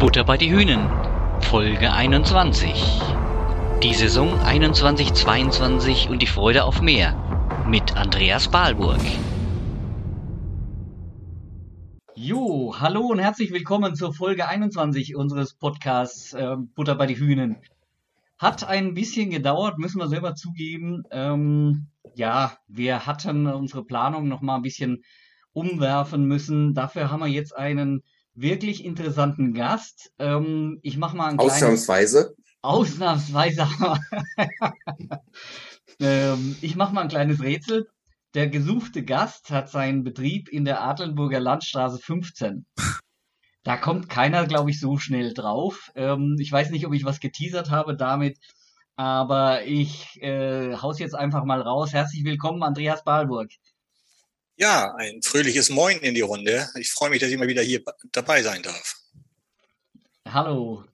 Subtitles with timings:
[0.00, 0.88] Butter bei die Hühnen,
[1.42, 3.02] Folge 21.
[3.82, 9.02] Die Saison 21-22 und die Freude auf mehr mit Andreas Balburg.
[12.14, 17.56] Jo, hallo und herzlich willkommen zur Folge 21 unseres Podcasts äh, Butter bei die Hühnen.
[18.38, 21.02] Hat ein bisschen gedauert, müssen wir selber zugeben.
[21.10, 25.02] Ähm, ja, wir hatten unsere Planung noch mal ein bisschen
[25.52, 26.72] umwerfen müssen.
[26.72, 28.02] Dafür haben wir jetzt einen
[28.34, 30.12] wirklich interessanten Gast.
[30.18, 31.54] Ähm, ich mache mal ein kleines...
[31.54, 32.34] Ausnahmsweise.
[32.62, 33.66] Ausnahmsweise.
[36.00, 37.88] ähm, ich mache mal ein kleines Rätsel.
[38.34, 42.64] Der gesuchte Gast hat seinen Betrieb in der Adlenburger Landstraße 15.
[43.62, 45.90] Da kommt keiner, glaube ich, so schnell drauf.
[45.94, 48.38] Ähm, ich weiß nicht, ob ich was geteasert habe damit,
[48.96, 51.92] aber ich äh, haus jetzt einfach mal raus.
[51.92, 53.50] Herzlich willkommen, Andreas Balburg.
[54.60, 56.68] Ja, ein fröhliches Moin in die Runde.
[56.78, 58.94] Ich freue mich, dass ich mal wieder hier dabei sein darf.
[60.28, 60.84] Hallo.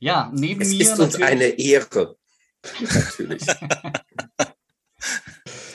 [0.00, 0.80] Ja, neben es mir.
[0.80, 2.16] ist uns eine Ehre.
[2.80, 3.46] Natürlich.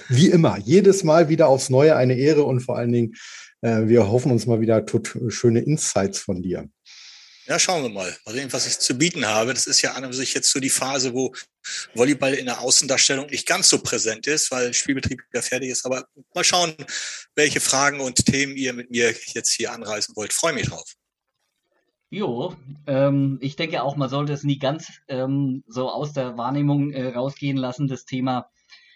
[0.09, 3.15] Wie immer, jedes Mal wieder aufs Neue eine Ehre und vor allen Dingen,
[3.61, 6.69] äh, wir hoffen uns mal wieder tot, schöne Insights von dir.
[7.47, 8.13] Ja, schauen wir mal.
[8.25, 9.53] Mal sehen, was ich zu bieten habe.
[9.53, 11.33] Das ist ja an und sich jetzt so die Phase, wo
[11.93, 15.85] Volleyball in der Außendarstellung nicht ganz so präsent ist, weil Spielbetrieb ja fertig ist.
[15.85, 16.75] Aber mal schauen,
[17.35, 20.33] welche Fragen und Themen ihr mit mir jetzt hier anreißen wollt.
[20.33, 20.93] Freue mich drauf.
[22.09, 26.91] Jo, ähm, ich denke auch, man sollte es nie ganz ähm, so aus der Wahrnehmung
[26.91, 27.87] äh, rausgehen lassen.
[27.87, 28.49] Das Thema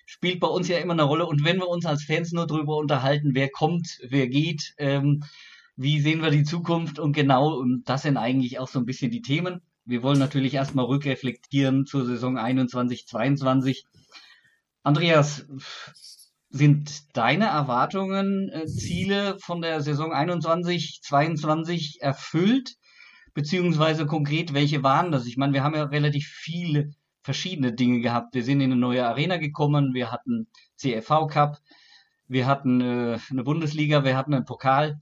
[0.06, 1.26] spielt bei uns ja immer eine Rolle.
[1.26, 5.24] Und wenn wir uns als Fans nur darüber unterhalten, wer kommt, wer geht, ähm,
[5.76, 9.12] wie sehen wir die Zukunft und genau, und das sind eigentlich auch so ein bisschen
[9.12, 9.62] die Themen.
[9.86, 13.86] Wir wollen natürlich erstmal rückreflektieren zur Saison 21, 22.
[14.84, 15.46] Andreas,
[16.52, 22.76] sind deine Erwartungen, äh, Ziele von der Saison 21, 22 erfüllt?
[23.34, 25.26] Beziehungsweise konkret, welche waren das?
[25.26, 26.92] Ich meine, wir haben ja relativ viele
[27.24, 28.36] verschiedene Dinge gehabt.
[28.36, 31.58] Wir sind in eine neue Arena gekommen, wir hatten CFV Cup,
[32.28, 35.00] wir hatten äh, eine Bundesliga, wir hatten einen Pokal.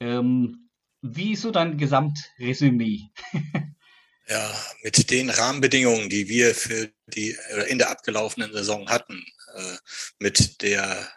[0.00, 0.70] Ähm,
[1.02, 3.10] wie ist so dein Gesamtresümee?
[4.28, 7.36] ja, mit den Rahmenbedingungen, die wir für die
[7.68, 9.76] in der abgelaufenen Saison hatten, äh,
[10.18, 11.08] mit der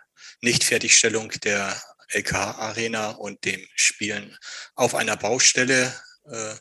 [0.41, 4.38] Nichtfertigstellung der LKH-Arena und dem Spielen
[4.75, 5.94] auf einer Baustelle.
[6.25, 6.56] Äh,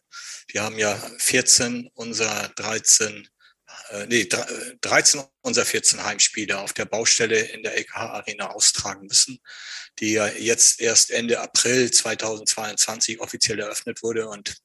[0.48, 3.28] wir haben ja 14 unserer 13
[3.90, 4.28] äh, nee,
[4.80, 9.40] 13 unserer 14 Heimspiele auf der Baustelle in der LKH Arena austragen müssen,
[9.98, 14.56] die ja jetzt erst Ende April 2022 offiziell eröffnet wurde und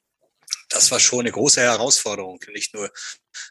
[0.76, 2.92] das war schon eine große Herausforderung, nicht nur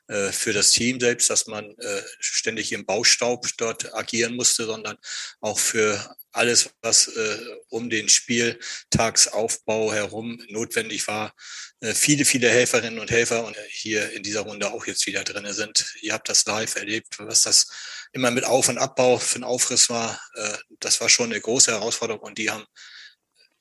[0.09, 4.97] äh, für das Team selbst, dass man äh, ständig im Baustaub dort agieren musste, sondern
[5.41, 11.33] auch für alles, was äh, um den Spieltagsaufbau herum notwendig war.
[11.81, 15.51] Äh, viele, viele Helferinnen und Helfer und hier in dieser Runde auch jetzt wieder drin
[15.53, 15.95] sind.
[16.03, 17.69] Ihr habt das live erlebt, was das
[18.13, 20.21] immer mit Auf- und Abbau für ein Aufriss war.
[20.35, 22.67] Äh, das war schon eine große Herausforderung und die haben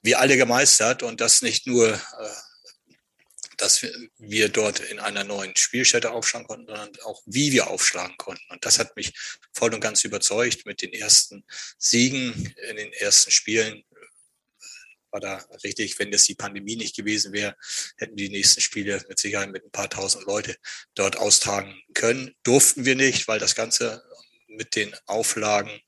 [0.01, 1.99] wir alle gemeistert und das nicht nur äh,
[3.57, 3.85] dass
[4.17, 8.43] wir dort in einer neuen Spielstätte aufschlagen konnten, sondern auch wie wir aufschlagen konnten.
[8.49, 9.13] Und das hat mich
[9.53, 11.45] voll und ganz überzeugt mit den ersten
[11.77, 13.83] Siegen in den ersten Spielen.
[15.11, 17.55] War da richtig, wenn das die Pandemie nicht gewesen wäre,
[17.97, 20.55] hätten die nächsten Spiele mit Sicherheit mit ein paar tausend Leute
[20.95, 22.35] dort austragen können.
[22.43, 24.03] Durften wir nicht, weil das Ganze
[24.47, 25.81] mit den Auflagen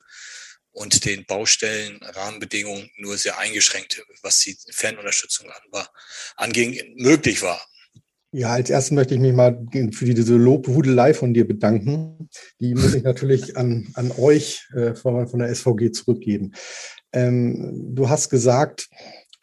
[0.75, 5.90] und den Baustellen, Rahmenbedingungen nur sehr eingeschränkt, was die Fanunterstützung an war,
[6.36, 7.62] anging, möglich war.
[8.31, 12.30] Ja, als erstes möchte ich mich mal für diese Lobhudelei von dir bedanken.
[12.59, 16.52] Die muss ich natürlich an, an euch äh, von, von der SVG zurückgeben.
[17.13, 18.90] Ähm, du hast gesagt,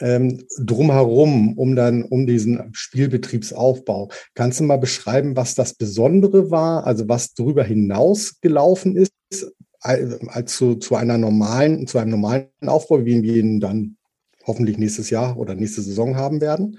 [0.01, 4.11] ähm, drumherum, um dann, um diesen Spielbetriebsaufbau.
[4.35, 9.13] Kannst du mal beschreiben, was das Besondere war, also was darüber hinaus gelaufen ist,
[9.83, 13.97] als zu, zu einer normalen, zu einem normalen Aufbau, wie wir ihn dann
[14.47, 16.79] hoffentlich nächstes Jahr oder nächste Saison haben werden.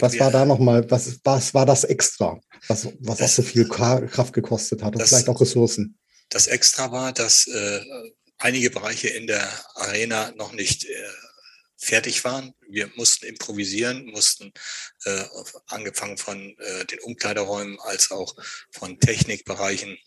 [0.00, 3.68] Was war da nochmal, was, was war das extra, was, was das, auch so viel
[3.68, 5.98] Kraft gekostet hat und das, vielleicht auch Ressourcen?
[6.30, 7.80] Das extra war, dass äh,
[8.38, 10.94] einige Bereiche in der Arena noch nicht äh,
[11.76, 12.54] fertig waren.
[12.68, 14.52] Wir mussten improvisieren, mussten
[15.04, 15.24] äh,
[15.66, 18.34] angefangen von äh, den Umkleideräumen als auch
[18.70, 19.98] von Technikbereichen,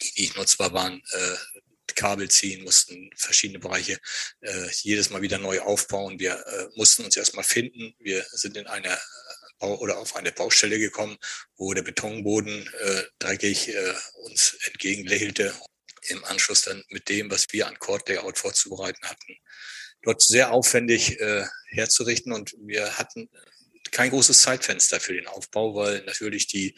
[0.00, 1.57] die nicht nutzbar waren, äh,
[1.96, 3.98] Kabel ziehen, mussten verschiedene Bereiche
[4.40, 6.18] äh, jedes Mal wieder neu aufbauen.
[6.18, 7.94] Wir äh, mussten uns erstmal finden.
[7.98, 11.18] Wir sind in einer äh, oder auf eine Baustelle gekommen,
[11.56, 13.94] wo der Betonboden äh, dreckig äh,
[14.24, 15.54] uns entgegenlächelte.
[16.08, 19.36] Im Anschluss dann mit dem, was wir an Court Layout vorzubereiten hatten,
[20.02, 22.32] dort sehr aufwendig äh, herzurichten.
[22.32, 23.28] Und wir hatten
[23.90, 26.76] kein großes Zeitfenster für den Aufbau, weil natürlich die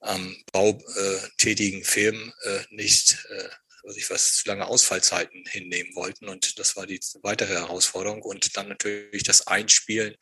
[0.00, 3.48] am Bau äh, tätigen Firmen äh, nicht äh,
[3.92, 6.28] sich was zu lange Ausfallzeiten hinnehmen wollten.
[6.28, 8.22] Und das war die weitere Herausforderung.
[8.22, 10.16] Und dann natürlich das Einspielen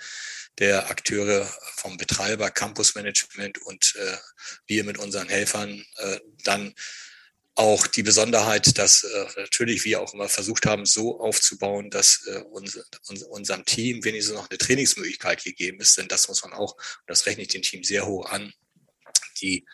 [0.59, 1.47] der Akteure
[1.77, 4.17] vom Betreiber, Campusmanagement und äh,
[4.67, 6.75] wir mit unseren Helfern äh, dann
[7.57, 12.41] auch die Besonderheit, dass äh, natürlich wir auch immer versucht haben, so aufzubauen, dass äh,
[12.41, 12.79] uns,
[13.09, 15.97] uns, unserem Team wenigstens noch eine Trainingsmöglichkeit gegeben ist.
[15.97, 18.53] Denn das muss man auch, und das rechne ich dem Team sehr hoch an,
[19.41, 19.67] die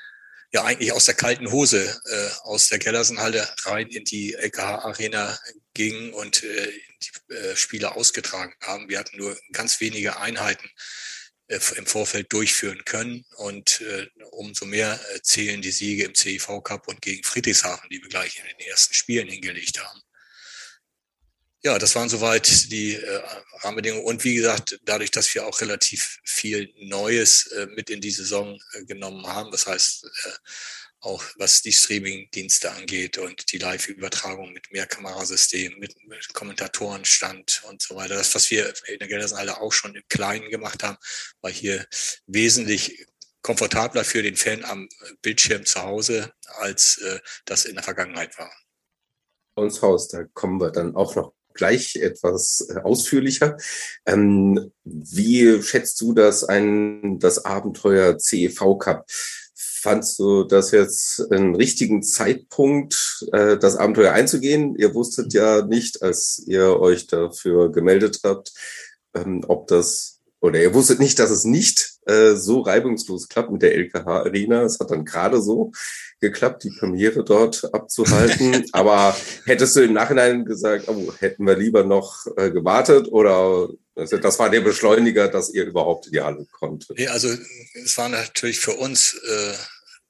[0.53, 5.39] ja eigentlich aus der kalten Hose äh, aus der Gellersenhalle rein in die LKH Arena
[5.75, 6.73] gingen und äh,
[7.03, 8.89] die äh, Spiele ausgetragen haben.
[8.89, 10.69] Wir hatten nur ganz wenige Einheiten
[11.49, 16.63] äh, im Vorfeld durchführen können und äh, umso mehr äh, zählen die Siege im CIV
[16.63, 20.03] Cup und gegen Friedrichshafen, die wir gleich in den ersten Spielen hingelegt haben
[21.65, 23.23] ja, das waren soweit die äh,
[23.63, 24.05] Rahmenbedingungen.
[24.05, 28.59] Und wie gesagt, dadurch, dass wir auch relativ viel Neues äh, mit in die Saison
[28.73, 30.31] äh, genommen haben, das heißt, äh,
[31.03, 37.97] auch was die Streaming-Dienste angeht und die Live-Übertragung mit Mehrkamerasystemen, mit, mit Kommentatorenstand und so
[37.97, 38.15] weiter.
[38.15, 40.97] Das, was wir in der Geldersenhalle auch schon im Kleinen gemacht haben,
[41.41, 41.87] war hier
[42.27, 43.07] wesentlich
[43.43, 44.89] komfortabler für den Fan am
[45.23, 48.53] Bildschirm zu Hause, als äh, das in der Vergangenheit war.
[49.55, 53.57] Uns Haus, da kommen wir dann auch noch gleich etwas äh, ausführlicher.
[54.07, 59.07] Ähm, wie schätzt du das ein, das Abenteuer CEV Cup?
[59.55, 64.77] Fandst du das jetzt einen richtigen Zeitpunkt, äh, das Abenteuer einzugehen?
[64.77, 68.53] Ihr wusstet ja nicht, als ihr euch dafür gemeldet habt,
[69.15, 73.63] ähm, ob das oder ihr wusstet nicht, dass es nicht äh, so reibungslos klappt mit
[73.63, 74.63] der LKH Arena.
[74.63, 75.73] Es hat dann gerade so
[76.21, 78.67] geklappt, die Premiere dort abzuhalten.
[78.73, 84.17] Aber hättest du im Nachhinein gesagt, oh, hätten wir lieber noch äh, gewartet oder also
[84.17, 86.99] das war der Beschleuniger, dass ihr überhaupt in die Halle konntet?
[86.99, 87.29] Nee, also
[87.75, 89.55] es war natürlich für uns, äh,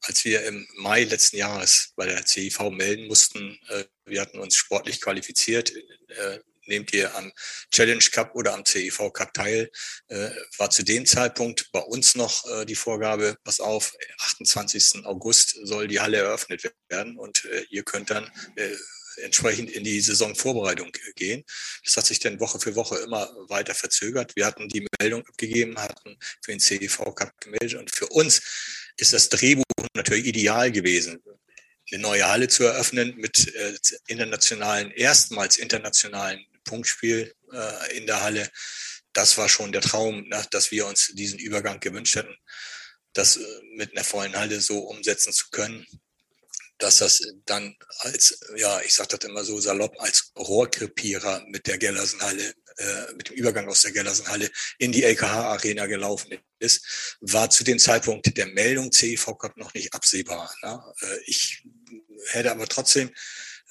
[0.03, 4.55] als wir im Mai letzten Jahres bei der CIV melden mussten, äh, wir hatten uns
[4.55, 7.33] sportlich qualifiziert, äh, nehmt ihr am
[7.71, 9.71] Challenge Cup oder am CIV Cup teil,
[10.09, 15.05] äh, war zu dem Zeitpunkt bei uns noch äh, die Vorgabe, pass auf, 28.
[15.05, 18.75] August soll die Halle eröffnet werden und äh, ihr könnt dann äh,
[19.19, 21.45] entsprechend in die Saisonvorbereitung gehen.
[21.85, 24.37] Das hat sich dann Woche für Woche immer weiter verzögert.
[24.37, 28.41] Wir hatten die Meldung abgegeben, hatten für den CIV Cup gemeldet und für uns
[28.97, 29.65] ist das Drehbuch
[29.95, 31.23] natürlich ideal gewesen
[31.91, 33.75] eine neue Halle zu eröffnen mit äh,
[34.07, 38.51] internationalen, erstmals internationalen Punktspiel äh, in der Halle.
[39.13, 42.37] Das war schon der Traum, ne, dass wir uns diesen Übergang gewünscht hätten,
[43.13, 45.87] das äh, mit einer vollen Halle so umsetzen zu können,
[46.79, 51.79] dass das dann als, ja, ich sage das immer so salopp, als Rohrkrepierer mit der
[51.79, 57.65] Gellersenhalle, äh, mit dem Übergang aus der Gellersenhalle in die LKH-Arena gelaufen ist, war zu
[57.65, 60.53] dem Zeitpunkt der Meldung CIV Cup noch nicht absehbar.
[60.63, 60.95] Ne?
[61.03, 61.63] Äh, ich
[62.31, 63.11] hätte aber trotzdem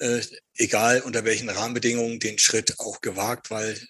[0.02, 0.20] äh,
[0.56, 3.80] egal unter welchen Rahmenbedingungen, den Schritt auch gewagt, weil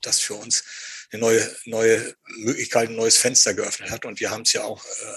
[0.00, 0.64] das für uns
[1.10, 4.04] eine neue, neue Möglichkeit, ein neues Fenster geöffnet hat.
[4.04, 5.16] Und wir haben es ja auch äh,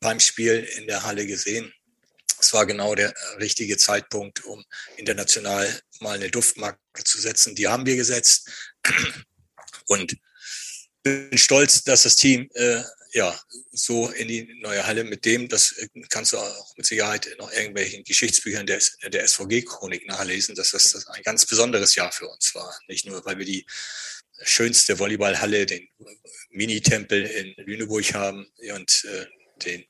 [0.00, 1.72] beim Spiel in der Halle gesehen.
[2.40, 4.64] Es war genau der richtige Zeitpunkt, um
[4.96, 7.54] international mal eine Duftmarke zu setzen.
[7.54, 8.50] Die haben wir gesetzt.
[9.86, 10.16] Und
[11.02, 13.38] bin stolz, dass das Team äh, ja,
[13.72, 17.52] so in die neue Halle mit dem, das äh, kannst du auch mit Sicherheit noch
[17.52, 22.74] irgendwelchen Geschichtsbüchern der, der SVG-Chronik nachlesen, dass das ein ganz besonderes Jahr für uns war.
[22.88, 23.66] Nicht nur, weil wir die
[24.42, 25.88] schönste Volleyballhalle, den
[26.50, 29.26] Mini-Tempel in Lüneburg haben und äh,
[29.64, 29.84] den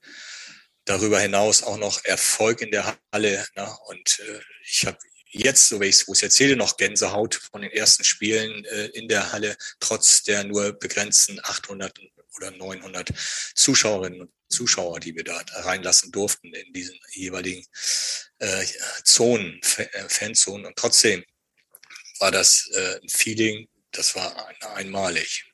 [0.85, 3.47] darüber hinaus auch noch Erfolg in der Halle.
[3.55, 4.99] Na, und äh, ich habe
[5.31, 9.33] jetzt, so wie ich es erzähle, noch Gänsehaut von den ersten Spielen äh, in der
[9.33, 11.99] Halle, trotz der nur begrenzten 800
[12.37, 13.11] oder 900
[13.55, 17.65] Zuschauerinnen und Zuschauer, die wir da reinlassen durften in diesen jeweiligen
[18.39, 18.65] äh,
[19.05, 20.67] Zonen, äh, Fanzonen.
[20.67, 21.25] Und trotzdem
[22.19, 25.45] war das äh, ein Feeling, das war einmalig.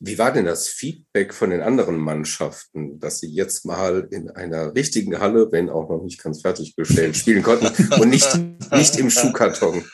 [0.00, 4.74] Wie war denn das Feedback von den anderen Mannschaften, dass sie jetzt mal in einer
[4.74, 8.28] richtigen Halle, wenn auch noch nicht ganz fertiggestellt, spielen konnten und nicht,
[8.72, 9.84] nicht im Schuhkarton?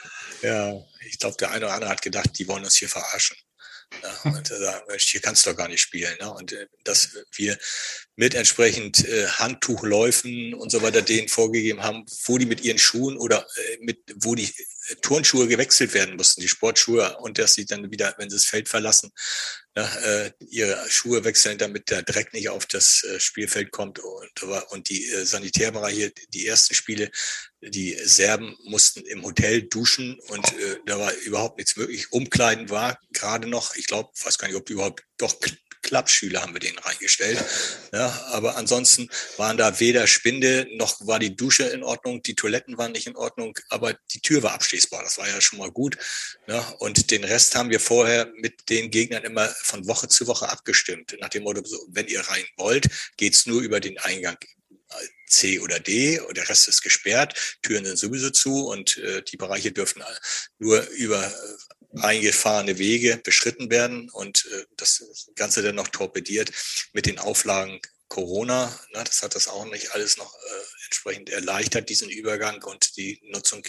[0.43, 0.75] Ja,
[1.09, 3.37] ich glaube, der eine oder andere hat gedacht, die wollen uns hier verarschen.
[4.03, 6.17] Ja, und äh, sagen, hier kannst du doch gar nicht spielen.
[6.21, 6.31] Ne?
[6.33, 7.57] Und äh, dass wir
[8.17, 13.17] mit entsprechend äh, Handtuchläufen und so weiter denen vorgegeben haben, wo die mit ihren Schuhen
[13.17, 14.45] oder äh, mit, wo die
[14.89, 18.47] äh, Turnschuhe gewechselt werden mussten, die Sportschuhe, und dass sie dann wieder, wenn sie das
[18.47, 19.13] Feld verlassen,
[19.75, 23.99] ne, äh, ihre Schuhe wechseln, damit der Dreck nicht auf das äh, Spielfeld kommt.
[23.99, 27.11] Und, und die äh, Sanitärbereiche, die ersten Spiele,
[27.69, 32.13] die Serben mussten im Hotel duschen und äh, da war überhaupt nichts möglich.
[32.13, 35.35] Umkleiden war gerade noch, ich glaube, weiß gar nicht, ob überhaupt doch
[35.87, 37.43] Klappschüler haben wir den reingestellt.
[37.93, 42.77] Ja, aber ansonsten waren da weder Spinde noch war die Dusche in Ordnung, die Toiletten
[42.77, 45.05] waren nicht in Ordnung, aber die Tür war abschließbar.
[45.05, 45.97] Das war ja schon mal gut.
[46.49, 50.49] Ja, und den Rest haben wir vorher mit den Gegnern immer von Woche zu Woche
[50.49, 51.17] abgestimmt.
[51.21, 54.39] Nach dem Motto, wenn ihr rein wollt, geht's nur über den Eingang
[55.29, 59.73] C oder D der Rest ist gesperrt, Türen sind sowieso zu und äh, die Bereiche
[59.73, 60.03] dürfen
[60.59, 66.53] nur über äh, eingefahrene Wege beschritten werden und äh, das Ganze dann noch torpediert
[66.93, 68.67] mit den Auflagen Corona.
[68.93, 73.21] Ne, das hat das auch nicht alles noch äh, entsprechend erleichtert, diesen Übergang und die
[73.25, 73.67] Nutzung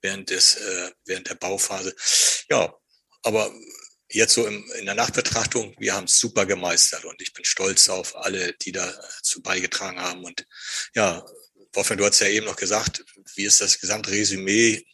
[0.00, 1.94] während des, äh, während der Bauphase.
[2.48, 2.74] Ja,
[3.22, 3.52] aber
[4.08, 7.88] jetzt so im, in der Nachbetrachtung, wir haben es super gemeistert und ich bin stolz
[7.88, 10.24] auf alle, die dazu beigetragen haben.
[10.24, 10.46] Und
[10.94, 11.24] ja,
[11.72, 14.84] Wolfgang, du hast ja eben noch gesagt, wie ist das Gesamtresümee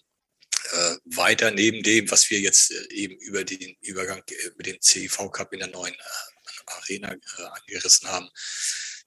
[0.73, 4.81] äh, weiter neben dem, was wir jetzt äh, eben über den Übergang, äh, über den
[4.81, 5.99] CIV Cup in der neuen äh,
[6.66, 8.28] Arena äh, angerissen haben.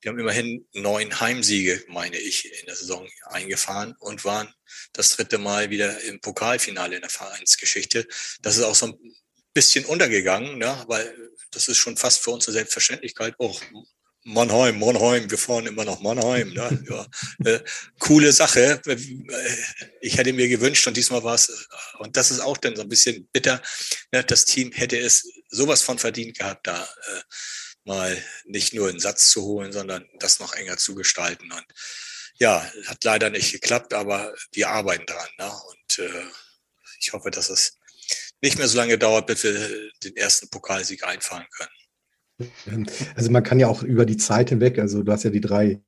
[0.01, 4.53] Wir haben immerhin neun Heimsiege, meine ich, in der Saison eingefahren und waren
[4.93, 8.07] das dritte Mal wieder im Pokalfinale in der Vereinsgeschichte.
[8.41, 9.15] Das ist auch so ein
[9.55, 10.83] bisschen untergegangen, ne?
[10.87, 13.33] weil das ist schon fast für uns eine Selbstverständlichkeit.
[13.39, 13.55] Oh,
[14.27, 16.53] Mannheim, Mannheim, wir fahren immer nach Mannheim.
[16.53, 16.85] Ne?
[16.89, 17.07] Ja,
[17.45, 17.59] äh,
[17.99, 18.81] coole Sache.
[20.01, 21.67] Ich hätte mir gewünscht und diesmal war es,
[21.99, 23.61] und das ist auch dann so ein bisschen bitter,
[24.11, 24.23] ne?
[24.23, 27.21] das Team hätte es sowas von verdient gehabt, da äh,
[27.85, 31.51] mal nicht nur einen Satz zu holen, sondern das noch enger zu gestalten.
[31.51, 31.65] Und
[32.37, 35.29] ja, hat leider nicht geklappt, aber wir arbeiten dran.
[35.37, 35.51] Ne?
[35.69, 36.25] Und äh,
[36.99, 37.77] ich hoffe, dass es
[38.41, 39.53] nicht mehr so lange dauert, bis wir
[40.03, 42.89] den ersten Pokalsieg einfahren können.
[43.15, 45.79] Also man kann ja auch über die Zeit hinweg, also du hast ja die drei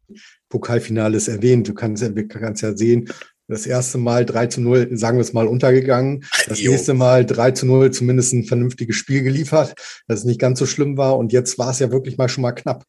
[0.50, 3.12] Pokalfinales erwähnt, du kannst ja, kannst ja sehen,
[3.48, 6.25] das erste Mal 3 zu 0, sagen wir es mal, untergegangen.
[6.48, 6.72] Das jo.
[6.72, 9.74] nächste Mal 3 zu 0 zumindest ein vernünftiges Spiel geliefert,
[10.08, 11.18] dass es nicht ganz so schlimm war.
[11.18, 12.84] Und jetzt war es ja wirklich mal schon mal knapp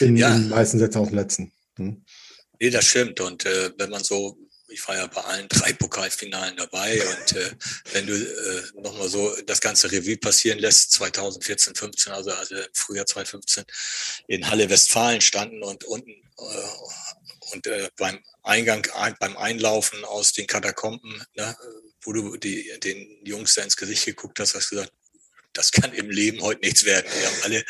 [0.00, 0.36] in, ja.
[0.36, 1.52] den meisten Sätzen auf dem letzten.
[1.78, 2.04] Hm.
[2.60, 3.20] Nee, das stimmt.
[3.20, 4.36] Und äh, wenn man so
[4.74, 7.50] ich war ja bei allen drei Pokalfinalen dabei und äh,
[7.92, 12.66] wenn du äh, nochmal so das ganze Revue passieren lässt, 2014, 15, also, also im
[12.72, 13.64] Frühjahr 2015
[14.26, 20.32] in Halle Westfalen standen und unten äh, und äh, beim Eingang, ein, beim Einlaufen aus
[20.32, 21.56] den Katakomben, ne,
[22.02, 24.92] wo du die, den Jungs da ins Gesicht geguckt hast, hast gesagt,
[25.54, 27.06] das kann im Leben heute nichts werden.
[27.10, 27.64] Die haben alle,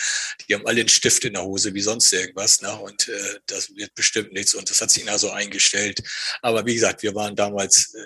[0.48, 2.74] die haben alle einen Stift in der Hose wie sonst irgendwas, ne?
[2.76, 4.54] Und äh, das wird bestimmt nichts.
[4.54, 6.02] Und das hat sich so eingestellt.
[6.42, 8.02] Aber wie gesagt, wir waren damals äh,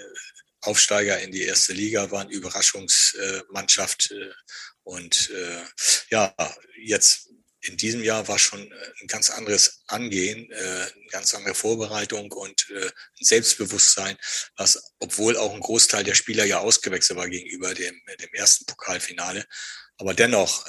[0.61, 4.11] Aufsteiger in die erste Liga, waren Überraschungsmannschaft.
[4.11, 4.31] Äh,
[4.83, 5.63] und äh,
[6.11, 6.35] ja,
[6.83, 7.28] jetzt
[7.61, 12.31] in diesem Jahr war schon äh, ein ganz anderes Angehen, äh, eine ganz andere Vorbereitung
[12.33, 14.17] und äh, ein Selbstbewusstsein,
[14.57, 19.45] was, obwohl auch ein Großteil der Spieler ja ausgewechselt war gegenüber dem, dem ersten Pokalfinale.
[19.97, 20.65] Aber dennoch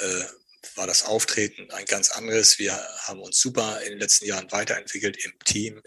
[0.74, 2.58] war das Auftreten ein ganz anderes.
[2.58, 5.80] Wir haben uns super in den letzten Jahren weiterentwickelt im Team,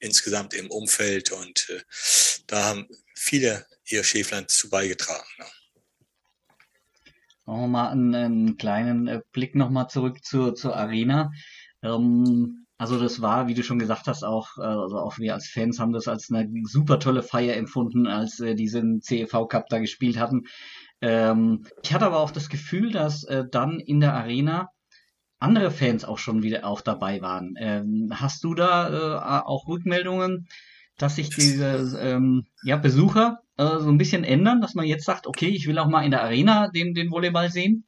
[0.00, 1.84] insgesamt im Umfeld und
[2.48, 5.28] da haben viele ihr Schäflein zu beigetragen.
[7.46, 11.30] Machen wir mal einen, einen kleinen äh, Blick nochmal zurück zur, zur Arena.
[11.82, 15.48] Ähm, also das war, wie du schon gesagt hast, auch, äh, also auch wir als
[15.48, 19.78] Fans haben das als eine super tolle Feier empfunden, als äh, diesen CEV Cup da
[19.78, 20.42] gespielt hatten.
[21.00, 24.68] Ähm, ich hatte aber auch das Gefühl, dass äh, dann in der Arena
[25.38, 27.54] andere Fans auch schon wieder auch dabei waren.
[27.58, 30.48] Ähm, hast du da äh, auch Rückmeldungen,
[30.98, 35.26] dass sich diese ähm, ja, Besucher äh, so ein bisschen ändern, dass man jetzt sagt,
[35.26, 37.86] okay, ich will auch mal in der Arena den, den Volleyball sehen?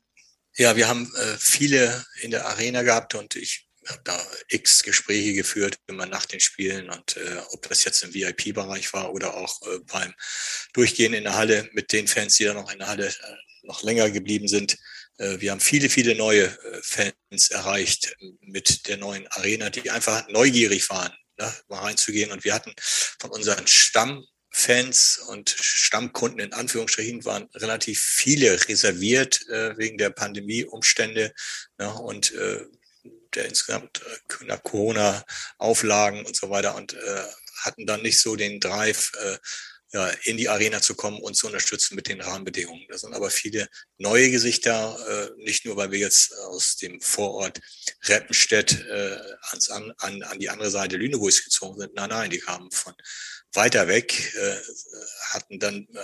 [0.57, 5.33] Ja, wir haben äh, viele in der Arena gehabt und ich habe da x Gespräche
[5.33, 9.63] geführt, immer nach den Spielen und äh, ob das jetzt im VIP-Bereich war oder auch
[9.63, 10.15] äh, beim
[10.73, 13.13] Durchgehen in der Halle mit den Fans, die da noch in der Halle äh,
[13.63, 14.77] noch länger geblieben sind.
[15.19, 20.29] Äh, wir haben viele, viele neue äh, Fans erreicht mit der neuen Arena, die einfach
[20.29, 22.33] neugierig waren, ne, mal reinzugehen.
[22.33, 22.75] Und wir hatten
[23.21, 30.11] von unseren Stamm Fans und Stammkunden in Anführungsstrichen waren relativ viele reserviert äh, wegen der
[30.11, 31.33] Pandemieumstände
[31.79, 32.65] ja, und äh,
[33.35, 37.23] der insgesamt äh, Corona-Auflagen und so weiter und äh,
[37.63, 39.39] hatten dann nicht so den Drive, äh,
[40.25, 42.87] in die Arena zu kommen und zu unterstützen mit den Rahmenbedingungen.
[42.91, 47.59] Da sind aber viele neue Gesichter, äh, nicht nur, weil wir jetzt aus dem Vorort
[48.05, 49.17] Reppenstedt äh,
[49.51, 51.95] ans, an, an, an die andere Seite Lüneburgs gezogen sind.
[51.95, 52.95] Nein, nein, die kamen von
[53.55, 54.57] weiter weg, äh,
[55.31, 55.99] hatten dann äh,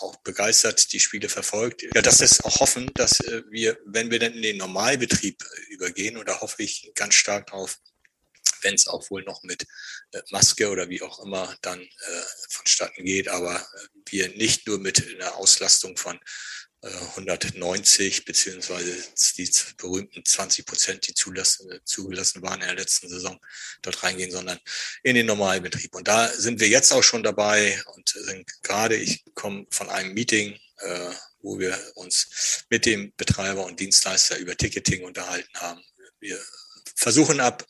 [0.00, 1.82] auch begeistert die Spiele verfolgt.
[1.94, 5.72] Ja, das ist auch hoffen, dass äh, wir, wenn wir dann in den Normalbetrieb äh,
[5.72, 7.78] übergehen, und da hoffe ich ganz stark drauf,
[8.62, 9.66] wenn es auch wohl noch mit
[10.12, 14.78] äh, Maske oder wie auch immer dann äh, vonstatten geht, aber äh, wir nicht nur
[14.78, 16.18] mit einer Auslastung von
[16.82, 18.96] 190 beziehungsweise
[19.36, 23.38] die berühmten 20 Prozent, die zulassen, zugelassen waren in der letzten Saison,
[23.82, 24.58] dort reingehen, sondern
[25.02, 25.94] in den Normalbetrieb.
[25.94, 30.14] Und da sind wir jetzt auch schon dabei und sind gerade, ich komme von einem
[30.14, 31.10] Meeting, äh,
[31.42, 35.82] wo wir uns mit dem Betreiber und Dienstleister über Ticketing unterhalten haben.
[36.18, 36.42] Wir
[36.96, 37.66] versuchen ab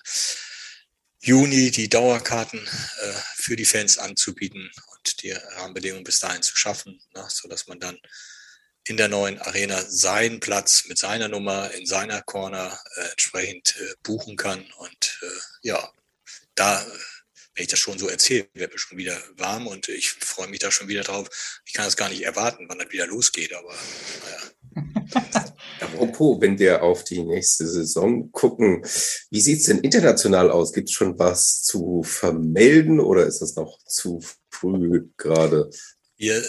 [1.20, 7.00] Juni die Dauerkarten äh, für die Fans anzubieten und die Rahmenbedingungen bis dahin zu schaffen,
[7.14, 7.98] ne, sodass man dann
[8.84, 13.94] in der neuen Arena seinen Platz mit seiner Nummer in seiner Corner äh, entsprechend äh,
[14.02, 14.64] buchen kann.
[14.78, 15.92] Und äh, ja,
[16.54, 16.84] da,
[17.54, 20.60] wenn ich das schon so erzähle, wird mir schon wieder warm und ich freue mich
[20.60, 21.28] da schon wieder drauf.
[21.66, 23.76] Ich kann das gar nicht erwarten, wann das wieder losgeht, aber
[24.24, 25.30] naja.
[25.92, 28.84] Apropos, wenn wir auf die nächste Saison gucken,
[29.30, 30.72] wie sieht es denn international aus?
[30.72, 35.70] Gibt es schon was zu vermelden oder ist das noch zu früh gerade?
[36.16, 36.44] Wir äh,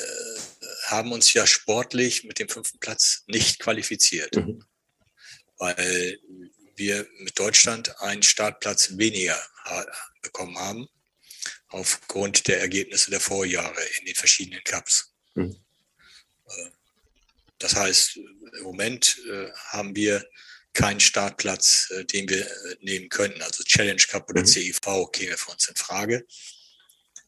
[0.87, 4.63] haben uns ja sportlich mit dem fünften Platz nicht qualifiziert, mhm.
[5.57, 6.19] weil
[6.75, 9.39] wir mit Deutschland einen Startplatz weniger
[10.21, 10.87] bekommen haben,
[11.69, 15.13] aufgrund der Ergebnisse der Vorjahre in den verschiedenen Cups.
[15.35, 15.55] Mhm.
[16.47, 16.69] Äh,
[17.59, 18.19] das heißt,
[18.57, 20.23] im Moment äh, haben wir
[20.73, 22.47] keinen Startplatz, äh, den wir
[22.81, 23.41] nehmen könnten.
[23.41, 24.47] Also Challenge Cup oder mhm.
[24.47, 24.79] CIV
[25.11, 26.25] käme für uns in Frage.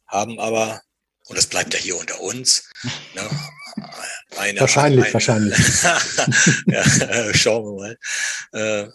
[0.07, 0.81] Haben aber
[1.27, 2.69] und das bleibt ja hier unter uns.
[3.15, 3.29] Ne?
[4.37, 5.57] Eine, wahrscheinlich, eine, wahrscheinlich.
[6.67, 7.97] ja, schauen wir mal.
[8.51, 8.89] Äh,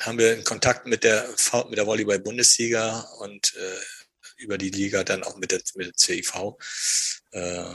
[0.00, 1.28] haben wir in Kontakt mit der,
[1.68, 6.56] mit der Volleyball-Bundesliga und äh, über die Liga dann auch mit der, mit der CIV.
[7.32, 7.74] Äh,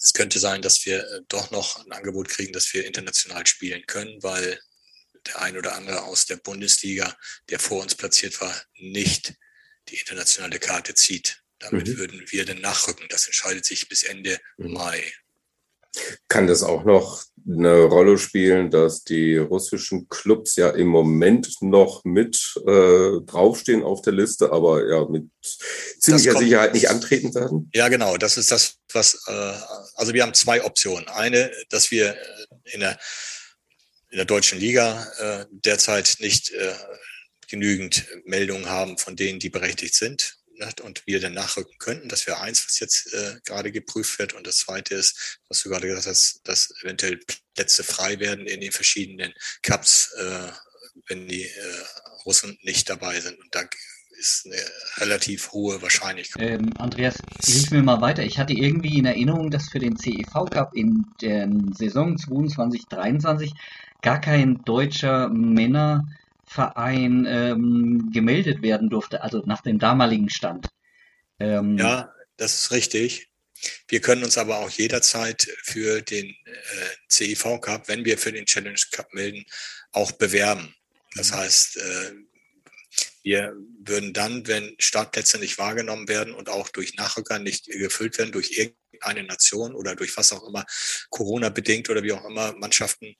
[0.00, 3.84] es könnte sein, dass wir äh, doch noch ein Angebot kriegen, dass wir international spielen
[3.86, 4.58] können, weil
[5.26, 7.16] der ein oder andere aus der Bundesliga,
[7.50, 9.34] der vor uns platziert war, nicht
[9.88, 11.42] die internationale Karte zieht.
[11.58, 11.96] Damit mhm.
[11.96, 13.06] würden wir dann nachrücken.
[13.08, 14.72] Das entscheidet sich bis Ende mhm.
[14.72, 15.12] Mai.
[16.28, 22.04] Kann das auch noch eine Rolle spielen, dass die russischen Clubs ja im Moment noch
[22.04, 25.28] mit äh, draufstehen auf der Liste, aber ja mit
[25.98, 27.70] ziemlicher kommt, Sicherheit nicht antreten werden?
[27.74, 28.16] Ja, genau.
[28.16, 29.22] Das ist das, was.
[29.26, 29.52] Äh,
[29.94, 31.08] also wir haben zwei Optionen.
[31.08, 32.98] Eine, dass wir äh, in der
[34.10, 36.72] in der deutschen Liga äh, derzeit nicht äh,
[37.48, 40.37] genügend Meldungen haben von denen, die berechtigt sind
[40.80, 42.08] und wir dann nachrücken könnten.
[42.08, 44.34] Das wäre eins, was jetzt äh, gerade geprüft wird.
[44.34, 47.20] Und das zweite ist, was du gerade gesagt hast, dass eventuell
[47.54, 50.48] Plätze frei werden in den verschiedenen Cups, äh,
[51.08, 51.84] wenn die äh,
[52.24, 53.38] Russen nicht dabei sind.
[53.38, 53.62] Und da
[54.18, 54.56] ist eine
[54.98, 56.42] relativ hohe Wahrscheinlichkeit.
[56.42, 58.24] Ähm, Andreas, hilf mir mal weiter.
[58.24, 63.52] Ich hatte irgendwie in Erinnerung, dass für den CEV Cup in der Saison 22-23
[64.02, 66.04] gar kein deutscher Männer
[66.48, 70.68] Verein ähm, gemeldet werden durfte, also nach dem damaligen Stand.
[71.38, 73.28] Ähm, ja, das ist richtig.
[73.88, 78.46] Wir können uns aber auch jederzeit für den äh, CIV Cup, wenn wir für den
[78.46, 79.44] Challenge Cup melden,
[79.92, 80.74] auch bewerben.
[81.14, 81.36] Das mhm.
[81.36, 82.12] heißt, äh,
[83.22, 88.32] wir würden dann, wenn Startplätze nicht wahrgenommen werden und auch durch Nachrücker nicht gefüllt werden,
[88.32, 88.58] durch
[88.92, 90.64] irgendeine Nation oder durch was auch immer,
[91.10, 93.14] Corona bedingt oder wie auch immer, Mannschaften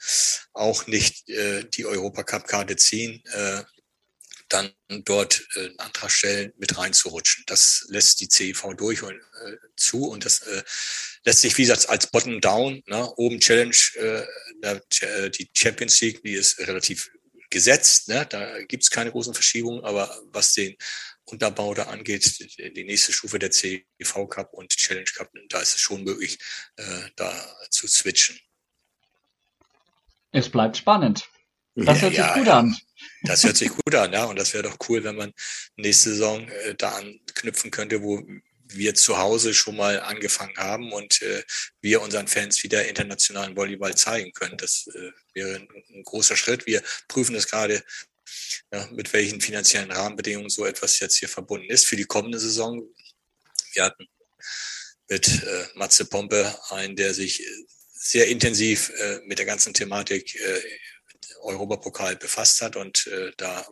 [0.53, 3.63] auch nicht äh, die Europacup-Karte ziehen, äh,
[4.49, 7.45] dann dort äh, einen Antrag stellen, mit reinzurutschen.
[7.47, 10.63] Das lässt die CEV durch und äh, zu und das äh,
[11.25, 14.25] lässt sich, wie gesagt, als Bottom-Down, ne, oben Challenge, äh,
[14.63, 17.11] äh die Champions League, die ist relativ
[17.51, 18.09] gesetzt.
[18.09, 18.27] Ne?
[18.29, 20.77] Da gibt es keine großen Verschiebungen, aber was den
[21.31, 25.81] Unterbau da angeht, die nächste Stufe der CV Cup und Challenge Cup, da ist es
[25.81, 26.39] schon möglich,
[26.77, 27.33] äh, da
[27.71, 28.39] zu switchen.
[30.33, 31.29] Es bleibt spannend.
[31.75, 32.59] Das hört ja, sich gut ja.
[32.59, 32.77] an.
[33.23, 34.25] Das hört sich gut an, ja.
[34.25, 35.33] Und das wäre doch cool, wenn man
[35.77, 38.23] nächste Saison äh, da anknüpfen könnte, wo
[38.71, 41.43] wir zu Hause schon mal angefangen haben und äh,
[41.81, 44.57] wir unseren Fans wieder internationalen Volleyball zeigen können.
[44.57, 46.67] Das äh, wäre ein, ein, großer Schritt.
[46.67, 47.83] Wir prüfen es gerade,
[48.73, 52.83] ja, mit welchen finanziellen Rahmenbedingungen so etwas jetzt hier verbunden ist für die kommende Saison.
[53.73, 54.07] Wir hatten
[55.09, 57.43] mit äh, Matze Pompe einen, der sich
[57.93, 60.61] sehr intensiv äh, mit der ganzen Thematik äh,
[61.41, 63.67] Europapokal befasst hat und äh, da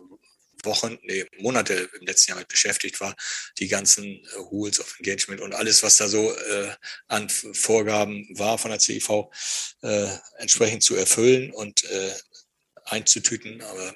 [0.65, 3.15] Wochen, nee, Monate im letzten Jahr mit beschäftigt war,
[3.59, 6.71] die ganzen äh, Rules of Engagement und alles, was da so äh,
[7.09, 9.31] an Vorgaben war von der CIV,
[9.83, 10.09] äh,
[10.39, 12.13] entsprechend zu erfüllen und äh,
[12.87, 13.63] einzutüten.
[13.63, 13.95] Aber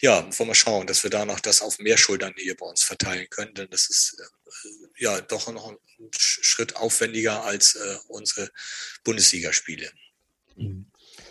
[0.00, 2.82] ja, wollen wir schauen, dass wir da noch das auf mehr Schultern hier bei uns
[2.82, 5.78] verteilen können, denn das ist äh, ja doch noch ein
[6.16, 8.50] Schritt aufwendiger als äh, unsere
[9.04, 9.90] Bundesligaspiele.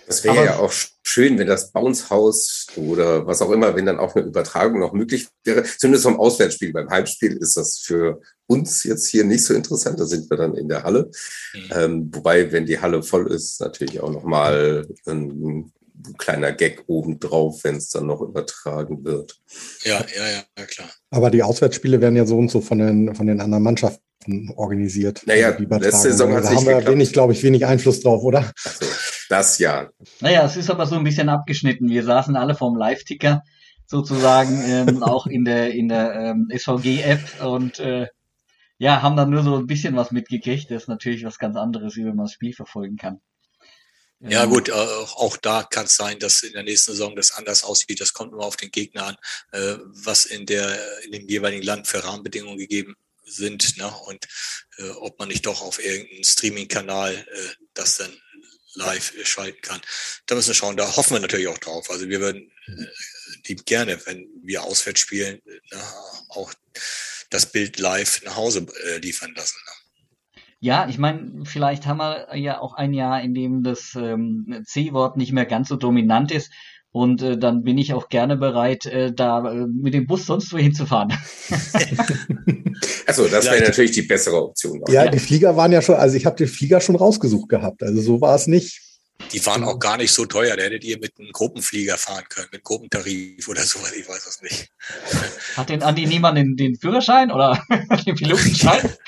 [0.07, 0.71] Das wäre ja auch
[1.03, 4.93] schön, wenn das Bounce House oder was auch immer, wenn dann auch eine Übertragung noch
[4.93, 5.63] möglich wäre.
[5.63, 6.71] Zumindest vom Auswärtsspiel.
[6.71, 9.99] Beim Heimspiel ist das für uns jetzt hier nicht so interessant.
[9.99, 11.11] Da sind wir dann in der Halle.
[11.53, 11.71] Mhm.
[11.71, 15.73] Ähm, wobei, wenn die Halle voll ist, natürlich auch nochmal ein
[16.17, 19.39] kleiner Gag obendrauf, wenn es dann noch übertragen wird.
[19.83, 20.89] Ja, ja, ja, ja, klar.
[21.09, 25.23] Aber die Auswärtsspiele werden ja so und so von den, von den anderen Mannschaften organisiert.
[25.25, 28.51] Naja, letzte Saison hat da haben wir wenig, glaube ich, wenig Einfluss drauf, oder?
[28.63, 28.85] Also,
[29.29, 29.89] das ja.
[30.21, 31.89] Naja, es ist aber so ein bisschen abgeschnitten.
[31.89, 33.43] Wir saßen alle vorm Live-Ticker
[33.85, 38.07] sozusagen ähm, auch in der in der ähm, SVG-App und äh,
[38.79, 40.69] ja, haben dann nur so ein bisschen was mitgekriegt.
[40.69, 43.21] Das ist natürlich was ganz anderes, wie wenn man das Spiel verfolgen kann.
[44.19, 47.63] Ja gut, äh, auch da kann es sein, dass in der nächsten Saison das anders
[47.63, 48.01] aussieht.
[48.01, 49.17] Das kommt immer auf den Gegner an,
[49.51, 53.93] äh, was in der in dem jeweiligen Land für Rahmenbedingungen gegeben sind ne?
[54.05, 54.25] und
[54.77, 58.15] äh, ob man nicht doch auf irgendeinen Streaming-Kanal äh, das dann
[58.73, 59.81] live schalten kann.
[60.25, 61.89] Da müssen wir schauen, da hoffen wir natürlich auch drauf.
[61.89, 62.85] Also wir würden äh,
[63.47, 65.77] die gerne, wenn wir auswärts spielen, äh,
[66.29, 66.53] auch
[67.29, 69.57] das Bild live nach Hause äh, liefern lassen.
[70.59, 75.15] Ja, ich meine, vielleicht haben wir ja auch ein Jahr, in dem das ähm, C-Wort
[75.15, 76.51] nicht mehr ganz so dominant ist.
[76.91, 80.51] Und äh, dann bin ich auch gerne bereit, äh, da äh, mit dem Bus sonst
[80.51, 81.09] wohin zu fahren.
[83.05, 84.81] also das wäre natürlich die bessere Option.
[84.87, 87.83] Ja, ja, die Flieger waren ja schon, also ich habe den Flieger schon rausgesucht gehabt.
[87.83, 88.81] Also so war es nicht.
[89.31, 90.55] Die waren auch gar nicht so teuer.
[90.55, 93.93] Da hättet ihr mit einem Gruppenflieger fahren können, mit Gruppentarif oder sowas.
[93.93, 94.69] Ich weiß es nicht.
[95.55, 97.61] Hat denn Andi niemand den, den Führerschein oder
[98.05, 98.89] den Pilotenschein?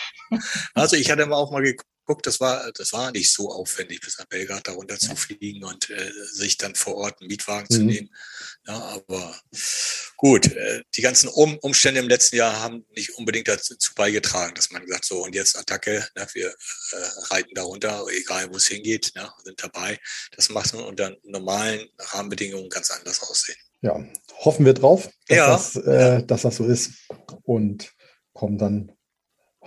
[0.73, 1.63] Also ich hatte mal auch mal
[2.09, 5.89] geguckt, das war, das war nicht so aufwendig, bis nach Belgrad darunter zu fliegen und
[5.89, 7.75] äh, sich dann vor Ort einen Mietwagen mhm.
[7.75, 8.09] zu nehmen.
[8.67, 9.39] Ja, aber
[10.17, 14.71] gut, äh, die ganzen um Umstände im letzten Jahr haben nicht unbedingt dazu beigetragen, dass
[14.71, 16.53] man gesagt so und jetzt Attacke, ne, wir äh,
[17.29, 19.99] reiten darunter, egal wo es hingeht, ne, sind dabei.
[20.35, 23.57] Das macht man unter normalen Rahmenbedingungen ganz anders aussehen.
[23.81, 24.03] Ja,
[24.39, 25.47] hoffen wir drauf, dass, ja.
[25.47, 26.91] das, äh, dass das so ist
[27.43, 27.93] und
[28.33, 28.91] kommen dann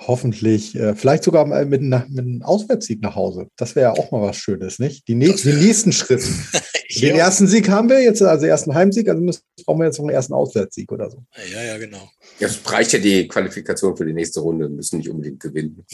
[0.07, 3.49] hoffentlich, äh, vielleicht sogar mit, mit einem Auswärtssieg nach Hause.
[3.57, 5.07] Das wäre ja auch mal was Schönes, nicht?
[5.09, 6.23] Die, ne den nächsten Schritt.
[7.01, 10.07] den ersten Sieg haben wir jetzt, also ersten Heimsieg, also müssen, brauchen wir jetzt noch
[10.07, 11.23] einen ersten Auswärtssieg oder so.
[11.53, 12.11] Ja, ja, genau.
[12.41, 15.85] Das reicht ja die Qualifikation für die nächste Runde, müssen nicht unbedingt gewinnen.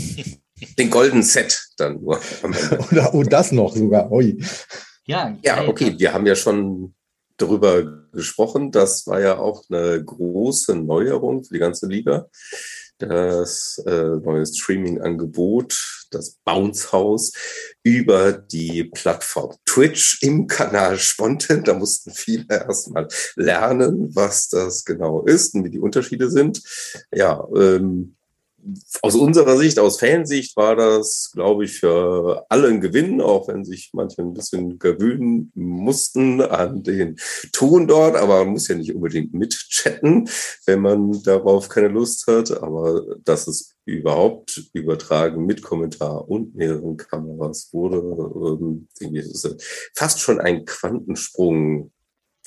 [0.79, 2.21] den Golden Set dann nur.
[2.91, 4.11] oder, und das noch sogar.
[4.11, 4.39] Ui.
[5.07, 6.95] Ja, ja, okay, wir haben ja schon
[7.39, 8.73] darüber gesprochen.
[8.73, 12.29] Das war ja auch eine große Neuerung für die ganze Liga
[12.99, 17.33] das äh, neue Streaming-Angebot, das Bounce House,
[17.83, 21.65] über die Plattform Twitch im Kanal Spontan.
[21.65, 26.63] Da mussten viele erstmal lernen, was das genau ist und wie die Unterschiede sind.
[27.13, 28.17] Ja, ähm,
[29.03, 33.65] aus unserer Sicht, aus Fansicht war das, glaube ich, für alle ein Gewinn, auch wenn
[33.65, 37.17] sich manche ein bisschen gewöhnen mussten an den
[37.53, 38.17] Ton dort.
[38.17, 40.29] Aber man muss ja nicht unbedingt mitchatten,
[40.67, 42.51] wenn man darauf keine Lust hat.
[42.63, 49.91] Aber dass es überhaupt übertragen mit Kommentar und mehreren Kameras wurde, ähm, denke ich, ist
[49.95, 51.93] fast schon ein Quantensprung.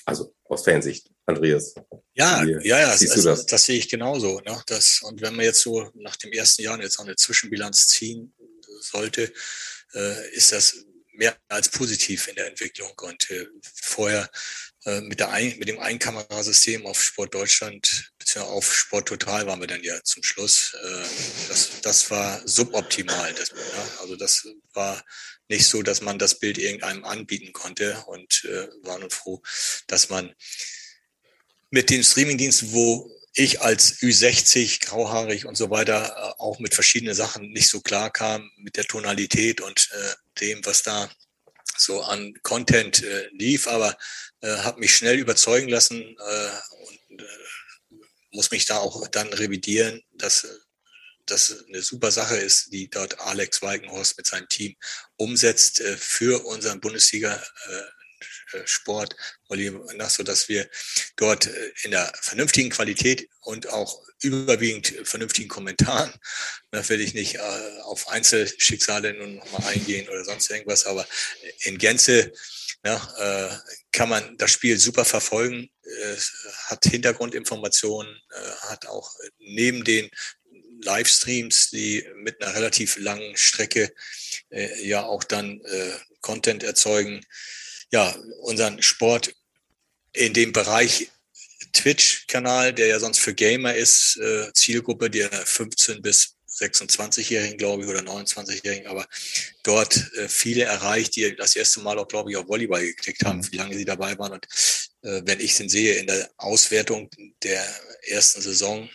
[0.06, 1.10] Also aus Fansicht.
[1.32, 1.74] Andreas.
[2.14, 3.46] Ja, ja, ja, siehst das, du das?
[3.46, 4.40] das sehe ich genauso.
[4.42, 4.62] Ne?
[4.68, 8.34] Das, und wenn man jetzt so nach dem ersten Jahr jetzt auch eine Zwischenbilanz ziehen
[8.82, 9.32] sollte,
[9.94, 12.92] äh, ist das mehr als positiv in der Entwicklung.
[13.02, 13.46] Und äh,
[13.82, 14.30] vorher
[14.86, 19.60] äh, mit, der ein, mit dem Einkamerasystem auf Sport Deutschland beziehungsweise auf Sport Total waren
[19.60, 20.74] wir dann ja zum Schluss.
[20.82, 23.34] Äh, das, das war suboptimal.
[23.34, 25.04] Das, ja, also das war
[25.50, 29.42] nicht so, dass man das Bild irgendeinem anbieten konnte und äh, waren und froh,
[29.88, 30.34] dass man
[31.72, 37.16] mit den Streamingdiensten, wo ich als Ü60, grauhaarig und so weiter äh, auch mit verschiedenen
[37.16, 41.10] Sachen nicht so klar kam, mit der Tonalität und äh, dem, was da
[41.78, 43.98] so an Content äh, lief, aber
[44.42, 46.50] äh, habe mich schnell überzeugen lassen äh,
[47.10, 47.96] und äh,
[48.32, 50.46] muss mich da auch dann revidieren, dass
[51.26, 54.76] das eine super Sache ist, die dort Alex Weigenhorst mit seinem Team
[55.16, 57.42] umsetzt äh, für unseren Bundesliga
[58.54, 59.16] äh, äh, Sport,
[60.10, 60.70] so dass wir
[61.16, 66.14] dort äh, in der vernünftigen Qualität und auch überwiegend vernünftigen Kommentaren,
[66.72, 67.40] da will ich nicht äh,
[67.84, 71.08] auf Einzelschicksale nun nochmal eingehen oder sonst irgendwas, aber
[71.64, 72.32] in Gänze
[72.84, 73.62] ja,
[73.92, 75.70] kann man das Spiel super verfolgen,
[76.66, 78.20] hat Hintergrundinformationen,
[78.62, 80.10] hat auch neben den
[80.82, 83.94] Livestreams, die mit einer relativ langen Strecke
[84.82, 85.62] ja auch dann
[86.22, 87.24] Content erzeugen,
[87.92, 89.34] ja, unseren Sport
[90.14, 91.10] in dem Bereich
[91.74, 97.90] Twitch-Kanal, der ja sonst für Gamer ist, äh, Zielgruppe der 15 bis 26-Jährigen, glaube ich,
[97.90, 99.08] oder 29-Jährigen, aber
[99.64, 103.40] dort äh, viele erreicht, die das erste Mal auch, glaube ich, auf Volleyball geklickt haben,
[103.40, 103.52] mhm.
[103.52, 104.34] wie lange sie dabei waren.
[104.34, 104.46] Und
[105.04, 107.10] äh, wenn ich den sehe in der Auswertung
[107.44, 107.66] der
[108.08, 108.90] ersten Saison,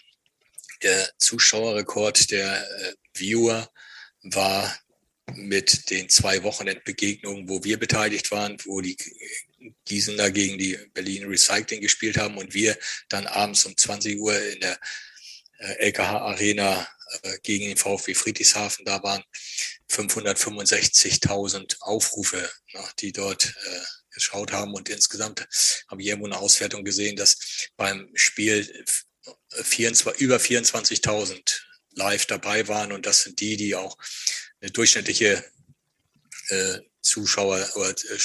[0.83, 3.71] der Zuschauerrekord der äh, Viewer
[4.23, 4.79] war
[5.35, 8.97] mit den zwei Wochenendbegegnungen, wo wir beteiligt waren, wo die
[9.85, 14.61] Gießener gegen die Berlin Recycling gespielt haben und wir dann abends um 20 Uhr in
[14.61, 14.79] der
[15.59, 16.89] LKH Arena
[17.23, 19.23] äh, gegen den VfB Friedrichshafen da waren
[19.91, 23.81] 565.000 Aufrufe, ne, die dort äh,
[24.13, 24.75] geschaut haben.
[24.75, 25.47] Und insgesamt
[25.89, 27.39] habe ich irgendwo eine Auswertung gesehen, dass
[27.77, 28.85] beim Spiel
[29.51, 31.61] 24, über 24.000
[31.93, 32.93] live dabei waren.
[32.93, 33.97] Und das sind die, die auch
[34.61, 35.45] eine durchschnittliche
[36.49, 38.19] äh, Zuschauer oder äh,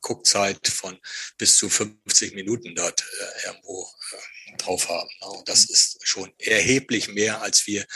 [0.00, 0.98] Guckzeit von
[1.36, 5.10] bis zu 50 Minuten dort äh, irgendwo äh, drauf haben.
[5.20, 7.86] Und das ist schon erheblich mehr, als wir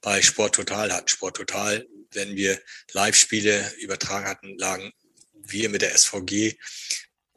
[0.00, 1.08] bei Sport Total hatten.
[1.08, 2.60] Sport Total, wenn wir
[2.92, 4.92] Live-Spiele übertragen hatten, lagen
[5.32, 6.56] wir mit der SVG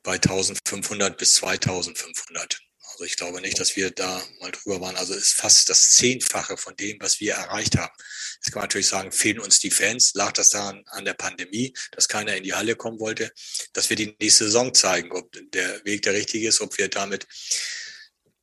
[0.04, 2.67] bei 1500 bis 2500.
[2.98, 4.96] Also ich glaube nicht, dass wir da mal drüber waren.
[4.96, 7.94] Also ist fast das Zehnfache von dem, was wir erreicht haben.
[8.38, 10.16] Jetzt kann man natürlich sagen, fehlen uns die Fans.
[10.16, 13.32] Lag das daran an der Pandemie, dass keiner in die Halle kommen wollte,
[13.74, 17.28] dass wir die nächste Saison zeigen, ob der Weg der richtige ist, ob wir damit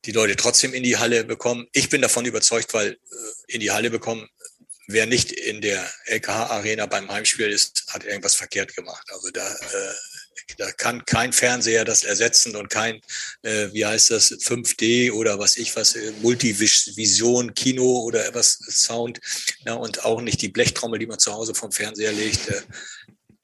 [0.05, 1.67] die Leute trotzdem in die Halle bekommen.
[1.73, 2.97] Ich bin davon überzeugt, weil äh,
[3.47, 4.29] in die Halle bekommen,
[4.87, 9.05] wer nicht in der LKH-Arena beim Heimspiel ist, hat irgendwas verkehrt gemacht.
[9.11, 9.93] Also da, äh,
[10.57, 13.01] da kann kein Fernseher das ersetzen und kein,
[13.41, 19.19] äh, wie heißt das, 5D oder was ich was, äh, Multivision, Kino oder was, Sound.
[19.65, 22.47] Ja, und auch nicht die Blechtrommel, die man zu Hause vom Fernseher legt.
[22.49, 22.61] Äh,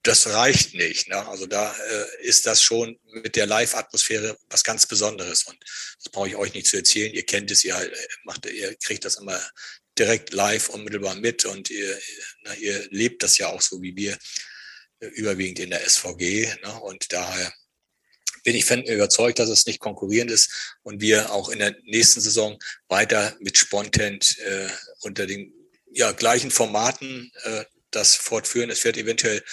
[0.04, 1.10] das reicht nicht.
[1.10, 1.28] Ne?
[1.28, 5.44] Also da äh, ist das schon mit der Live-Atmosphäre was ganz Besonderes.
[5.44, 5.58] Und
[6.04, 7.14] das brauche ich euch nicht zu erzählen.
[7.14, 7.92] Ihr kennt es, ihr, äh,
[8.24, 9.40] macht, ihr kriegt das immer
[9.98, 12.00] direkt live unmittelbar mit und ihr,
[12.44, 14.18] na, ihr lebt das ja auch so wie wir
[15.08, 16.48] überwiegend in der SVG.
[16.64, 16.82] Ne?
[16.82, 17.54] Und daher
[18.44, 22.58] bin ich überzeugt, dass es nicht konkurrierend ist und wir auch in der nächsten Saison
[22.88, 24.68] weiter mit Spontent äh,
[25.02, 25.54] unter den
[25.92, 28.70] ja, gleichen Formaten äh, das fortführen.
[28.70, 29.44] Es wird eventuell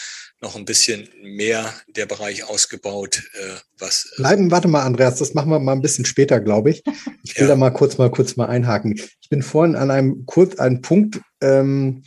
[0.41, 4.13] noch ein bisschen mehr der Bereich ausgebaut, äh, was.
[4.13, 6.83] Äh, Bleiben, warte mal, Andreas, das machen wir mal ein bisschen später, glaube ich.
[7.25, 7.49] Ich will ja.
[7.49, 8.95] da mal kurz mal kurz mal einhaken.
[9.21, 12.05] Ich bin vorhin an einem kurz einen Punkt ähm,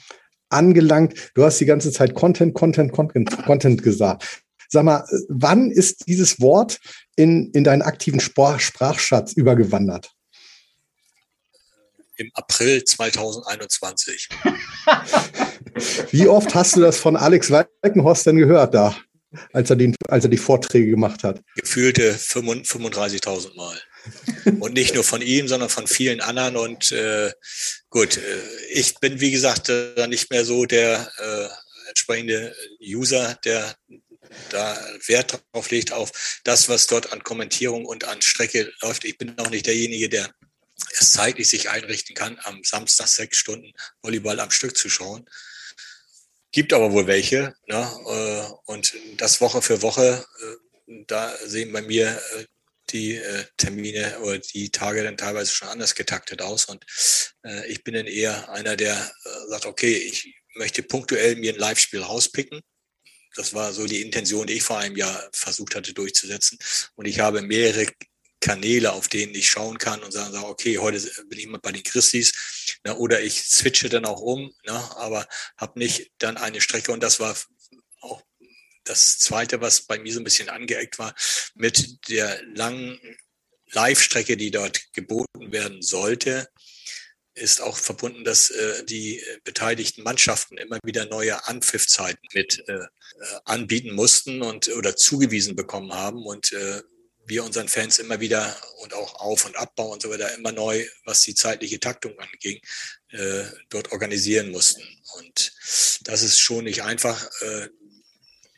[0.51, 1.31] angelangt.
[1.35, 4.43] Du hast die ganze Zeit Content, Content, Content, Content gesagt.
[4.69, 6.79] Sag mal, wann ist dieses Wort
[7.17, 10.11] in, in deinen aktiven Sprachschatz übergewandert?
[12.15, 14.29] Im April 2021.
[16.11, 18.95] Wie oft hast du das von Alex Walkenhorst denn gehört da,
[19.51, 21.41] als er, den, als er die Vorträge gemacht hat?
[21.55, 23.77] Gefühlte 35.000 Mal.
[24.59, 26.57] Und nicht nur von ihm, sondern von vielen anderen.
[26.57, 27.31] Und äh,
[27.89, 33.75] gut, äh, ich bin, wie gesagt, äh, nicht mehr so der äh, entsprechende User, der
[34.49, 39.03] da Wert drauf legt, auf das, was dort an Kommentierung und an Strecke läuft.
[39.05, 40.33] Ich bin auch nicht derjenige, der
[40.99, 45.29] es zeitlich sich einrichten kann, am Samstag sechs Stunden Volleyball am Stück zu schauen.
[46.51, 47.55] Gibt aber wohl welche.
[47.67, 47.89] Ne?
[48.07, 50.25] Äh, und das Woche für Woche,
[50.87, 52.21] äh, da sehen bei mir
[52.93, 56.65] äh, die Termine oder die Tage dann teilweise schon anders getaktet aus.
[56.65, 56.86] Und
[57.67, 59.12] ich bin dann eher einer, der
[59.47, 62.62] sagt, okay, ich möchte punktuell mir ein Live-Spiel rauspicken.
[63.36, 66.60] Das war so die Intention, die ich vor einem Jahr versucht hatte durchzusetzen.
[66.95, 67.88] Und ich habe mehrere
[68.41, 70.99] Kanäle, auf denen ich schauen kann und sagen, okay, heute
[71.30, 72.34] bin ich mal bei den Christis
[72.84, 75.27] ne, oder ich switche dann auch um, ne, aber
[75.58, 77.38] habe nicht dann eine Strecke und das war
[78.83, 81.15] das Zweite, was bei mir so ein bisschen angeeckt war,
[81.55, 82.99] mit der langen
[83.71, 86.49] Live-Strecke, die dort geboten werden sollte,
[87.33, 92.87] ist auch verbunden, dass äh, die beteiligten Mannschaften immer wieder neue Anpfiffzeiten mit äh,
[93.45, 96.25] anbieten mussten und oder zugewiesen bekommen haben.
[96.25, 96.81] Und äh,
[97.25, 100.85] wir unseren Fans immer wieder und auch Auf- und Abbau und so weiter immer neu,
[101.05, 102.59] was die zeitliche Taktung anging,
[103.09, 104.83] äh, dort organisieren mussten.
[105.17, 105.53] Und
[106.01, 107.29] das ist schon nicht einfach.
[107.41, 107.69] Äh,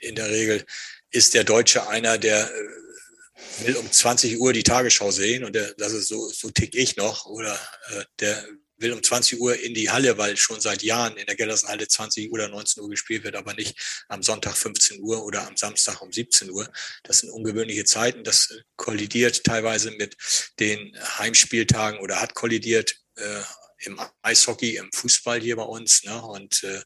[0.04, 0.66] in der Regel
[1.12, 5.74] ist der Deutsche einer, der äh, will um 20 Uhr die Tagesschau sehen und der,
[5.76, 7.54] das ist so, so tick ich noch oder
[7.90, 8.46] äh, der
[8.78, 12.32] will um 20 Uhr in die Halle, weil schon seit Jahren in der Gellersenhalle 20
[12.32, 13.76] oder 19 Uhr gespielt wird, aber nicht
[14.10, 16.70] am Sonntag 15 Uhr oder am Samstag um 17 Uhr.
[17.04, 18.24] Das sind ungewöhnliche Zeiten.
[18.24, 20.18] Das kollidiert teilweise mit
[20.60, 23.42] den Heimspieltagen oder hat kollidiert äh,
[23.86, 26.04] im Eishockey, im Fußball hier bei uns.
[26.04, 26.22] Ne?
[26.22, 26.82] Und äh,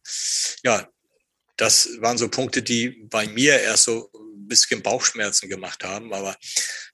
[0.64, 0.88] ja,
[1.58, 6.14] das waren so Punkte, die bei mir erst so ein bisschen Bauchschmerzen gemacht haben.
[6.14, 6.36] Aber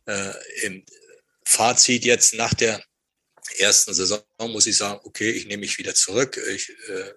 [0.05, 0.83] äh, im
[1.45, 2.83] Fazit jetzt nach der
[3.59, 6.37] ersten Saison muss ich sagen, okay, ich nehme mich wieder zurück.
[6.37, 7.11] Ich äh,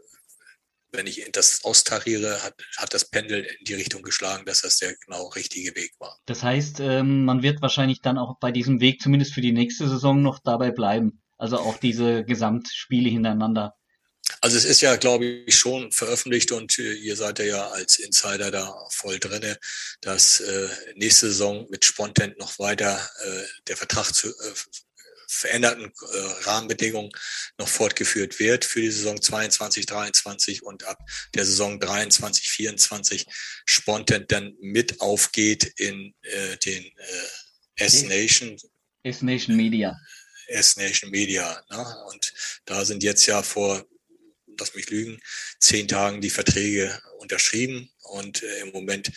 [0.96, 4.94] wenn ich das austariere, hat, hat das Pendel in die Richtung geschlagen, dass das der
[4.96, 6.18] genau richtige Weg war.
[6.26, 9.88] Das heißt, ähm, man wird wahrscheinlich dann auch bei diesem Weg zumindest für die nächste
[9.88, 11.22] Saison noch dabei bleiben.
[11.38, 13.74] Also auch diese Gesamtspiele hintereinander.
[14.40, 18.50] Also es ist ja, glaube ich, schon veröffentlicht und äh, ihr seid ja als Insider
[18.50, 19.58] da voll drinne,
[20.00, 24.54] dass äh, nächste Saison mit Spontent noch weiter äh, der Vertrag zu, äh,
[25.28, 27.10] veränderten äh, Rahmenbedingungen
[27.58, 30.98] noch fortgeführt wird für die Saison 22, 23 und ab
[31.34, 33.26] der Saison 23, 24
[33.64, 36.14] Spontent dann mit aufgeht in
[36.64, 36.84] den
[37.76, 38.56] S-Nation.
[39.02, 39.96] S-Nation Media.
[40.46, 41.62] S-Nation Media.
[41.70, 42.04] Ne?
[42.08, 42.32] Und
[42.64, 43.84] da sind jetzt ja vor,
[44.60, 45.20] lass mich lügen,
[45.58, 49.10] zehn Tagen die Verträge unterschrieben und äh, im Moment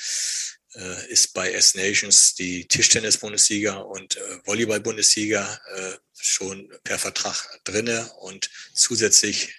[0.75, 8.49] äh, ist bei S-Nations die Tischtennis-Bundesliga und äh, Volleyball-Bundesliga äh, schon per Vertrag drinne und
[8.73, 9.53] zusätzlich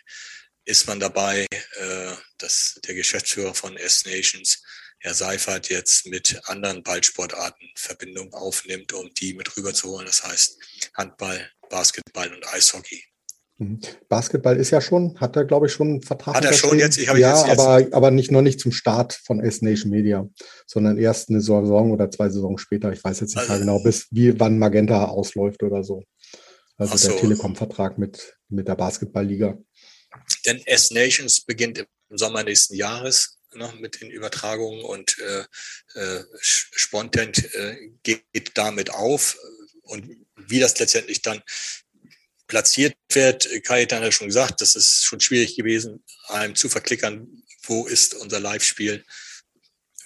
[0.65, 4.63] ist man dabei, äh, dass der Geschäftsführer von S-Nations,
[4.99, 10.07] Herr Seifert, jetzt mit anderen Ballsportarten Verbindung aufnimmt, um die mit rüberzuholen.
[10.07, 10.59] Das heißt
[10.95, 13.03] Handball, Basketball und Eishockey.
[13.61, 13.79] Mhm.
[14.09, 16.35] Basketball ist ja schon, hat er, glaube ich, schon einen Vertrag.
[16.35, 16.97] Hat er schon jetzt?
[16.97, 20.27] Ich habe ja, jetzt, aber, aber nicht noch nicht zum Start von S-Nation Media,
[20.67, 22.91] sondern erst eine Saison oder zwei Saisons später.
[22.91, 26.03] Ich weiß jetzt nicht also, genau, bis wie wann Magenta ausläuft oder so.
[26.79, 27.09] Also so.
[27.09, 29.59] der Telekom-Vertrag mit, mit der Basketballliga.
[30.47, 37.55] Denn S-Nations beginnt im Sommer nächsten Jahres ne, mit den Übertragungen und äh, äh, Spontent
[37.55, 39.37] äh, geht damit auf.
[39.83, 41.43] Und wie das letztendlich dann
[42.51, 43.49] platziert wird.
[43.65, 47.29] Kai hat ja schon gesagt, das ist schon schwierig gewesen, einem zu verklickern,
[47.63, 49.05] wo ist unser Live-Spiel.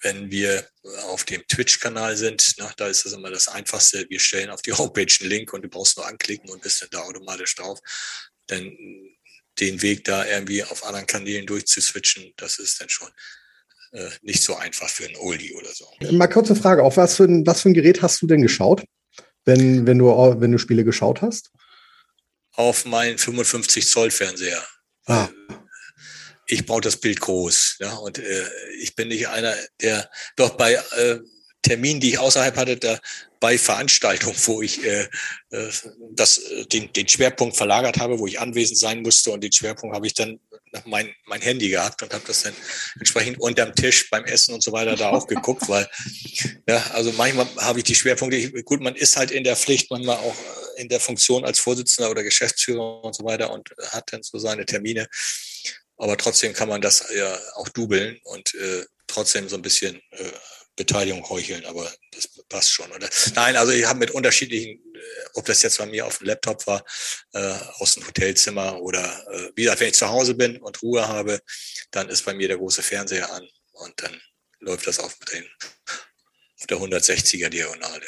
[0.02, 0.68] Wenn wir
[1.06, 4.04] auf dem Twitch-Kanal sind, na, da ist das immer das Einfachste.
[4.10, 6.90] Wir stellen auf die Homepage einen Link und du brauchst nur anklicken und bist dann
[6.90, 7.80] da automatisch drauf.
[8.50, 8.76] Denn
[9.58, 13.08] den Weg da irgendwie auf anderen Kanälen durchzuswitchen, das ist dann schon
[13.92, 15.88] äh, nicht so einfach für ein Oldie oder so.
[16.12, 18.84] Mal kurze Frage, auf was für ein, was für ein Gerät hast du denn geschaut,
[19.46, 21.50] wenn, wenn, du, wenn du Spiele geschaut hast?
[22.54, 24.64] Auf meinen 55 Zoll Fernseher.
[25.06, 25.28] Ah.
[26.46, 27.76] Ich brauche das Bild groß.
[27.80, 28.48] Ja, und äh,
[28.80, 31.18] ich bin nicht einer, der doch bei äh,
[31.64, 33.00] Terminen, die ich außerhalb hatte, da
[33.40, 35.08] bei Veranstaltungen, wo ich äh,
[35.50, 35.70] äh
[36.12, 39.96] das, äh, den, den Schwerpunkt verlagert habe, wo ich anwesend sein musste und den Schwerpunkt
[39.96, 40.38] habe ich dann
[40.84, 42.54] mein, mein Handy gehabt und habe das dann
[42.98, 45.88] entsprechend unterm Tisch beim Essen und so weiter da auch geguckt, weil
[46.68, 49.90] ja, also manchmal habe ich die Schwerpunkte, ich, gut, man ist halt in der Pflicht,
[49.90, 50.36] manchmal auch
[50.76, 54.66] in der Funktion als Vorsitzender oder Geschäftsführer und so weiter und hat dann so seine
[54.66, 55.08] Termine.
[55.96, 60.32] Aber trotzdem kann man das ja auch dubeln und äh, trotzdem so ein bisschen äh,
[60.76, 62.90] Beteiligung heucheln, aber das passt schon.
[62.90, 63.08] Oder?
[63.34, 65.00] Nein, also ich habe mit unterschiedlichen, äh,
[65.34, 66.84] ob das jetzt bei mir auf dem Laptop war,
[67.32, 71.06] äh, aus dem Hotelzimmer oder äh, wie gesagt, wenn ich zu Hause bin und Ruhe
[71.06, 71.40] habe,
[71.90, 74.20] dann ist bei mir der große Fernseher an und dann
[74.60, 75.44] läuft das auf den
[76.60, 78.06] auf der 160er Diagonale.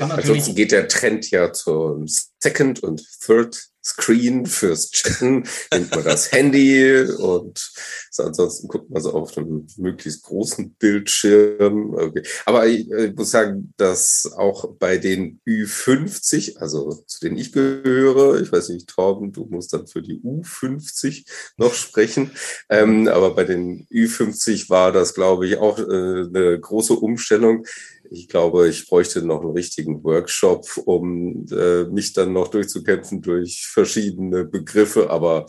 [0.00, 2.06] Ansonsten geht der Trend ja zum
[2.40, 7.70] Second und Third Screen fürs Chatten, nimmt man das Handy und
[8.10, 11.94] so ansonsten guckt man so auf einem möglichst großen Bildschirm.
[11.94, 12.22] Okay.
[12.46, 18.40] Aber ich, ich, muss sagen, dass auch bei den Ü50, also zu denen ich gehöre,
[18.40, 22.32] ich weiß nicht, Torben, du musst dann für die U50 noch sprechen,
[22.68, 27.64] ähm, aber bei den Ü50 war das, glaube ich, auch äh, eine große Umstellung
[28.10, 33.66] ich glaube, ich bräuchte noch einen richtigen Workshop, um äh, mich dann noch durchzukämpfen durch
[33.66, 35.10] verschiedene Begriffe.
[35.10, 35.46] Aber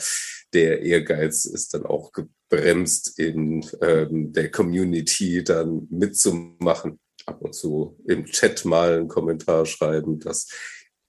[0.54, 7.00] der Ehrgeiz ist dann auch gebremst in ähm, der Community dann mitzumachen.
[7.26, 10.20] Ab und zu im Chat mal einen Kommentar schreiben.
[10.20, 10.48] Das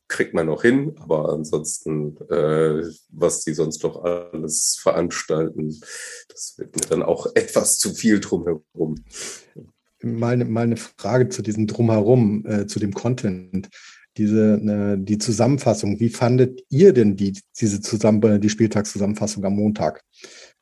[0.08, 5.78] kriegt man noch hin, aber ansonsten, äh, was die sonst noch alles veranstalten,
[6.28, 9.04] das wird mir dann auch etwas zu viel drumherum
[10.02, 13.68] mal, mal eine Frage zu diesem Drumherum, äh, zu dem Content.
[14.16, 20.02] Diese, äh, die Zusammenfassung, wie fandet ihr denn die, diese Zusammen die Spieltagszusammenfassung am Montag?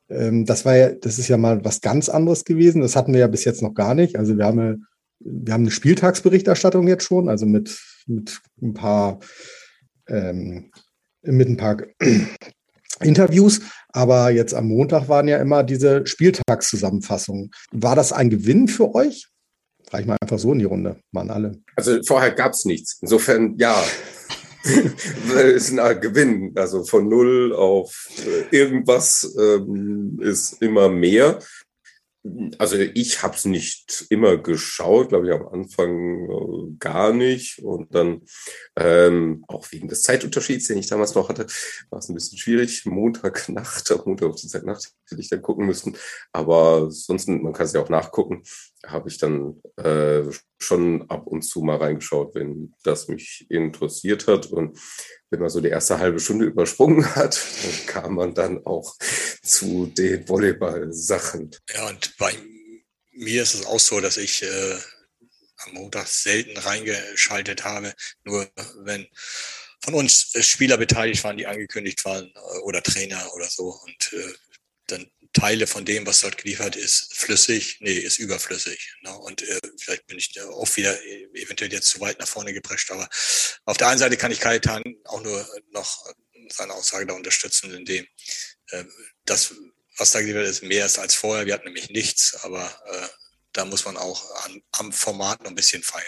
[0.09, 2.81] Ähm, das war ja, das ist ja mal was ganz anderes gewesen.
[2.81, 4.15] Das hatten wir ja bis jetzt noch gar nicht.
[4.15, 4.85] Also wir haben,
[5.19, 9.19] wir haben eine Spieltagsberichterstattung jetzt schon, also mit, mit ein paar,
[10.07, 10.71] ähm,
[11.23, 11.77] mit ein paar
[13.01, 13.61] Interviews,
[13.97, 17.49] aber jetzt am Montag waren ja immer diese Spieltagszusammenfassungen.
[17.71, 19.27] War das ein Gewinn für euch?
[19.89, 20.97] Frage ich mal einfach so in die Runde.
[21.11, 21.59] Waren alle.
[21.75, 22.99] Also vorher gab es nichts.
[23.01, 23.83] Insofern ja.
[25.55, 26.51] ist ein Gewinn.
[26.55, 31.39] Also von null auf äh, irgendwas ähm, ist immer mehr.
[32.57, 37.59] Also ich habe es nicht immer geschaut, glaube ich, am Anfang äh, gar nicht.
[37.59, 38.21] Und dann
[38.75, 41.47] ähm, auch wegen des Zeitunterschieds, den ich damals noch hatte,
[41.89, 42.85] war es ein bisschen schwierig.
[42.85, 45.95] Montagnacht, Montag auf Dienstagnacht hätte ich dann gucken müssen.
[46.31, 48.43] Aber sonst, man kann es ja auch nachgucken,
[48.85, 50.23] habe ich dann äh,
[50.59, 54.47] schon ab und zu mal reingeschaut, wenn das mich interessiert hat.
[54.47, 54.79] Und
[55.29, 58.95] wenn man so die erste halbe Stunde übersprungen hat, dann kam man dann auch
[59.41, 61.51] zu den Volleyball-Sachen.
[61.73, 62.33] Ja, und bei
[63.11, 64.75] mir ist es auch so, dass ich äh,
[65.57, 68.47] am Montag selten reingeschaltet habe, nur
[68.83, 69.07] wenn
[69.83, 73.79] von uns Spieler beteiligt waren, die angekündigt waren äh, oder Trainer oder so.
[73.85, 74.33] Und äh,
[74.87, 78.95] dann Teile von dem, was dort geliefert ist, flüssig, nee, ist überflüssig.
[79.03, 79.15] Ne?
[79.15, 80.97] Und äh, vielleicht bin ich da auch wieder
[81.33, 83.07] eventuell jetzt zu weit nach vorne geprescht, aber
[83.65, 86.11] auf der einen Seite kann ich Kajetan auch nur noch
[86.49, 88.05] seine Aussage da unterstützen, indem
[88.71, 88.83] äh,
[89.25, 89.53] das,
[89.97, 91.45] was da geliefert ist, mehr ist als vorher.
[91.45, 93.07] Wir hatten nämlich nichts, aber äh,
[93.53, 96.05] da muss man auch an, am Format noch ein bisschen feilen.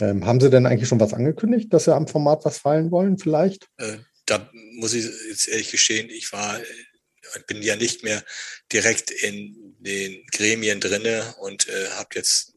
[0.00, 3.18] Ähm, haben Sie denn eigentlich schon was angekündigt, dass Sie am Format was feilen wollen,
[3.18, 3.66] vielleicht?
[3.76, 6.58] Äh, da muss ich jetzt ehrlich gestehen, ich war
[7.46, 8.24] bin ja nicht mehr
[8.72, 12.52] direkt in den Gremien drinne und äh, habe jetzt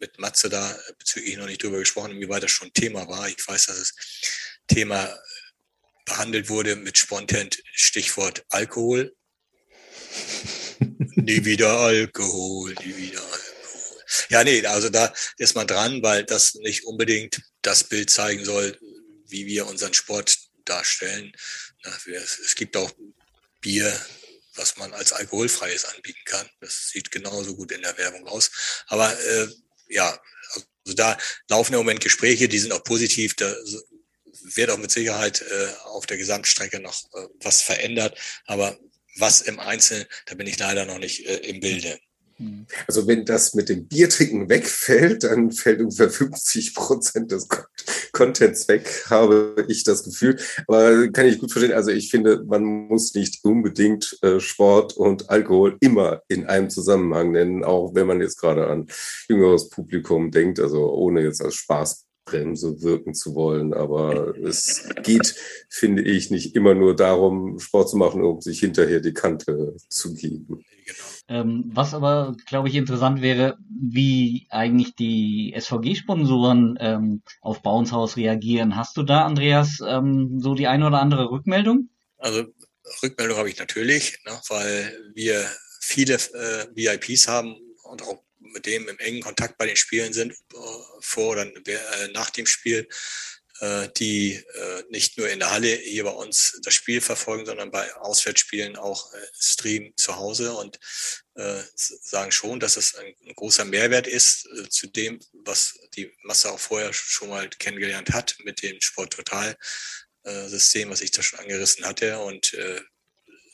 [0.00, 3.28] mit Matze da bezüglich noch nicht drüber gesprochen, inwieweit das schon Thema war.
[3.28, 3.94] Ich weiß, dass das
[4.66, 5.16] Thema
[6.04, 9.14] behandelt wurde mit Spontent Stichwort Alkohol.
[10.98, 13.42] nie wieder Alkohol, nie wieder Alkohol.
[14.28, 18.76] Ja, nee, also da ist man dran, weil das nicht unbedingt das Bild zeigen soll,
[19.26, 21.32] wie wir unseren Sport darstellen.
[22.06, 22.92] Es gibt auch
[23.62, 23.98] Bier,
[24.56, 26.46] was man als alkoholfreies anbieten kann.
[26.60, 28.50] Das sieht genauso gut in der Werbung aus.
[28.88, 29.48] Aber äh,
[29.88, 30.20] ja,
[30.84, 31.16] also da
[31.48, 33.34] laufen im Moment Gespräche, die sind auch positiv.
[33.34, 33.54] Da
[34.54, 38.18] wird auch mit Sicherheit äh, auf der Gesamtstrecke noch äh, was verändert.
[38.46, 38.78] Aber
[39.16, 41.98] was im Einzelnen, da bin ich leider noch nicht äh, im Bilde.
[42.42, 42.66] Mhm.
[42.86, 47.48] Also wenn das mit dem Biertrinken wegfällt, dann fällt ungefähr 50 Prozent des
[48.12, 50.38] Contents weg, habe ich das Gefühl.
[50.66, 51.74] Aber kann ich gut verstehen.
[51.74, 57.32] Also ich finde, man muss nicht unbedingt äh, Sport und Alkohol immer in einem Zusammenhang
[57.32, 58.86] nennen, auch wenn man jetzt gerade an
[59.28, 61.54] jüngeres Publikum denkt, also ohne jetzt als
[62.32, 63.74] Spaßbremse wirken zu wollen.
[63.74, 65.34] Aber es geht,
[65.68, 70.14] finde ich, nicht immer nur darum, Sport zu machen, um sich hinterher die Kante zu
[70.14, 70.64] geben.
[70.84, 70.98] Genau.
[71.28, 78.76] Ähm, was aber, glaube ich, interessant wäre, wie eigentlich die SVG-Sponsoren ähm, auf Bounce reagieren.
[78.76, 81.88] Hast du da, Andreas, ähm, so die eine oder andere Rückmeldung?
[82.18, 82.44] Also
[83.02, 85.44] Rückmeldung habe ich natürlich, ne, weil wir
[85.80, 88.21] viele äh, VIPs haben und auch
[88.52, 90.56] mit dem im engen Kontakt bei den Spielen sind, äh,
[91.00, 92.88] vor oder äh, nach dem Spiel.
[93.60, 94.42] Äh, die
[94.88, 99.12] nicht nur in der Halle hier bei uns das Spiel verfolgen, sondern bei Auswärtsspielen auch
[99.38, 100.78] streamen zu Hause und
[101.34, 106.92] sagen schon, dass es ein, großer Mehrwert ist zu dem, was die Masse auch vorher
[106.92, 109.56] schon mal kennengelernt hat mit dem Sport Total
[110.24, 112.54] System, was ich da schon angerissen hatte und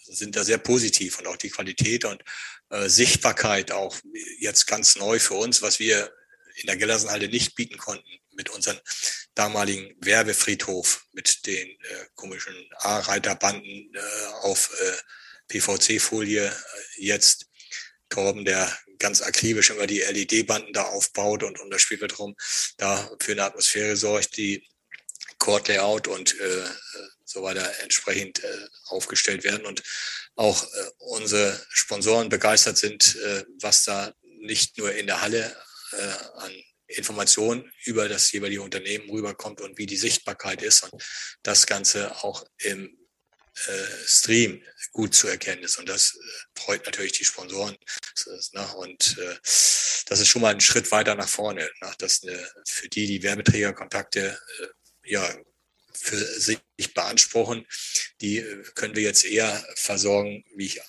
[0.04, 2.22] sind da sehr positiv und auch die Qualität und
[2.70, 3.96] Sichtbarkeit auch
[4.40, 6.12] jetzt ganz neu für uns, was wir
[6.56, 8.78] in der Gellersenhalle nicht bieten konnten mit unserem
[9.34, 14.96] damaligen Werbefriedhof mit den äh, komischen A-Reiterbanden äh, auf äh,
[15.48, 16.52] PVC-Folie äh,
[16.96, 17.46] jetzt
[18.08, 22.34] Torben, der ganz akribisch immer die LED-Banden da aufbaut und, und das Spiel wird rum,
[22.78, 24.66] da für eine Atmosphäre sorgt, die
[25.38, 26.64] Court-Layout und äh,
[27.24, 29.66] so weiter entsprechend äh, aufgestellt werden.
[29.66, 29.82] Und
[30.38, 35.54] auch äh, unsere Sponsoren begeistert sind, äh, was da nicht nur in der Halle
[35.92, 36.52] äh, an
[36.86, 41.02] Information über das jeweilige Unternehmen rüberkommt und wie die Sichtbarkeit ist und
[41.42, 42.96] das Ganze auch im
[44.06, 44.62] Stream
[44.92, 45.78] gut zu erkennen ist.
[45.80, 46.16] Und das
[46.54, 47.76] freut natürlich die Sponsoren.
[48.52, 48.74] Ne?
[48.76, 51.68] Und das ist schon mal ein Schritt weiter nach vorne.
[51.82, 51.92] Ne?
[51.98, 52.20] Dass
[52.64, 54.66] für die, die Werbeträgerkontakte äh,
[55.10, 55.28] ja,
[56.00, 56.60] für sich
[56.94, 57.66] beanspruchen,
[58.20, 60.82] die äh, können wir jetzt eher versorgen, wie ich äh,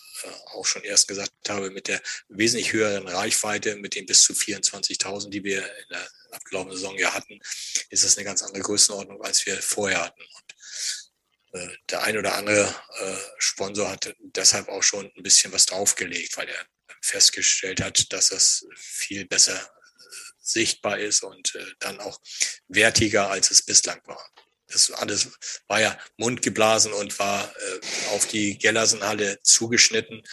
[0.54, 5.30] auch schon erst gesagt habe, mit der wesentlich höheren Reichweite, mit den bis zu 24.000,
[5.30, 7.40] die wir in der abgelaufenen Saison ja hatten,
[7.90, 10.22] ist das eine ganz andere Größenordnung, als wir vorher hatten.
[10.22, 12.74] Und äh, der ein oder andere
[13.40, 16.66] Sponsor hat deshalb auch schon ein bisschen was draufgelegt, weil er
[17.02, 19.60] festgestellt hat, dass das viel besser
[20.40, 22.20] sichtbar ist und dann auch
[22.68, 24.24] wertiger, als es bislang war.
[24.72, 25.28] Das alles
[25.68, 27.80] war ja mundgeblasen und war äh,
[28.12, 30.24] auf die Gellersenhalle zugeschnitten.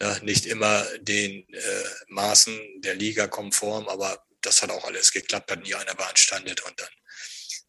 [0.00, 5.50] Ja, nicht immer den äh, Maßen der Liga konform, aber das hat auch alles geklappt,
[5.50, 6.88] hat nie einer beanstandet und dann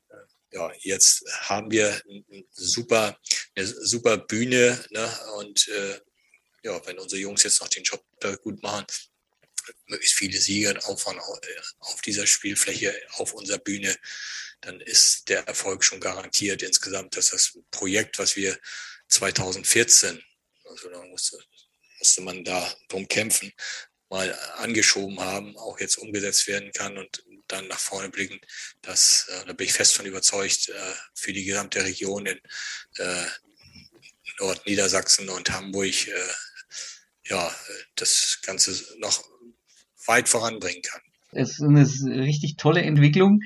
[0.10, 3.20] äh, ja, jetzt haben wir ein super,
[3.56, 5.20] eine super Bühne ne?
[5.38, 6.00] und äh,
[6.64, 8.86] ja, wenn unsere Jungs jetzt noch den Job da gut machen,
[9.88, 11.08] möglichst viele Sieger auf,
[11.80, 13.96] auf dieser Spielfläche, auf unserer Bühne,
[14.62, 18.58] dann ist der Erfolg schon garantiert insgesamt, dass das Projekt, was wir
[19.08, 20.22] 2014,
[20.66, 21.38] also da musste,
[22.00, 23.52] musste man da drum kämpfen,
[24.10, 28.40] mal angeschoben haben, auch jetzt umgesetzt werden kann und dann nach vorne blicken,
[28.82, 32.40] das, äh, da bin ich fest von überzeugt, äh, für die gesamte Region in
[32.98, 33.26] äh,
[34.40, 35.94] Nordniedersachsen und Hamburg
[37.26, 37.56] ja,
[37.96, 39.24] das Ganze noch
[40.08, 41.02] weit voranbringen kann.
[41.32, 43.40] Es ist eine richtig tolle Entwicklung.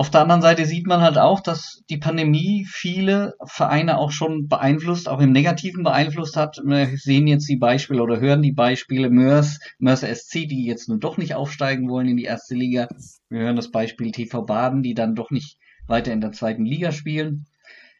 [0.00, 4.46] Auf der anderen Seite sieht man halt auch, dass die Pandemie viele Vereine auch schon
[4.46, 6.60] beeinflusst, auch im Negativen beeinflusst hat.
[6.64, 11.00] Wir sehen jetzt die Beispiele oder hören die Beispiele Mörs, Mörs SC, die jetzt nun
[11.00, 12.86] doch nicht aufsteigen wollen in die erste Liga.
[13.28, 16.92] Wir hören das Beispiel TV Baden, die dann doch nicht weiter in der zweiten Liga
[16.92, 17.46] spielen.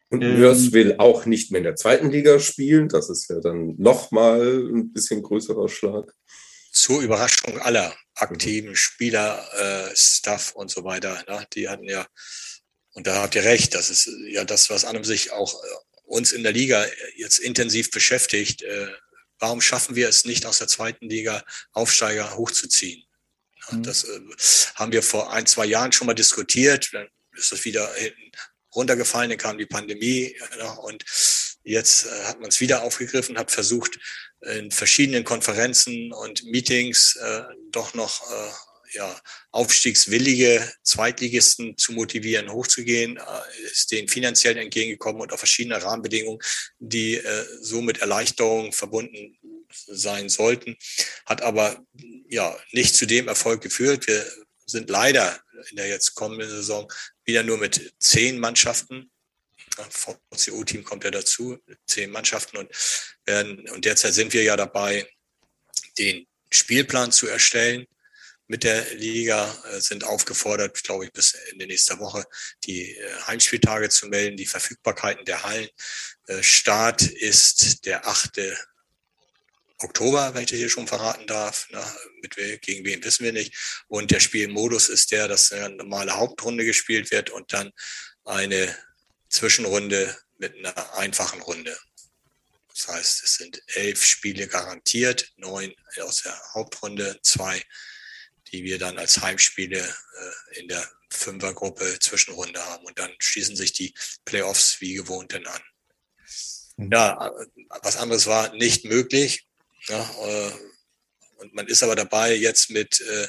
[0.09, 2.87] Und ähm, Mörs will auch nicht mehr in der zweiten Liga spielen.
[2.87, 4.39] Das ist ja dann nochmal
[4.73, 6.15] ein bisschen größerer Schlag.
[6.79, 11.21] Zur Überraschung aller aktiven Spieler, äh, Staff und so weiter.
[11.27, 11.45] Ne?
[11.53, 12.07] Die hatten ja,
[12.93, 15.67] und da habt ihr recht, das ist ja das, was an und sich auch äh,
[16.05, 16.85] uns in der Liga
[17.17, 18.61] jetzt intensiv beschäftigt.
[18.61, 18.87] Äh,
[19.39, 23.03] warum schaffen wir es nicht aus der zweiten Liga Aufsteiger hochzuziehen?
[23.71, 23.83] Mhm.
[23.83, 24.21] Das äh,
[24.75, 26.93] haben wir vor ein, zwei Jahren schon mal diskutiert.
[26.93, 28.31] Dann ist das wieder hinten
[28.73, 31.03] runtergefallen, dann kam die Pandemie ja, und
[31.63, 33.99] jetzt äh, hat man es wieder aufgegriffen, hat versucht,
[34.41, 38.51] in verschiedenen Konferenzen und Meetings äh, doch noch äh,
[38.93, 46.39] ja, aufstiegswillige Zweitligisten zu motivieren, hochzugehen, äh, ist denen finanziell entgegengekommen und auch verschiedene Rahmenbedingungen,
[46.79, 49.37] die äh, so mit Erleichterung verbunden
[49.71, 50.77] sein sollten,
[51.25, 51.83] hat aber
[52.27, 54.07] ja nicht zu dem Erfolg geführt.
[54.07, 54.25] Wir
[54.65, 55.39] sind leider
[55.69, 56.91] in der jetzt kommenden Saison
[57.23, 59.11] wieder nur mit zehn Mannschaften
[60.31, 62.69] VCO-Team kommt ja dazu, zehn Mannschaften und
[63.25, 65.09] werden, und derzeit sind wir ja dabei,
[65.97, 67.85] den Spielplan zu erstellen
[68.47, 72.25] mit der Liga, äh, sind aufgefordert, glaube ich, bis Ende nächster Woche
[72.65, 75.69] die äh, Heimspieltage zu melden, die Verfügbarkeiten der Hallen.
[76.27, 78.41] Äh, Start ist der 8.
[79.77, 81.67] Oktober, wenn ich das hier schon verraten darf.
[81.69, 83.83] Na, mit gegen wen wissen wir nicht.
[83.87, 87.71] Und der Spielmodus ist der, dass eine normale Hauptrunde gespielt wird und dann
[88.25, 88.75] eine
[89.29, 91.77] Zwischenrunde mit einer einfachen Runde.
[92.73, 97.61] Das heißt, es sind elf Spiele garantiert, neun aus der Hauptrunde, zwei,
[98.51, 102.85] die wir dann als Heimspiele äh, in der Fünfergruppe Zwischenrunde haben.
[102.85, 103.93] Und dann schließen sich die
[104.25, 105.61] Playoffs wie gewohnt dann an.
[106.77, 106.91] Mhm.
[106.91, 107.31] Ja,
[107.81, 109.47] was anderes war nicht möglich.
[109.87, 110.51] Ja, äh,
[111.37, 113.27] und man ist aber dabei, jetzt mit äh,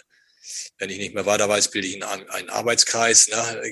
[0.79, 3.63] wenn ich nicht mehr weiter weiß, bilde ich einen, einen Arbeitskreis, ne,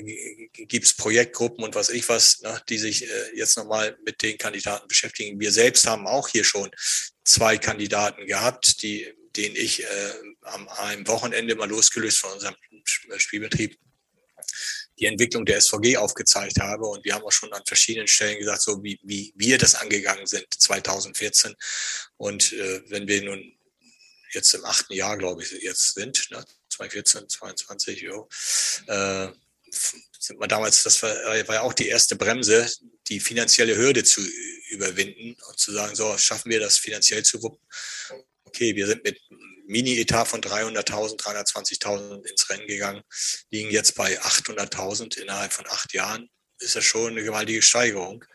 [0.53, 4.37] gibt es Projektgruppen und was ich was, ne, die sich äh, jetzt nochmal mit den
[4.37, 5.39] Kandidaten beschäftigen.
[5.39, 6.69] Wir selbst haben auch hier schon
[7.23, 12.55] zwei Kandidaten gehabt, die, denen ich äh, am einem Wochenende mal losgelöst von unserem
[13.17, 13.77] Spielbetrieb
[14.99, 16.85] die Entwicklung der SVG aufgezeigt habe.
[16.85, 20.25] Und wir haben auch schon an verschiedenen Stellen gesagt, so wie, wie wir das angegangen
[20.27, 21.55] sind 2014.
[22.17, 23.57] Und äh, wenn wir nun
[24.33, 26.45] jetzt im achten Jahr, glaube ich, jetzt sind, ne,
[26.79, 28.29] 2014, 22, jo.
[28.87, 29.27] Äh,
[29.71, 32.69] sind wir damals, das war, war ja auch die erste Bremse,
[33.07, 34.21] die finanzielle Hürde zu
[34.69, 37.59] überwinden und zu sagen, so, schaffen wir das finanziell zu wuppen.
[38.45, 39.19] Okay, wir sind mit
[39.67, 43.03] Mini-Etat von 300.000, 320.000 ins Rennen gegangen,
[43.51, 46.29] liegen jetzt bei 800.000 innerhalb von acht Jahren.
[46.59, 48.25] Ist das schon eine gewaltige Steigerung.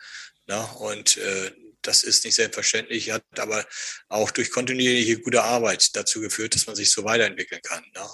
[0.47, 0.65] Ne?
[0.79, 1.53] Und äh,
[1.87, 3.67] das ist nicht selbstverständlich, hat aber
[4.09, 7.85] auch durch kontinuierliche gute Arbeit dazu geführt, dass man sich so weiterentwickeln kann.
[7.95, 8.09] Ne?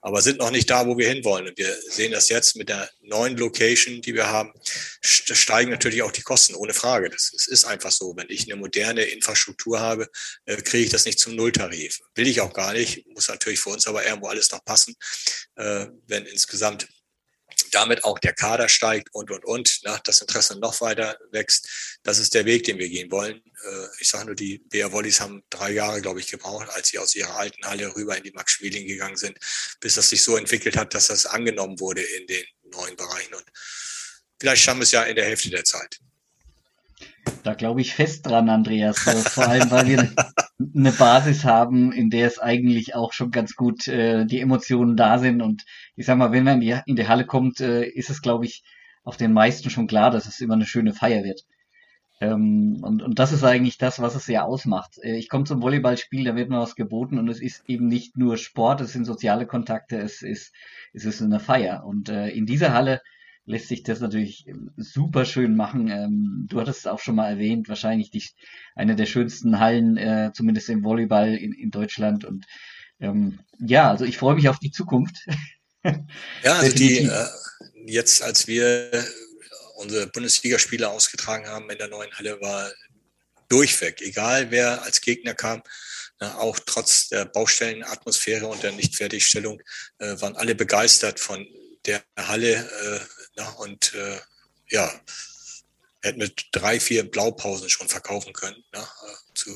[0.00, 1.48] Aber sind noch nicht da, wo wir hinwollen.
[1.48, 4.52] Und wir sehen das jetzt mit der neuen Location, die wir haben,
[5.02, 7.10] steigen natürlich auch die Kosten, ohne Frage.
[7.10, 8.14] Das ist einfach so.
[8.16, 10.08] Wenn ich eine moderne Infrastruktur habe,
[10.44, 12.00] äh, kriege ich das nicht zum Nulltarif.
[12.14, 14.94] Will ich auch gar nicht, muss natürlich für uns aber irgendwo alles noch passen.
[15.56, 16.88] Äh, wenn insgesamt
[17.72, 21.98] damit auch der Kader steigt und, und, und, na, das Interesse noch weiter wächst.
[22.02, 23.36] Das ist der Weg, den wir gehen wollen.
[23.36, 26.98] Äh, ich sage nur, die BR Wollies haben drei Jahre, glaube ich, gebraucht, als sie
[26.98, 29.38] aus ihrer alten Halle rüber in die Max Schmeling gegangen sind,
[29.80, 33.34] bis das sich so entwickelt hat, dass das angenommen wurde in den neuen Bereichen.
[33.34, 33.44] Und
[34.38, 35.98] vielleicht schaffen wir es ja in der Hälfte der Zeit.
[37.42, 38.98] Da glaube ich fest dran, Andreas.
[38.98, 40.10] Vor allem, weil wir
[40.74, 45.18] eine Basis haben, in der es eigentlich auch schon ganz gut äh, die Emotionen da
[45.18, 45.42] sind.
[45.42, 45.64] Und
[45.96, 48.46] ich sag mal, wenn man in die, in die Halle kommt, äh, ist es, glaube
[48.46, 48.62] ich,
[49.04, 51.44] auf den meisten schon klar, dass es immer eine schöne Feier wird.
[52.20, 54.98] Ähm, und, und das ist eigentlich das, was es ja ausmacht.
[55.02, 58.16] Äh, ich komme zum Volleyballspiel, da wird mir was geboten und es ist eben nicht
[58.16, 60.54] nur Sport, es sind soziale Kontakte, es ist,
[60.92, 61.84] es ist eine Feier.
[61.84, 63.00] Und äh, in dieser Halle
[63.44, 65.88] lässt sich das natürlich super schön machen.
[65.88, 68.24] Ähm, du hattest es auch schon mal erwähnt, wahrscheinlich die,
[68.74, 72.24] eine der schönsten Hallen, äh, zumindest im Volleyball in, in Deutschland.
[72.24, 72.46] Und
[73.00, 75.16] ähm, ja, also ich freue mich auf die Zukunft.
[75.84, 77.26] ja, also die, äh,
[77.86, 78.90] jetzt als wir
[79.76, 82.70] unsere Bundesligaspiele ausgetragen haben in der neuen Halle, war
[83.48, 85.62] durchweg, egal wer als Gegner kam,
[86.20, 89.60] na, auch trotz der Baustellenatmosphäre und der Nichtfertigstellung,
[89.98, 91.44] äh, waren alle begeistert von
[91.84, 92.54] der Halle
[93.36, 94.18] na, und äh,
[94.70, 94.92] ja,
[96.02, 99.50] hätten mit drei, vier Blaupausen schon verkaufen können na, äh, zu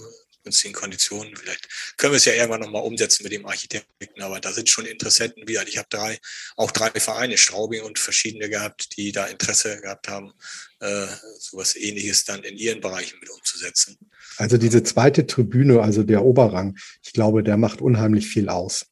[0.47, 1.35] günstigen Konditionen.
[1.37, 4.87] Vielleicht können wir es ja irgendwann nochmal umsetzen mit dem Architekten, aber da sind schon
[4.87, 6.18] Interessenten wie Ich habe drei,
[6.57, 10.33] auch drei Vereine, Straubing und verschiedene gehabt, die da Interesse gehabt haben,
[10.81, 11.07] äh,
[11.39, 13.99] sowas ähnliches dann in ihren Bereichen mit umzusetzen.
[14.37, 18.87] Also diese zweite Tribüne, also der Oberrang, ich glaube, der macht unheimlich viel aus.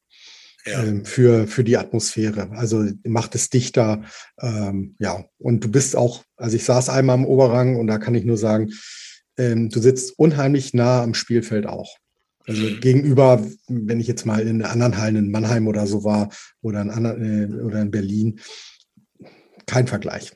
[0.65, 2.49] Ähm, für, für die Atmosphäre.
[2.51, 4.03] Also macht es dichter.
[4.41, 8.15] Ähm, ja, und du bist auch, also ich saß einmal im Oberrang und da kann
[8.15, 8.71] ich nur sagen,
[9.37, 11.97] ähm, du sitzt unheimlich nah am Spielfeld auch.
[12.47, 16.29] Also gegenüber, wenn ich jetzt mal in anderen Hallen in Mannheim oder so war
[16.61, 18.39] oder in, anderen, äh, oder in Berlin,
[19.67, 20.31] kein Vergleich.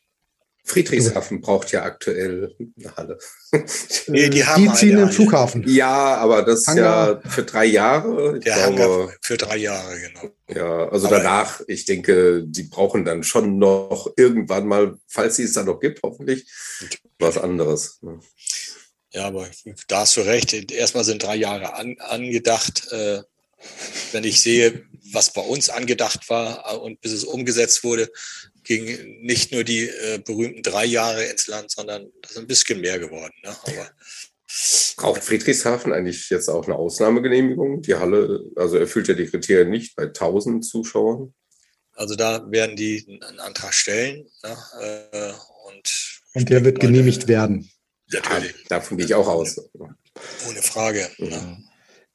[0.69, 3.19] Friedrichshafen braucht ja aktuell eine Halle.
[4.07, 5.63] Nee, die, haben die ziehen den Flughafen.
[5.67, 8.39] Ja, aber das ist ja für drei Jahre.
[8.39, 10.31] Der Hangar für drei Jahre, genau.
[10.47, 15.43] Ja, also aber danach, ich denke, die brauchen dann schon noch irgendwann mal, falls sie
[15.43, 16.47] es dann noch gibt, hoffentlich,
[17.17, 17.99] was anderes.
[19.11, 19.47] Ja, aber
[19.87, 20.53] da hast du recht.
[20.71, 22.91] Erstmal sind drei Jahre an, angedacht.
[22.91, 23.23] Äh,
[24.11, 28.09] wenn ich sehe, was bei uns angedacht war und bis es umgesetzt wurde,
[28.69, 32.79] ging nicht nur die äh, berühmten drei Jahre ins Land, sondern das ist ein bisschen
[32.81, 33.33] mehr geworden.
[33.43, 33.49] Ne?
[33.49, 33.91] Aber
[34.97, 37.81] Braucht Friedrichshafen eigentlich jetzt auch eine Ausnahmegenehmigung?
[37.81, 41.33] Die Halle, also erfüllt ja die Kriterien nicht bei 1000 Zuschauern.
[41.93, 44.27] Also da werden die einen Antrag stellen.
[44.43, 44.57] Ne?
[44.81, 45.31] Äh,
[45.67, 47.71] und, und der wird genehmigt werden.
[48.11, 48.51] Natürlich.
[48.51, 49.59] Ja, davon gehe ich auch aus.
[50.47, 51.09] Ohne Frage.
[51.17, 51.29] Ne?
[51.29, 51.57] Ja.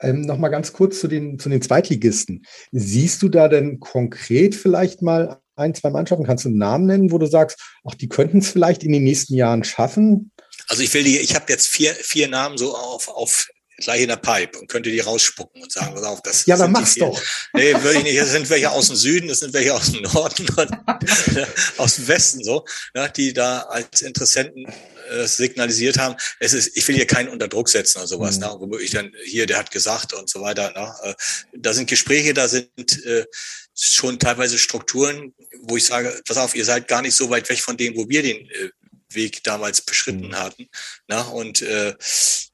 [0.01, 2.47] Ähm, Nochmal ganz kurz zu den, zu den Zweitligisten.
[2.71, 7.13] Siehst du da denn konkret vielleicht mal ein, zwei Mannschaften, kannst du einen Namen nennen,
[7.13, 10.33] wo du sagst, ach, die könnten es vielleicht in den nächsten Jahren schaffen?
[10.69, 13.47] Also ich will die, ich habe jetzt vier, viir Namen so auf, auf
[13.79, 16.73] gleich in der Pipe und könnte die rausspucken und sagen, pass auf, das Ja, dann
[16.73, 17.21] mach's doch.
[17.53, 18.21] Nee, würde ich nicht.
[18.21, 20.71] Das sind welche aus dem Süden, das sind welche aus dem Norden und
[21.79, 24.67] aus dem Westen so, ja, die da als Interessenten
[25.11, 26.17] äh, signalisiert haben.
[26.41, 28.45] Es ist, ich will hier keinen unter Druck setzen oder sowas, mhm.
[28.45, 30.73] ne, wo ich dann hier, der hat gesagt und so weiter.
[30.73, 31.15] Ne, äh,
[31.57, 33.27] da sind Gespräche, da sind äh,
[33.75, 37.61] schon teilweise Strukturen, wo ich sage, pass auf, ihr seid gar nicht so weit weg
[37.61, 38.71] von dem, wo wir den äh,
[39.13, 40.39] Weg damals beschritten mhm.
[40.39, 40.69] hatten.
[41.09, 41.95] Na, und äh,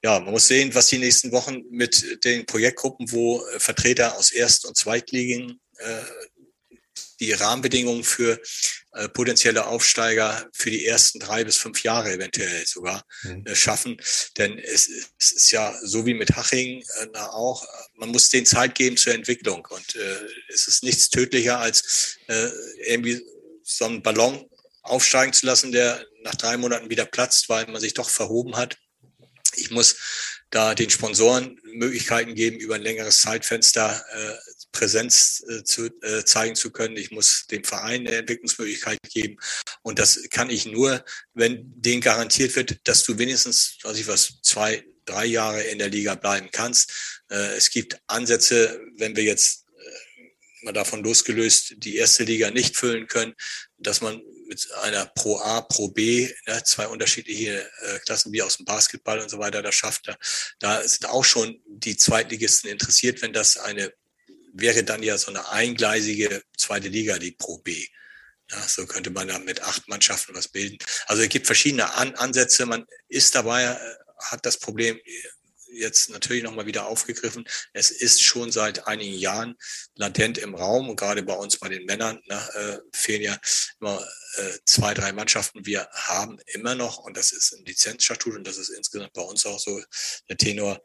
[0.03, 4.31] ja, man muss sehen, was die nächsten Wochen mit den Projektgruppen, wo äh, Vertreter aus
[4.31, 6.03] Erst- und Zweitligen äh,
[7.21, 8.41] die Rahmenbedingungen für
[8.93, 13.47] äh, potenzielle Aufsteiger für die ersten drei bis fünf Jahre eventuell sogar mhm.
[13.47, 13.97] äh, schaffen.
[14.37, 14.89] Denn es,
[15.19, 17.65] es, ist ja so wie mit Haching äh, auch,
[17.95, 19.65] man muss den Zeit geben zur Entwicklung.
[19.71, 20.17] Und äh,
[20.53, 22.17] es ist nichts tödlicher, als
[22.87, 23.21] irgendwie
[23.63, 24.49] so einen Ballon
[24.83, 28.77] aufsteigen zu lassen, der nach drei Monaten wieder platzt, weil man sich doch verhoben hat.
[29.57, 29.97] Ich muss
[30.51, 34.37] da den Sponsoren Möglichkeiten geben, über ein längeres Zeitfenster äh,
[34.73, 36.97] Präsenz äh, zu, äh, zeigen zu können.
[36.97, 39.37] Ich muss dem Verein eine Entwicklungsmöglichkeit geben.
[39.83, 41.05] Und das kann ich nur,
[41.35, 45.89] wenn denen garantiert wird, dass du wenigstens, weiß ich was, zwei, drei Jahre in der
[45.89, 46.93] Liga bleiben kannst.
[47.31, 52.77] Äh, es gibt Ansätze, wenn wir jetzt äh, mal davon losgelöst die erste Liga nicht
[52.77, 53.35] füllen können,
[53.79, 58.57] dass man mit einer Pro A, Pro B, ne, zwei unterschiedliche äh, Klassen wie aus
[58.57, 60.19] dem Basketball und so weiter, das schafft er.
[60.59, 63.93] Da sind auch schon die Zweitligisten interessiert, wenn das eine
[64.61, 67.87] wäre dann ja so eine eingleisige zweite Liga, die Pro B.
[68.51, 70.79] Ja, so könnte man da mit acht Mannschaften was bilden.
[71.07, 72.67] Also es gibt verschiedene An Ansätze.
[72.67, 73.77] Man ist dabei, äh,
[74.19, 74.99] hat das Problem
[75.73, 77.45] jetzt natürlich nochmal wieder aufgegriffen.
[77.73, 79.57] Es ist schon seit einigen Jahren
[79.95, 83.39] latent im Raum und gerade bei uns, bei den Männern, ne, äh, fehlen ja
[83.81, 84.05] immer
[84.37, 85.65] äh, zwei, drei Mannschaften.
[85.65, 89.47] Wir haben immer noch, und das ist ein Lizenzstatut und das ist insgesamt bei uns
[89.47, 89.81] auch so,
[90.29, 90.81] der Tenor,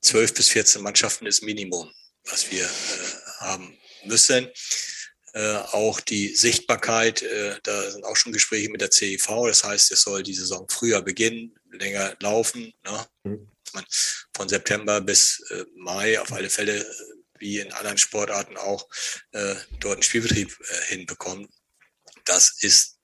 [0.00, 1.92] zwölf bis 14 Mannschaften ist Minimum
[2.24, 2.68] was wir äh,
[3.40, 4.48] haben müssen.
[5.34, 9.90] Äh, auch die Sichtbarkeit, äh, da sind auch schon Gespräche mit der CIV, das heißt,
[9.90, 12.74] es soll die Saison früher beginnen, länger laufen.
[12.84, 13.06] Ne?
[13.24, 13.48] Mhm.
[13.72, 13.84] Man
[14.36, 16.94] von September bis äh, Mai auf alle Fälle, äh,
[17.38, 18.86] wie in anderen Sportarten auch,
[19.32, 21.48] äh, dort einen Spielbetrieb äh, hinbekommen.
[22.24, 22.98] Das ist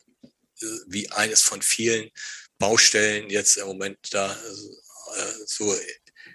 [0.88, 2.10] wie eines von vielen
[2.58, 4.36] Baustellen jetzt im Moment da
[5.46, 5.76] so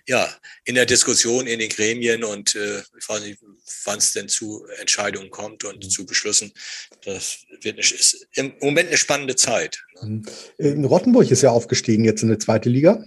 [0.07, 0.29] ja,
[0.65, 3.39] in der Diskussion in den Gremien und äh, ich weiß nicht,
[3.85, 5.89] wann es denn zu Entscheidungen kommt und mhm.
[5.89, 6.51] zu Beschlüssen.
[7.05, 9.81] Das wird eine, ist im Moment eine spannende Zeit.
[10.01, 10.07] Ne?
[10.07, 10.25] Mhm.
[10.57, 13.03] In Rottenburg ist ja aufgestiegen jetzt in eine zweite Liga.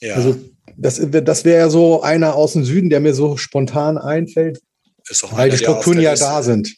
[0.00, 0.14] Ja.
[0.14, 0.38] Also
[0.76, 4.60] das, das wäre ja so einer aus dem Süden, der mir so spontan einfällt.
[5.22, 6.74] Weil einer, die Strukturen ja Liste, da sind.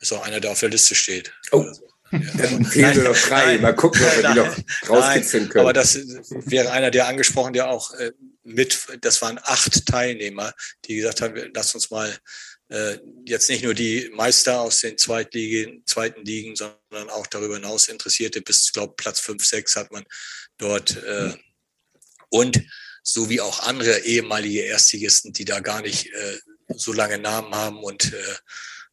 [0.00, 1.32] Ist auch einer, der auf der Liste steht.
[1.52, 1.60] Oh.
[1.60, 3.58] Also, Dann nur noch drei.
[3.58, 5.62] Mal gucken, ob wir die noch rauskitzeln können.
[5.62, 5.98] Aber das
[6.30, 8.12] wäre einer, der angesprochen, der auch äh,
[8.44, 10.52] mit, das waren acht Teilnehmer,
[10.84, 12.16] die gesagt haben, lass uns mal
[12.68, 17.88] äh, jetzt nicht nur die Meister aus den Zweitligen, zweiten Ligen, sondern auch darüber hinaus
[17.88, 18.40] Interessierte.
[18.40, 20.04] Bis, glaube Platz fünf, sechs hat man
[20.58, 21.32] dort äh,
[22.28, 22.60] und
[23.02, 26.38] so wie auch andere ehemalige Erstligisten, die da gar nicht äh,
[26.74, 28.34] so lange Namen haben und äh,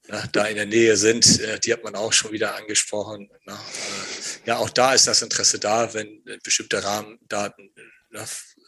[0.07, 3.29] na, da in der Nähe sind, äh, die hat man auch schon wieder angesprochen.
[3.45, 7.81] Na, äh, ja, auch da ist das Interesse da, wenn bestimmte Rahmendaten äh,
[8.11, 8.25] na,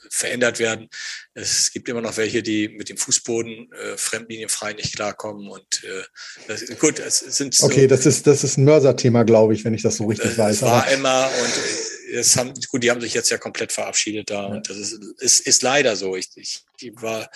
[0.09, 0.89] verändert werden.
[1.33, 5.47] Es gibt immer noch welche, die mit dem Fußboden äh, fremdlinienfrei nicht klarkommen.
[5.47, 6.03] Und äh,
[6.47, 9.73] das, gut, es sind so, Okay, das ist, das ist ein Mörser-Thema, glaube ich, wenn
[9.73, 10.61] ich das so richtig äh, weiß.
[10.61, 14.29] war Aber immer und äh, es haben, gut, die haben sich jetzt ja komplett verabschiedet
[14.29, 14.45] da.
[14.45, 16.15] Und das ist, ist, ist leider so.
[16.15, 16.63] Ich, ich
[16.95, 17.29] war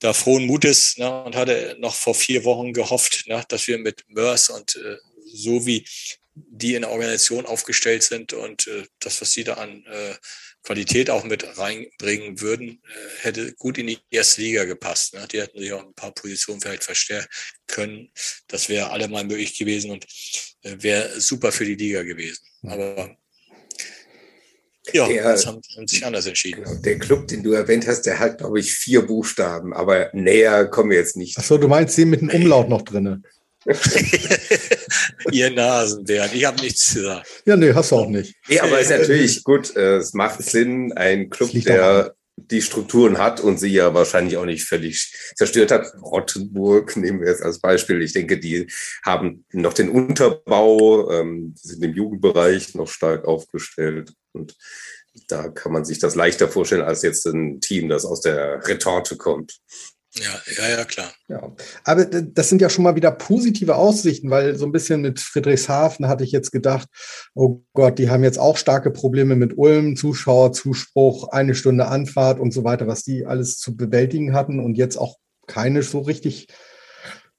[0.00, 4.04] da frohen Mutes ne, und hatte noch vor vier Wochen gehofft, ne, dass wir mit
[4.08, 5.86] Mörs und äh, so wie
[6.34, 10.14] die in der Organisation aufgestellt sind und äh, das, was sie da an äh,
[10.62, 15.14] Qualität auch mit reinbringen würden, äh, hätte gut in die erste Liga gepasst.
[15.14, 15.26] Ne?
[15.30, 17.28] Die hätten sich auch ein paar Positionen vielleicht verstärken
[17.66, 18.10] können.
[18.48, 20.06] Das wäre allemal möglich gewesen und
[20.62, 22.44] äh, wäre super für die Liga gewesen.
[22.64, 23.16] Aber
[24.92, 26.62] ja, Der- das haben, haben sich anders entschieden.
[26.64, 30.66] Genau, der Club, den du erwähnt hast, der hat, glaube ich, vier Buchstaben, aber näher
[30.66, 31.36] kommen wir jetzt nicht.
[31.38, 33.22] Achso, du meinst den mit dem Umlaut noch drinne?
[35.32, 37.26] Ihr Nasenbären, ich habe nichts gesagt.
[37.46, 38.34] Ja, nee, hast du auch nicht.
[38.48, 43.40] Nee, aber ist natürlich gut, äh, es macht Sinn, ein Club, der die Strukturen hat
[43.40, 45.94] und sie ja wahrscheinlich auch nicht völlig zerstört hat.
[46.02, 48.02] Rottenburg nehmen wir jetzt als Beispiel.
[48.02, 48.70] Ich denke, die
[49.04, 54.54] haben noch den Unterbau, ähm, sind im Jugendbereich noch stark aufgestellt und
[55.28, 59.16] da kann man sich das leichter vorstellen als jetzt ein Team, das aus der Retorte
[59.16, 59.58] kommt.
[60.18, 61.12] Ja, ja, ja, klar.
[61.28, 61.52] Ja,
[61.84, 66.08] aber das sind ja schon mal wieder positive Aussichten, weil so ein bisschen mit Friedrichshafen
[66.08, 66.88] hatte ich jetzt gedacht,
[67.34, 72.52] oh Gott, die haben jetzt auch starke Probleme mit Ulm, Zuschauerzuspruch, eine Stunde Anfahrt und
[72.52, 76.48] so weiter, was die alles zu bewältigen hatten und jetzt auch keine so richtig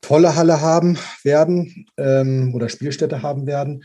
[0.01, 3.84] tolle Halle haben werden ähm, oder Spielstätte haben werden.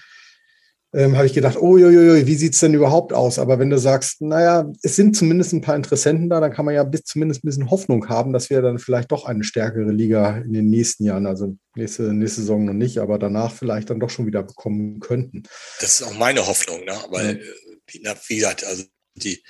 [0.95, 3.39] Ähm, habe ich gedacht, oh, jo, jo, jo, wie sieht's denn überhaupt aus?
[3.39, 6.75] Aber wenn du sagst, naja, es sind zumindest ein paar Interessenten da, dann kann man
[6.75, 10.37] ja bis zumindest ein bisschen Hoffnung haben, dass wir dann vielleicht doch eine stärkere Liga
[10.39, 14.11] in den nächsten Jahren, also nächste, nächste Saison noch nicht, aber danach vielleicht dann doch
[14.11, 15.45] schon wieder bekommen könnten.
[15.81, 16.95] Das ist auch meine Hoffnung, ne?
[17.09, 17.41] weil,
[17.93, 18.13] Ja.
[18.13, 18.85] äh, wie, gesagt, also
[19.15, 19.43] die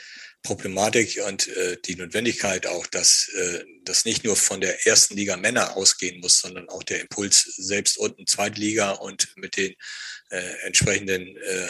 [0.42, 5.36] Problematik und äh, die Notwendigkeit auch, dass äh, das nicht nur von der ersten Liga
[5.36, 9.74] Männer ausgehen muss, sondern auch der Impuls selbst unten Zweitliga und mit den
[10.30, 11.68] äh, entsprechenden äh,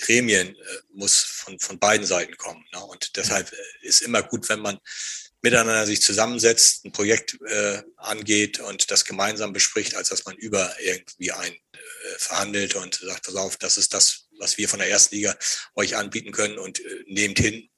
[0.00, 2.64] Gremien äh, muss von, von beiden Seiten kommen.
[2.72, 2.84] Ne?
[2.84, 3.56] Und deshalb äh,
[3.86, 4.78] ist immer gut, wenn man
[5.42, 10.74] miteinander sich zusammensetzt, ein Projekt äh, angeht und das gemeinsam bespricht, als dass man über
[10.80, 14.88] irgendwie ein äh, verhandelt und sagt, pass auf, das ist das, was wir von der
[14.88, 15.36] ersten Liga
[15.74, 17.68] euch anbieten können und äh, nehmt hin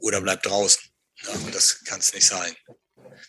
[0.00, 0.82] oder bleibt draußen.
[1.22, 2.52] Ja, das kann es nicht sein.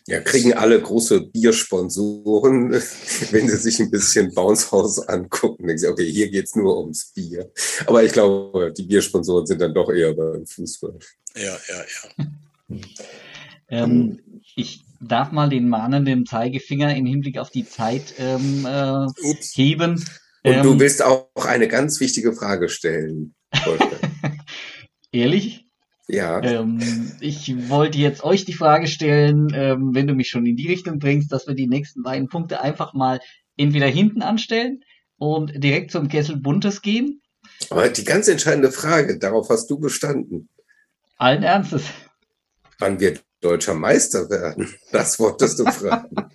[0.08, 2.72] Ja, kriegen alle große Biersponsoren,
[3.32, 7.12] wenn sie sich ein bisschen Bounce House angucken, denken sie, okay, hier geht's nur ums
[7.14, 7.52] Bier.
[7.86, 10.98] Aber ich glaube, die Biersponsoren sind dann doch eher beim Fußball.
[11.36, 11.84] Ja, ja,
[12.18, 12.78] ja.
[13.74, 14.20] Ähm,
[14.58, 19.56] ich darf mal den mahnenden Zeigefinger im Hinblick auf die Zeit ähm, äh, Ups.
[19.56, 19.94] heben.
[20.44, 23.34] Und Ähm, du willst auch eine ganz wichtige Frage stellen.
[23.64, 23.98] Wolfgang.
[25.14, 25.71] Ehrlich?
[26.08, 26.80] Ja, Ähm,
[27.20, 31.00] ich wollte jetzt euch die Frage stellen, ähm, wenn du mich schon in die Richtung
[31.00, 33.20] bringst, dass wir die nächsten beiden Punkte einfach mal
[33.58, 34.82] entweder hinten anstellen
[35.18, 37.22] und direkt zum Kessel Buntes gehen.
[37.70, 40.50] aber die ganz entscheidende Frage, darauf hast du bestanden.
[41.18, 41.84] Allen Ernstes.
[42.80, 44.68] Wann wir deutscher Meister werden?
[44.92, 46.16] Das wolltest du fragen.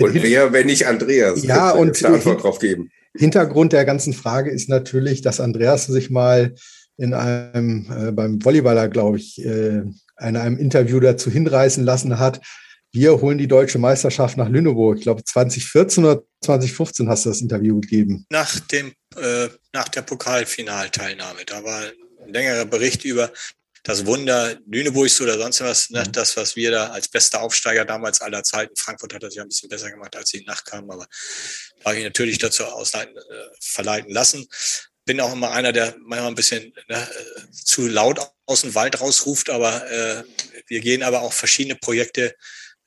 [0.00, 2.90] Und wer, wenn nicht Andreas, Ja, wird und- eine Antwort drauf geben.
[3.16, 6.54] Hintergrund der ganzen Frage ist natürlich, dass Andreas sich mal
[6.98, 9.82] in einem, äh, beim Volleyballer, glaube ich, äh,
[10.20, 12.40] in einem Interview dazu hinreißen lassen hat,
[12.90, 14.98] wir holen die deutsche Meisterschaft nach Lüneburg.
[14.98, 18.26] Ich glaube, 2014 oder 2015 hast du das Interview gegeben.
[18.30, 23.30] Nach, dem, äh, nach der Pokalfinalteilnahme, da war ein längerer Bericht über
[23.84, 26.02] das Wunder Lüneburgs oder sonst was, ne?
[26.10, 29.48] das, was wir da als bester Aufsteiger damals aller Zeiten, Frankfurt hat das ja ein
[29.48, 31.06] bisschen besser gemacht, als sie nachkamen, aber
[31.80, 33.20] da habe ich natürlich dazu ausleiten, äh,
[33.60, 34.46] verleiten lassen.
[35.08, 37.08] Bin auch immer einer, der manchmal ein bisschen ne,
[37.50, 40.22] zu laut aus dem Wald rausruft, aber äh,
[40.66, 42.36] wir gehen aber auch verschiedene Projekte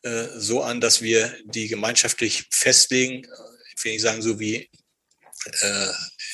[0.04, 3.28] äh, so an, dass wir die gemeinschaftlich festlegen.
[3.76, 4.70] Ich will nicht sagen, so wie
[5.62, 5.88] äh,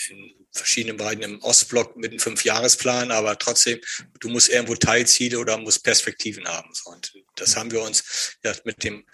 [0.10, 3.80] in verschiedenen Bereichen im Ostblock mit einem Fünfjahresplan, aber trotzdem,
[4.20, 6.70] du musst irgendwo Teilziele oder musst Perspektiven haben.
[6.74, 9.06] So, und das haben wir uns ja, mit dem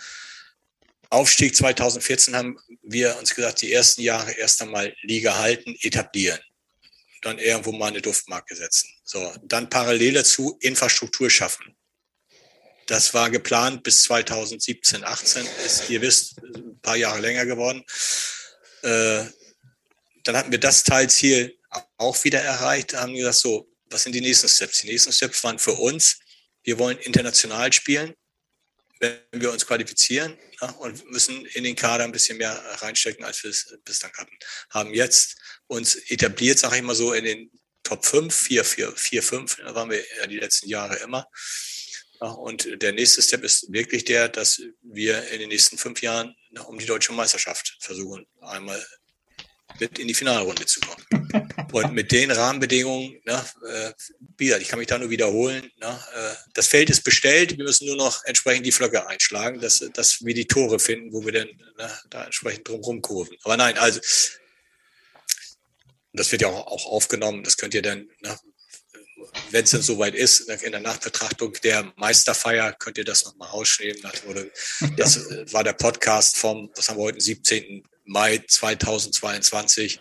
[1.11, 6.39] Aufstieg 2014 haben wir uns gesagt, die ersten Jahre erst einmal Liga halten, etablieren.
[7.23, 8.89] Dann irgendwo mal eine Duftmarke setzen.
[9.03, 11.75] So, dann parallel dazu Infrastruktur schaffen.
[12.87, 17.83] Das war geplant bis 2017, 18, ist, ihr wisst, ein paar Jahre länger geworden.
[18.81, 19.23] Äh,
[20.23, 21.57] dann hatten wir das Teilziel
[21.97, 24.81] auch wieder erreicht, haben gesagt, so, was sind die nächsten Steps?
[24.81, 26.19] Die nächsten Steps waren für uns,
[26.63, 28.13] wir wollen international spielen,
[29.03, 33.43] wenn wir uns qualifizieren ja, und müssen in den Kader ein bisschen mehr reinstecken, als
[33.43, 34.37] wir es bislang hatten.
[34.69, 35.35] Haben jetzt
[35.67, 37.51] uns etabliert, sage ich mal so, in den
[37.83, 41.27] Top 5, 4, 4, 4, 5, da waren wir die letzten Jahre immer.
[42.21, 46.33] Ja, und der nächste Step ist wirklich der, dass wir in den nächsten fünf Jahren
[46.67, 48.81] um die deutsche Meisterschaft versuchen, einmal
[49.79, 51.05] mit in die Finalrunde zu kommen.
[51.71, 53.93] Und mit den Rahmenbedingungen, ne, äh,
[54.37, 57.87] wieder, ich kann mich da nur wiederholen, ne, äh, das Feld ist bestellt, wir müssen
[57.87, 61.47] nur noch entsprechend die Flöcke einschlagen, dass, dass wir die Tore finden, wo wir dann
[61.77, 63.35] ne, da entsprechend drumherum kurven.
[63.43, 63.99] Aber nein, also
[66.13, 68.37] das wird ja auch, auch aufgenommen, das könnt ihr dann, ne,
[69.49, 74.01] wenn es denn soweit ist, in der Nachbetrachtung der Meisterfeier, könnt ihr das nochmal ausschreiben.
[74.97, 75.17] Das
[75.51, 77.83] war der Podcast vom, was haben wir heute, 17.
[78.05, 79.99] Mai 2022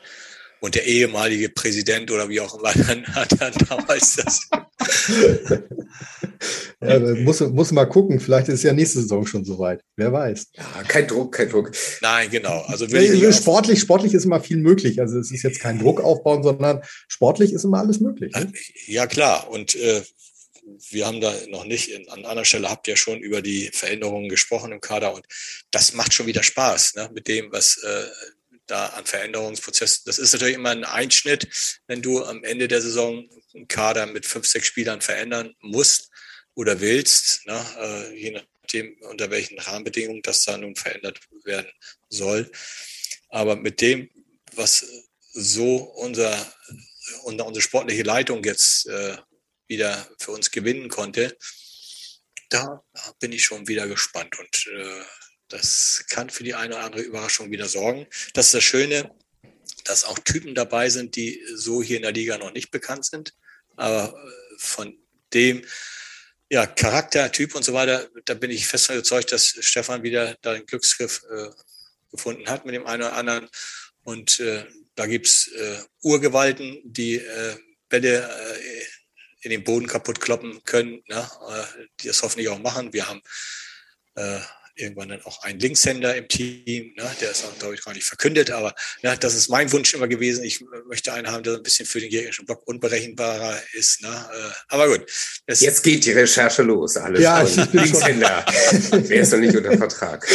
[0.62, 4.48] und der ehemalige Präsident oder wie auch immer dann, hat dann damals das.
[6.80, 9.82] ja, muss, muss mal gucken, vielleicht ist ja nächste Saison schon soweit.
[9.96, 10.46] Wer weiß.
[10.54, 11.72] Ja, kein Druck, kein Druck.
[12.00, 12.62] Nein, genau.
[12.68, 15.00] Also ja, sportlich, sportlich ist immer viel möglich.
[15.00, 18.32] Also es ist jetzt kein Druck aufbauen, sondern sportlich ist immer alles möglich.
[18.34, 18.52] Ne?
[18.86, 19.50] Ja, klar.
[19.50, 20.02] Und äh,
[20.90, 24.28] wir haben da noch nicht, in, an anderer Stelle habt ihr schon über die Veränderungen
[24.28, 25.26] gesprochen im Kader und
[25.70, 28.06] das macht schon wieder Spaß, ne, mit dem, was äh,
[28.66, 30.02] da an Veränderungsprozessen.
[30.06, 31.48] Das ist natürlich immer ein Einschnitt,
[31.86, 36.10] wenn du am Ende der Saison einen Kader mit fünf, sechs Spielern verändern musst
[36.54, 41.70] oder willst, ne, äh, je nachdem, unter welchen Rahmenbedingungen das da nun verändert werden
[42.08, 42.50] soll.
[43.28, 44.10] Aber mit dem,
[44.54, 44.86] was
[45.32, 46.54] so unser,
[47.24, 49.16] unser unsere sportliche Leitung jetzt äh,
[49.68, 51.36] wieder für uns gewinnen konnte,
[52.48, 52.82] da
[53.18, 54.38] bin ich schon wieder gespannt.
[54.38, 55.02] Und äh,
[55.48, 58.06] das kann für die eine oder andere Überraschung wieder sorgen.
[58.34, 59.14] Das ist das Schöne,
[59.84, 63.34] dass auch Typen dabei sind, die so hier in der Liga noch nicht bekannt sind.
[63.76, 64.98] Aber äh, von
[65.32, 65.64] dem
[66.50, 70.52] ja, Charakter, Typ und so weiter, da bin ich fest überzeugt, dass Stefan wieder da
[70.52, 71.48] den Glücksgriff äh,
[72.10, 73.48] gefunden hat mit dem einen oder anderen.
[74.04, 77.56] Und äh, da gibt's äh, Urgewalten, die äh,
[77.88, 78.84] Bälle äh,
[79.42, 81.28] in den Boden kaputt kloppen können, ne?
[81.50, 82.92] Äh, die das hoffentlich auch machen.
[82.92, 83.20] Wir haben
[84.14, 84.40] äh,
[84.74, 87.04] irgendwann dann auch einen Linkshänder im Team, ne?
[87.20, 90.08] der ist auch, glaube ich, gar nicht verkündet, aber ne, das ist mein Wunsch immer
[90.08, 90.44] gewesen.
[90.44, 94.02] Ich möchte einen haben, der ein bisschen für den gegnerischen Block unberechenbarer ist.
[94.02, 94.08] Ne?
[94.08, 95.06] Äh, aber gut.
[95.46, 97.20] Jetzt geht die Recherche los, alles.
[97.20, 97.42] Ja,
[97.72, 98.44] Linkshänder.
[98.90, 100.26] Wer ist noch nicht unter Vertrag?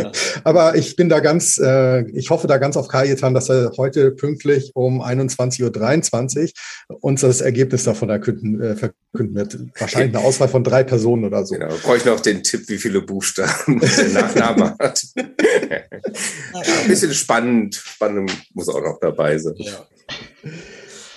[0.44, 4.12] aber ich bin da ganz, äh, ich hoffe da ganz auf Kajetan, dass er heute
[4.12, 6.52] pünktlich um 21.23
[6.88, 9.58] Uhr uns das Ergebnis davon erkünden, äh, verkünden wird.
[9.78, 11.54] Wahrscheinlich eine Auswahl von drei Personen oder so.
[11.54, 11.74] Genau.
[11.82, 15.02] Brauche ich noch den Tipp, wie viele Buchstaben der Nachname hat.
[15.16, 17.74] ein bisschen spannend.
[17.74, 19.54] Spannend muss auch noch dabei sein.
[19.56, 19.86] Ja.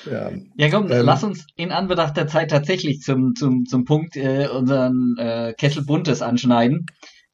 [0.09, 4.15] Ja, ja komm, ähm, lass uns in Anbetracht der Zeit tatsächlich zum, zum, zum Punkt
[4.15, 6.85] äh, unseren äh, Kessel Buntes anschneiden.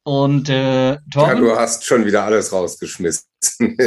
[0.04, 3.28] Und äh, Torben, ja, du hast schon wieder alles rausgeschmissen,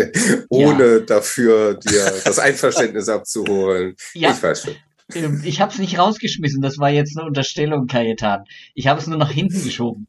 [0.49, 1.01] ohne ja.
[1.01, 3.97] dafür dir das Einverständnis abzuholen.
[4.15, 4.31] Ja.
[4.31, 4.75] Ich weiß schon.
[5.13, 8.45] Ähm, ich habe es nicht rausgeschmissen, das war jetzt eine Unterstellung, Kajetan.
[8.75, 10.07] Ich habe es nur nach hinten geschoben.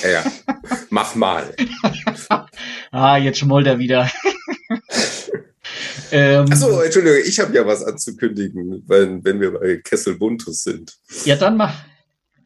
[0.00, 0.24] Ja,
[0.90, 1.54] mach mal.
[2.92, 4.10] ah, jetzt schmollt er wieder.
[6.10, 10.96] ähm, Achso, Entschuldigung, ich habe ja was anzukündigen, wenn, wenn wir bei Kessel Buntus sind.
[11.24, 11.74] Ja, dann mach.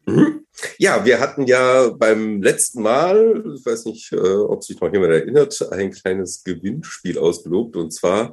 [0.06, 0.46] Mhm.
[0.78, 5.12] Ja, wir hatten ja beim letzten Mal, ich weiß nicht, äh, ob sich noch jemand
[5.12, 7.76] erinnert, ein kleines Gewinnspiel ausgelobt.
[7.76, 8.32] Und zwar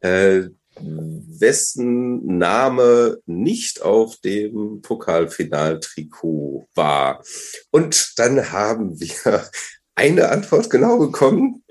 [0.00, 0.42] äh,
[0.80, 7.22] wessen Name nicht auf dem Pokalfinaltrikot war.
[7.70, 9.48] Und dann haben wir
[9.94, 11.64] eine Antwort genau bekommen.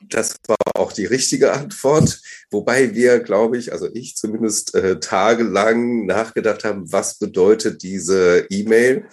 [0.00, 6.06] Das war auch die richtige Antwort, wobei wir, glaube ich, also ich zumindest äh, tagelang
[6.06, 9.04] nachgedacht haben, was bedeutet diese E-Mail?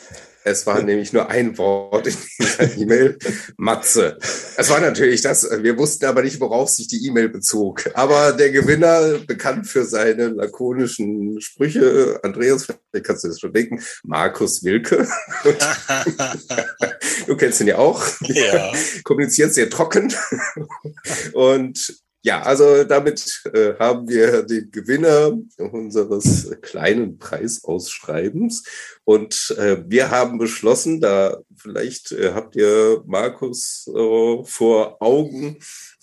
[0.47, 3.17] Es war nämlich nur ein Wort in dieser E-Mail,
[3.57, 4.19] Matze.
[4.55, 7.89] Es war natürlich das, wir wussten aber nicht, worauf sich die E-Mail bezog.
[7.95, 13.81] Aber der Gewinner, bekannt für seine lakonischen Sprüche, Andreas, vielleicht kannst du das schon denken,
[14.03, 15.07] Markus Wilke.
[17.27, 18.05] du kennst ihn ja auch.
[18.21, 18.71] Ja.
[19.03, 20.13] Kommuniziert sehr trocken.
[21.33, 28.63] Und Ja, also damit äh, haben wir den Gewinner unseres kleinen Preisausschreibens.
[29.03, 35.59] Und äh, wir haben beschlossen, da vielleicht äh, habt ihr Markus äh, vor Augen,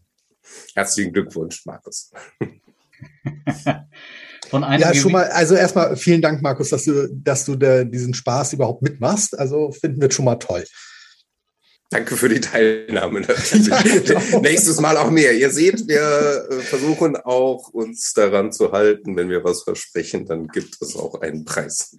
[0.74, 2.10] Herzlichen Glückwunsch, Markus.
[4.50, 7.84] Von einem ja, schon mal, also erstmal vielen Dank, Markus, dass du, dass du da
[7.84, 9.38] diesen Spaß überhaupt mitmachst.
[9.38, 10.64] Also finden wir schon mal toll.
[11.90, 13.22] Danke für die Teilnahme.
[13.52, 14.40] Ja, genau.
[14.40, 15.36] Nächstes Mal auch mehr.
[15.36, 19.16] Ihr seht, wir äh, versuchen auch uns daran zu halten.
[19.16, 21.96] Wenn wir was versprechen, dann gibt es auch einen Preis.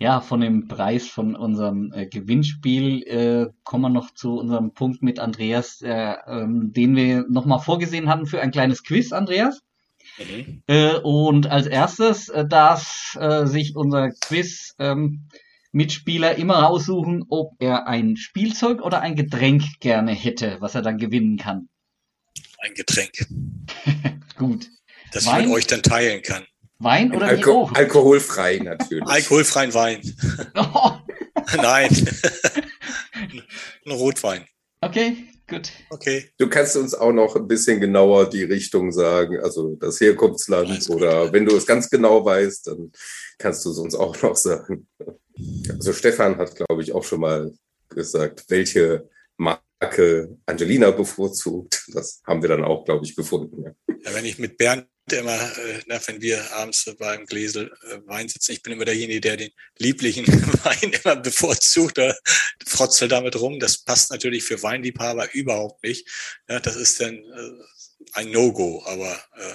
[0.00, 5.02] Ja, von dem Preis von unserem äh, Gewinnspiel äh, kommen wir noch zu unserem Punkt
[5.02, 9.60] mit Andreas, äh, ähm, den wir nochmal vorgesehen hatten für ein kleines Quiz, Andreas.
[10.18, 10.62] Mhm.
[10.68, 15.28] Äh, und als erstes äh, darf äh, sich unser Quiz ähm,
[15.72, 20.98] Mitspieler immer raussuchen, ob er ein Spielzeug oder ein Getränk gerne hätte, was er dann
[20.98, 21.68] gewinnen kann.
[22.58, 23.26] Ein Getränk.
[24.36, 24.68] Gut.
[25.12, 26.44] Das Wein, mit euch dann teilen kann.
[26.78, 29.04] Wein oder Alko Alkoholfrei natürlich.
[29.06, 30.00] Alkoholfreien Wein.
[30.54, 30.92] Oh.
[31.56, 31.90] Nein.
[33.84, 34.44] Ein Rotwein.
[34.80, 35.16] Okay,
[35.48, 35.72] gut.
[35.90, 36.30] Okay.
[36.38, 41.32] Du kannst uns auch noch ein bisschen genauer die Richtung sagen, also das Herkunftsland oder
[41.32, 42.92] wenn du es ganz genau weißt, dann
[43.38, 44.86] kannst du es uns auch noch sagen.
[45.70, 47.52] Also Stefan hat, glaube ich, auch schon mal
[47.88, 51.84] gesagt, welche Marke Angelina bevorzugt.
[51.88, 53.64] Das haben wir dann auch, glaube ich, gefunden.
[53.64, 54.14] Ja.
[54.14, 58.62] wenn ich mit Bernd immer, äh, wenn wir abends beim Gläsel äh, Wein sitzen, ich
[58.62, 60.26] bin immer derjenige, der den lieblichen
[60.64, 62.16] Wein immer bevorzugt oder
[62.66, 63.58] frotzelt damit rum.
[63.58, 66.06] Das passt natürlich für Weinliebhaber überhaupt nicht.
[66.48, 67.62] Ja, das ist dann äh,
[68.12, 69.54] ein No-Go, aber äh,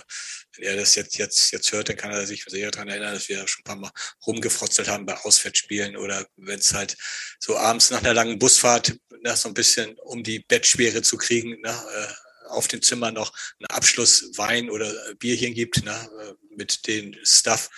[0.55, 3.29] wenn er das jetzt, jetzt, jetzt hört, dann kann er sich sehr daran erinnern, dass
[3.29, 3.91] wir schon ein paar Mal
[4.25, 6.95] rumgefrotzelt haben bei Auswärtsspielen oder wenn es halt
[7.39, 11.57] so abends nach einer langen Busfahrt na, so ein bisschen, um die Bettschwere zu kriegen,
[11.61, 16.87] na, äh, auf dem Zimmer noch einen Abschluss Wein oder Bierchen gibt, na, äh, mit
[16.87, 17.69] den Stuff,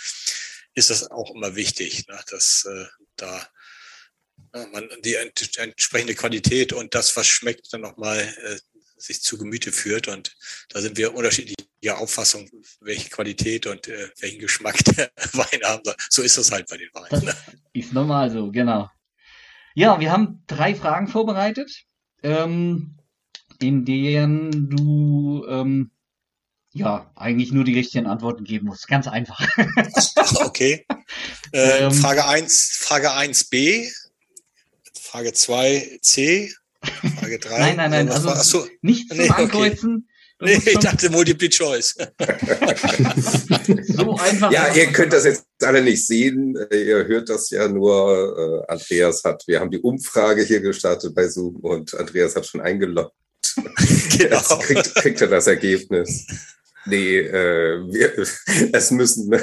[0.73, 3.47] ist das auch immer wichtig, na, dass äh, da
[4.71, 8.59] man die entsprechende Qualität und das, was schmeckt, dann nochmal äh,
[8.97, 10.07] sich zu Gemüte führt.
[10.07, 10.35] Und
[10.69, 12.49] da sind wir unterschiedlicher Auffassung,
[12.81, 15.95] welche Qualität und äh, welchen Geschmack der Wein haben soll.
[16.09, 17.25] So ist das halt bei den Weinen.
[17.25, 17.35] Das
[17.73, 18.89] ist normal so, genau.
[19.75, 21.83] Ja, wir haben drei Fragen vorbereitet,
[22.23, 22.97] ähm,
[23.59, 25.91] in denen du ähm,
[26.71, 28.87] ja eigentlich nur die richtigen Antworten geben musst.
[28.87, 29.39] Ganz einfach.
[30.45, 30.85] okay.
[31.51, 33.91] Äh, ähm, Frage 1, Frage 1b,
[34.99, 36.53] Frage 2 C,
[37.19, 37.59] Frage 3.
[37.59, 38.09] Nein, nein, nein.
[38.09, 38.67] Also Achso.
[38.81, 40.07] nicht zum nee, Ankreuzen.
[40.39, 40.61] Okay.
[40.65, 41.95] Nee, ich dachte Multiple Choice.
[43.88, 44.51] so einfach.
[44.51, 46.57] Ja, ihr könnt das jetzt alle nicht sehen.
[46.71, 48.65] Ihr hört das ja nur.
[48.67, 52.59] Äh, Andreas hat, wir haben die Umfrage hier gestartet bei Zoom und Andreas hat schon
[52.59, 53.13] eingeloggt.
[54.17, 54.36] genau.
[54.36, 56.27] Jetzt kriegt, kriegt er das Ergebnis.
[56.86, 58.13] Nee, äh, wir,
[58.73, 59.33] es müssen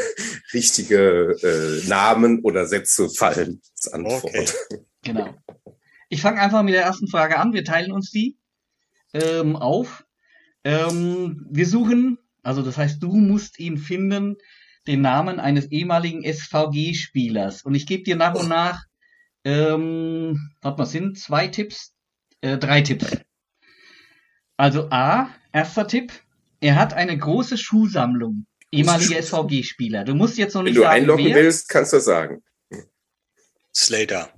[0.52, 4.24] richtige äh, Namen oder Sätze fallen als Antwort.
[4.24, 4.46] Okay.
[5.04, 5.34] Genau.
[6.12, 7.54] Ich fange einfach mit der ersten Frage an.
[7.54, 8.36] Wir teilen uns die
[9.14, 10.04] ähm, auf.
[10.62, 14.36] Ähm, wir suchen, also das heißt, du musst ihn finden,
[14.86, 17.62] den Namen eines ehemaligen SVG-Spielers.
[17.62, 18.84] Und ich gebe dir nach und nach,
[19.44, 21.94] ähm, warte mal, sind zwei Tipps,
[22.42, 23.16] äh, drei Tipps.
[24.58, 26.12] Also A, erster Tipp,
[26.60, 28.44] er hat eine große Schuhsammlung.
[28.70, 30.04] Ehemaliger SVG-Spieler.
[30.04, 31.36] Du musst jetzt noch nicht Wenn du sagen, einloggen wer.
[31.36, 32.42] willst, kannst du sagen.
[33.74, 34.30] Slater.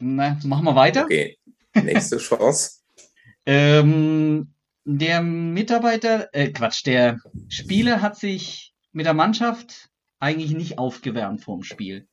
[0.00, 1.04] Na, machen wir weiter.
[1.04, 1.38] Okay.
[1.74, 2.80] Nächste Chance.
[3.46, 11.42] ähm, der Mitarbeiter, äh, Quatsch, der Spieler hat sich mit der Mannschaft eigentlich nicht aufgewärmt
[11.42, 12.08] vorm Spiel.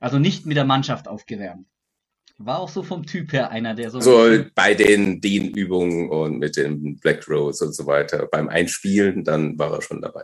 [0.00, 1.66] Also nicht mit der Mannschaft aufgewärmt.
[2.38, 4.00] War auch so vom Typ her einer, der so.
[4.00, 8.28] So bei den Dehnübungen und mit den Black Rose und so weiter.
[8.30, 10.22] Beim Einspielen, dann war er schon dabei.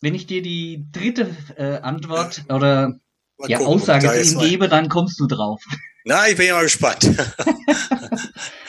[0.00, 3.00] Wenn ich dir die dritte äh, Antwort oder
[3.48, 5.60] ja, Aussage zu ihm gebe, dann kommst du drauf.
[6.04, 7.04] Na, ich bin ja mal gespannt.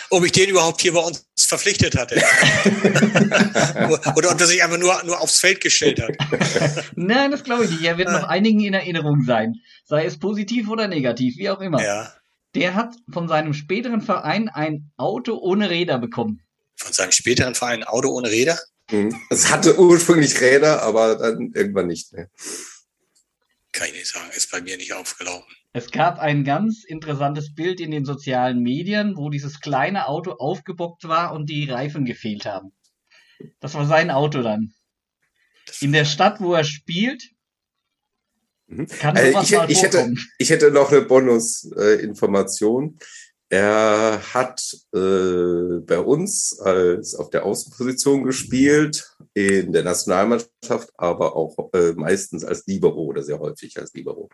[0.10, 2.16] ob ich den überhaupt hier bei uns verpflichtet hatte.
[4.16, 6.16] Oder ob er sich einfach nur, nur aufs Feld gestellt hat.
[6.96, 7.84] Nein, das glaube ich nicht.
[7.84, 9.56] Er wird noch einigen in Erinnerung sein.
[9.84, 11.84] Sei es positiv oder negativ, wie auch immer.
[11.84, 12.14] Ja.
[12.56, 16.42] Der hat von seinem späteren Verein ein Auto ohne Räder bekommen.
[16.78, 18.58] Von seinem späteren Verein ein Auto ohne Räder?
[18.90, 19.20] Mhm.
[19.30, 22.30] Es hatte ursprünglich Räder, aber dann irgendwann nicht mehr.
[23.74, 25.54] kann ich nicht sagen, ist bei mir nicht aufgelaufen.
[25.76, 31.06] Es gab ein ganz interessantes Bild in den sozialen Medien, wo dieses kleine Auto aufgebockt
[31.06, 32.72] war und die Reifen gefehlt haben.
[33.60, 34.74] Das war sein Auto dann.
[35.82, 37.24] In der Stadt, wo er spielt,
[38.68, 38.88] mhm.
[38.88, 42.98] kann also ich, mal ich, hätte, ich hätte noch eine Bonusinformation.
[43.50, 44.62] Äh, er hat
[44.94, 52.46] äh, bei uns als auf der Außenposition gespielt, in der Nationalmannschaft, aber auch äh, meistens
[52.46, 54.30] als Libero oder sehr häufig als Libero.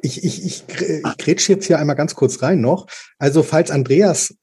[0.00, 2.86] Ich, ich, ich, ich grätsch jetzt hier einmal ganz kurz rein noch.
[3.18, 4.34] Also, falls Andreas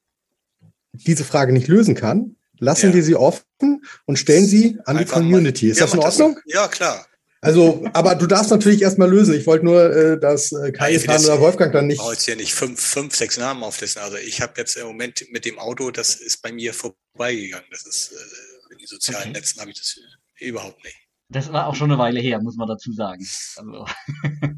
[0.91, 2.95] diese Frage nicht lösen kann, lassen ja.
[2.95, 5.69] wir sie offen und stellen sie an Einfach die Community.
[5.69, 6.35] Ist ja, das in Ordnung?
[6.45, 7.05] Das, ja, klar.
[7.41, 9.35] Also, aber du darfst natürlich erstmal lösen.
[9.35, 11.97] Ich wollte nur, äh, dass äh, Kajetan oder Wolfgang dann nicht.
[11.97, 14.01] Ich brauche jetzt hier nicht fünf, fünf, sechs Namen auflisten.
[14.01, 17.67] Also ich habe jetzt im Moment mit dem Auto, das ist bei mir vorbeigegangen.
[17.69, 19.31] Das ist äh, in den sozialen okay.
[19.33, 19.99] Netzen habe ich das
[20.39, 20.97] überhaupt nicht.
[21.29, 23.23] Das war auch schon eine Weile her, muss man dazu sagen.
[23.57, 23.85] Also.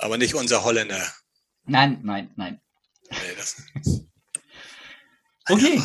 [0.00, 1.00] aber nicht unser Holländer.
[1.66, 2.60] Nein, nein, nein.
[3.10, 3.56] Nee, das,
[5.48, 5.80] okay.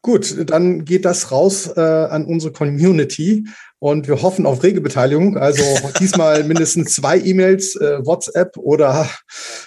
[0.00, 3.46] Gut, dann geht das raus äh, an unsere Community.
[3.80, 5.36] Und wir hoffen auf rege Beteiligung.
[5.36, 5.62] Also
[6.00, 9.08] diesmal mindestens zwei E-Mails, äh, WhatsApp oder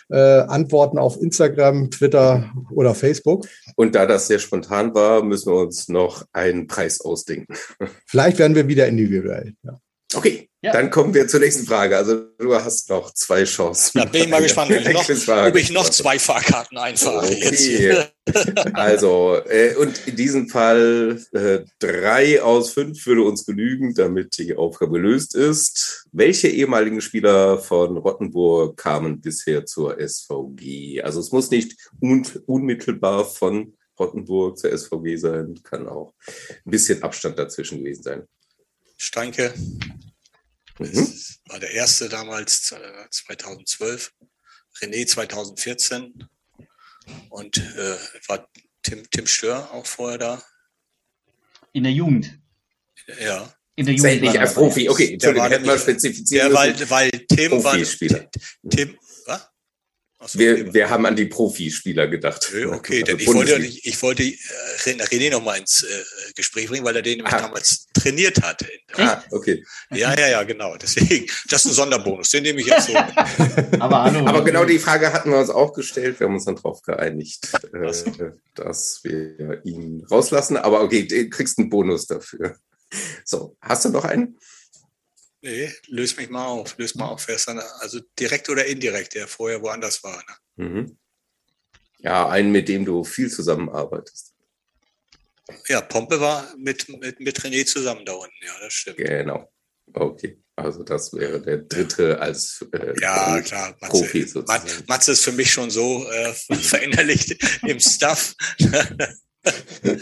[0.10, 3.48] äh, Antworten auf Instagram, Twitter oder Facebook.
[3.76, 7.54] Und da das sehr spontan war, müssen wir uns noch einen Preis ausdenken.
[8.06, 9.54] Vielleicht werden wir wieder individuell.
[9.64, 9.80] Ja.
[10.14, 10.74] Okay, ja.
[10.74, 11.97] dann kommen wir zur nächsten Frage.
[11.97, 13.99] Also du hast noch zwei Chancen.
[13.99, 17.26] Da bin ich mal gespannt, ob ich noch, ob ich noch zwei Fahrkarten einfahre.
[17.26, 18.05] Okay.
[18.74, 24.55] also, äh, und in diesem Fall äh, drei aus fünf würde uns genügen, damit die
[24.55, 26.05] Aufgabe gelöst ist.
[26.12, 31.01] Welche ehemaligen Spieler von Rottenburg kamen bisher zur SVG?
[31.01, 36.14] Also es muss nicht un unmittelbar von Rottenburg zur SVG sein, kann auch
[36.66, 38.24] ein bisschen Abstand dazwischen gewesen sein.
[38.97, 39.53] Steinke.
[40.90, 41.14] Mhm.
[41.48, 42.74] war der erste damals
[43.12, 44.12] 2012.
[44.20, 46.28] Äh, René 2014.
[47.30, 48.48] Und äh, war
[48.84, 50.44] Tim, Tim Stör auch vorher da.
[51.74, 52.40] In der Jugend.
[53.20, 53.54] Ja.
[53.76, 54.22] In der Jugend.
[54.22, 54.90] Nicht als Profi.
[54.90, 57.78] Okay, Entschuldigung, hätten wir spezifizieren der, weil, weil Tim war.
[58.70, 58.98] Tim,
[60.26, 62.52] so, wir, wir haben an die Profispieler gedacht.
[62.54, 64.36] Okay, denn ich wollte, ich wollte äh,
[64.86, 67.42] René noch mal ins äh, Gespräch bringen, weil er den nämlich ah.
[67.42, 68.64] damals trainiert hat.
[68.98, 69.64] Ah, okay.
[69.90, 70.76] Ja, ja, ja, genau.
[70.78, 72.96] Deswegen, das ist ein Sonderbonus, den nehme ich jetzt so.
[73.80, 76.20] Aber, hallo, Aber genau die Frage hatten wir uns auch gestellt.
[76.20, 80.58] Wir haben uns dann darauf geeinigt, äh, dass wir ihn rauslassen.
[80.58, 82.58] Aber okay, du kriegst einen Bonus dafür.
[83.26, 84.38] So, hast du noch einen?
[85.42, 87.28] Nee, löst mich mal auf, löst mal auf.
[87.28, 90.24] Wer ist dann, also direkt oder indirekt, der vorher woanders war.
[90.58, 90.66] Ne?
[90.66, 90.98] Mhm.
[92.00, 94.34] Ja, einen, mit dem du viel zusammenarbeitest.
[95.68, 98.98] Ja, Pompe war mit, mit, mit René zusammen da unten, ja, das stimmt.
[98.98, 99.52] Genau.
[99.94, 100.42] Okay.
[100.56, 104.70] Also das wäre der dritte als äh, ja, klar, Matze, Profi sozusagen.
[104.88, 108.36] Matze ist für mich schon so äh, verinnerlicht im Staff.
[108.60, 109.98] nee,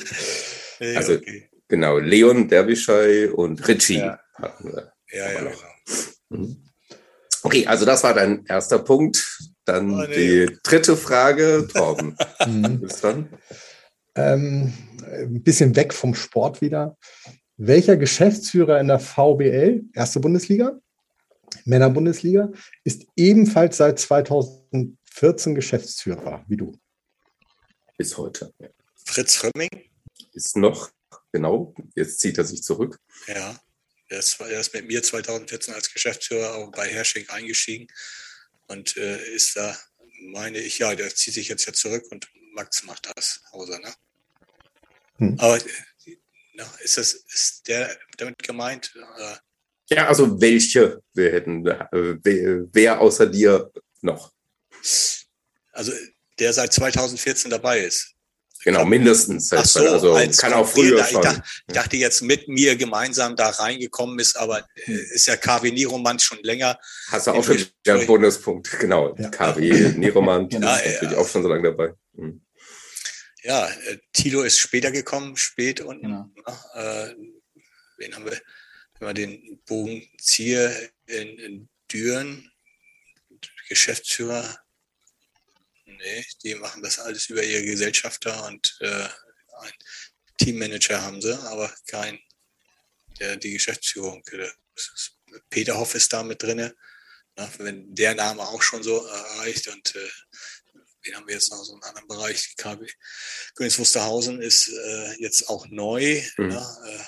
[0.98, 1.50] also okay.
[1.68, 4.20] genau, Leon Derbyshire und Richie ja.
[4.34, 4.92] hatten wir.
[5.12, 5.52] Ja, ja.
[6.30, 6.64] Mhm.
[7.42, 9.40] Okay, also das war dein erster Punkt.
[9.66, 10.46] Dann oh, nee.
[10.46, 12.16] die dritte Frage, Torben.
[12.46, 12.80] Mhm.
[12.82, 13.30] Bis dann.
[14.16, 16.98] Ähm, ein bisschen weg vom Sport wieder.
[17.58, 20.80] Welcher Geschäftsführer in der VBL, erste Bundesliga,
[21.66, 22.50] Männerbundesliga,
[22.86, 26.72] ist ebenfalls seit 2014 Geschäftsführer, wie du?
[27.98, 28.54] Bis heute.
[29.06, 29.70] Fritz Frömming?
[30.32, 30.90] Ist noch,
[31.34, 32.98] genau, jetzt zieht er sich zurück.
[33.28, 33.60] Ja.
[34.10, 37.88] Er ist, er ist mit mir 2014 als Geschäftsführer auch bei Hersching eingestiegen
[38.68, 39.78] und äh, ist da,
[40.22, 43.94] meine ich, ja, der zieht sich jetzt ja zurück und Max macht das, Hauser, ne?
[45.18, 45.36] Hm.
[45.40, 45.60] Aber
[46.54, 48.94] na, ist das, ist der damit gemeint?
[49.18, 49.36] Äh,
[49.96, 52.18] ja, also welche wir hätten, äh,
[52.74, 53.72] wer außer dir
[54.02, 54.34] noch?
[55.72, 55.94] Also
[56.40, 58.16] der seit 2014 dabei ist.
[58.64, 59.54] Genau, mindestens.
[59.54, 61.22] Ach so, also kann auch früher schon.
[61.22, 65.00] Ich dachte, ich dachte, jetzt mit mir gemeinsam da reingekommen ist, aber äh, hm.
[65.14, 66.78] ist ja KW Niromant schon länger.
[67.08, 69.16] Hast du auch schon wieder einen Bonuspunkt, genau.
[69.18, 69.30] Ja.
[69.30, 70.76] KW Niromant genau.
[70.76, 71.94] ist natürlich auch schon so lange dabei.
[72.16, 72.42] Hm.
[73.44, 76.30] Ja, äh, Tilo ist später gekommen, spät und genau.
[76.74, 77.14] äh,
[77.98, 78.38] wen haben wir?
[79.00, 82.52] Wenn wir den Bogen ziehe in, in Düren,
[83.70, 84.60] Geschäftsführer
[86.00, 89.08] Nee, die machen das alles über ihre Gesellschafter und äh,
[89.60, 89.74] ein
[90.38, 92.20] Teammanager haben sie, aber kein,
[93.20, 94.24] der die Geschäftsführung.
[95.50, 96.72] Peter Hoff ist da mit drin.
[97.58, 100.10] wenn der Name auch schon so erreicht und äh,
[101.04, 102.56] wen haben wir jetzt noch so einen anderen Bereich?
[102.56, 102.88] KB
[103.56, 106.24] Königs Wusterhausen ist äh, jetzt auch neu.
[106.38, 106.48] Mhm.
[106.48, 106.78] Ne?
[106.86, 107.04] Äh,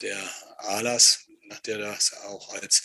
[0.00, 1.26] der Alas,
[1.66, 2.82] der das auch als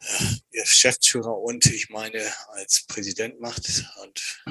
[0.00, 2.22] äh, Geschäftsführer und ich meine
[2.52, 3.84] als Präsident macht.
[4.02, 4.42] Und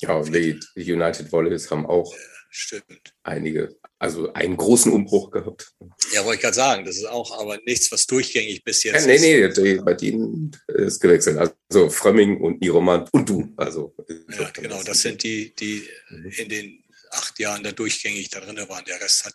[0.00, 2.14] ja, die United Volleys haben auch
[2.50, 3.14] stimmt.
[3.22, 5.72] einige, also einen großen Umbruch gehabt.
[6.12, 9.06] Ja, wollte ich gerade sagen, das ist auch aber nichts, was durchgängig bis jetzt ja,
[9.06, 9.56] nee, ist.
[9.56, 11.38] nee, die, bei denen ist gewechselt.
[11.38, 13.52] Also Frömming und Niroman und du.
[13.56, 13.94] Also,
[14.28, 15.88] Ja, genau, das sind die, die
[16.36, 18.84] in den acht Jahren da durchgängig da drin waren.
[18.84, 19.34] Der Rest hat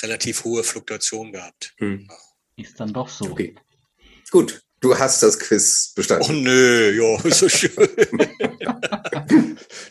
[0.00, 1.74] relativ hohe Fluktuation gehabt.
[1.78, 2.08] Hm.
[2.56, 3.26] Ist dann doch so.
[3.26, 3.54] Okay.
[4.30, 6.42] Gut, du hast das Quiz Oh bestanden.
[6.42, 7.70] nö, ja, ist so schön.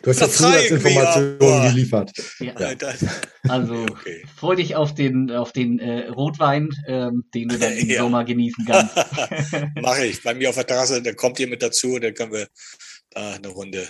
[0.01, 2.11] Du hast ja mir, Zusatzinformationen geliefert.
[2.39, 2.93] Ja, Alter.
[3.47, 4.23] also Okay.
[4.37, 8.01] freu dich auf den, auf den äh, Rotwein, ähm, den du dann im Ja.
[8.01, 8.95] Sommer genießen kannst.
[9.81, 10.21] Mache ich.
[10.23, 12.47] Bei mir auf der Terrasse, dann kommt ihr mit dazu, dann können wir
[13.11, 13.87] da eine Runde.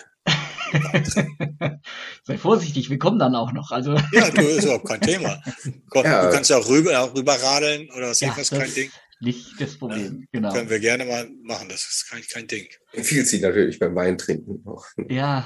[2.23, 3.71] Sei vorsichtig, wir kommen dann auch noch.
[3.71, 5.41] Also Ja, du ist überhaupt kein Thema.
[5.63, 6.29] Du Ja.
[6.31, 8.89] kannst ja auch rüber, rüber radeln oder was Ja, ich was, das- kein Ding.
[9.21, 10.51] Nicht das Problem, genau.
[10.53, 12.67] Können wir gerne mal machen, das ist kein, kein Ding.
[12.93, 14.85] Empfiehlt sie natürlich beim Wein trinken noch.
[15.09, 15.45] Ja,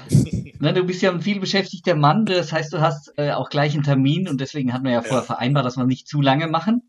[0.59, 3.73] Na, du bist ja ein viel beschäftigter Mann, das heißt, du hast äh, auch gleich
[3.73, 5.25] einen Termin und deswegen hatten wir ja vorher Ja.
[5.25, 6.81] vereinbart, dass wir nicht zu lange machen.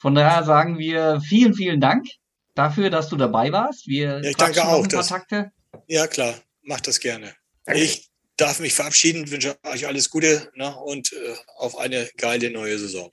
[0.00, 2.06] Von daher sagen wir vielen, vielen Dank
[2.54, 3.86] dafür, dass du dabei warst.
[3.86, 5.50] Wir Ja, ich danke auch, ein paar dass- Takte.
[5.88, 7.34] Ja, klar, macht das gerne.
[7.64, 7.80] Danke.
[7.82, 11.16] Ich darf mich verabschieden, wünsche euch alles Gute ne, und äh,
[11.58, 13.10] auf eine geile neue Saison.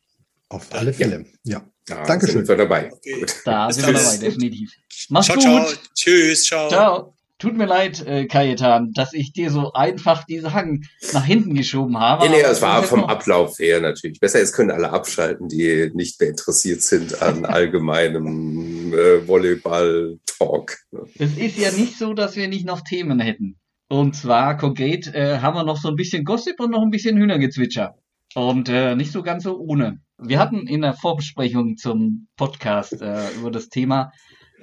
[0.50, 1.26] Auf alle Fälle.
[1.44, 1.64] Ja.
[1.90, 2.38] Da Dankeschön.
[2.38, 2.92] sind wir dabei.
[2.94, 3.20] Okay.
[3.20, 3.36] Gut.
[3.46, 4.72] Da Bis sind wir dabei, definitiv.
[5.10, 5.44] Mach's ciao, gut.
[5.44, 5.66] ciao.
[5.96, 6.70] Tschüss, ciao.
[6.70, 7.14] Ciao.
[7.40, 10.84] Tut mir leid, äh, Kajetan, dass ich dir so einfach diese Hang
[11.14, 12.26] nach hinten geschoben habe.
[12.26, 14.20] Nee, nee, es war ist vom Ablauf her natürlich.
[14.20, 20.80] Besser, jetzt können alle abschalten, die nicht mehr interessiert sind an allgemeinem äh, Volleyball-Talk.
[21.18, 23.58] Es ist ja nicht so, dass wir nicht noch Themen hätten.
[23.88, 27.18] Und zwar konkret äh, haben wir noch so ein bisschen Gossip und noch ein bisschen
[27.18, 27.96] Hühnergezwitscher.
[28.36, 30.02] Und äh, nicht so ganz so ohne.
[30.22, 34.12] Wir hatten in der Vorbesprechung zum Podcast äh, über das Thema,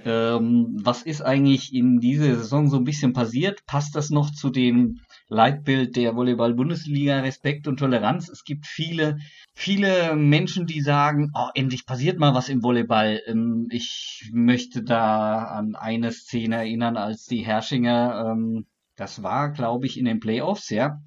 [0.04, 3.64] ähm, was ist eigentlich in dieser Saison so ein bisschen passiert?
[3.66, 8.28] Passt das noch zu dem Leitbild der Volleyball-Bundesliga, Respekt und Toleranz?
[8.28, 9.18] Es gibt viele,
[9.54, 13.22] viele Menschen, die sagen, oh, endlich passiert mal was im Volleyball.
[13.26, 19.86] Ähm, ich möchte da an eine Szene erinnern, als die Herrschinger, ähm, das war, glaube
[19.86, 21.00] ich, in den Playoffs, ja,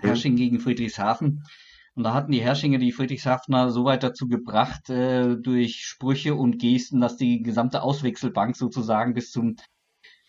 [0.00, 1.42] Hersching gegen Friedrichshafen.
[1.94, 6.58] Und da hatten die Herrschinger die Friedrichshafener so weit dazu gebracht, äh, durch Sprüche und
[6.58, 9.56] Gesten, dass die gesamte Auswechselbank sozusagen bis zum,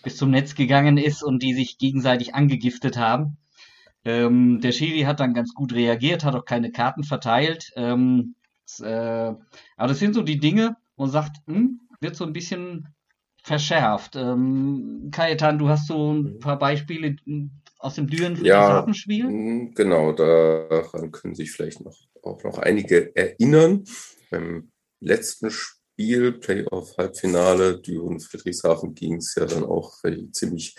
[0.03, 3.37] bis zum Netz gegangen ist und die sich gegenseitig angegiftet haben.
[4.03, 7.71] Ähm, der Schiri hat dann ganz gut reagiert, hat auch keine Karten verteilt.
[7.75, 8.35] Ähm,
[8.65, 9.33] das, äh,
[9.77, 12.93] aber das sind so die Dinge, wo man sagt, hm, wird so ein bisschen
[13.43, 14.15] verschärft.
[14.15, 17.15] Ähm, Kajetan, du hast so ein paar Beispiele
[17.85, 18.85] aus dem Düren Ja.
[19.29, 23.83] Mm, Genau, daran können sich vielleicht noch, auch noch einige erinnern.
[24.31, 29.93] Beim letzten Spiel, Playoff-Halbfinale, Düren Friedrichshafen, ging es ja dann auch
[30.31, 30.75] ziemlich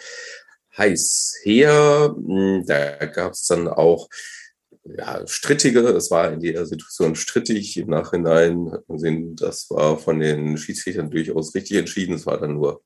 [0.76, 2.14] heiß her.
[2.18, 4.08] Mm, Da gab es dann auch
[4.84, 7.76] ja, strittige, es war in jeder Situation strittig.
[7.76, 12.14] Im Nachhinein hat man gesehen, das war von den Schiedsrichtern durchaus richtig entschieden.
[12.14, 12.82] Es war dann nur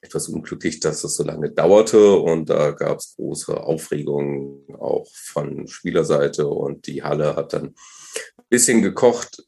[0.00, 2.14] etwas unglücklich, dass es so lange dauerte.
[2.14, 6.46] Und da gab es große Aufregung auch von Spielerseite.
[6.46, 9.44] Und die Halle hat dann ein bisschen gekocht,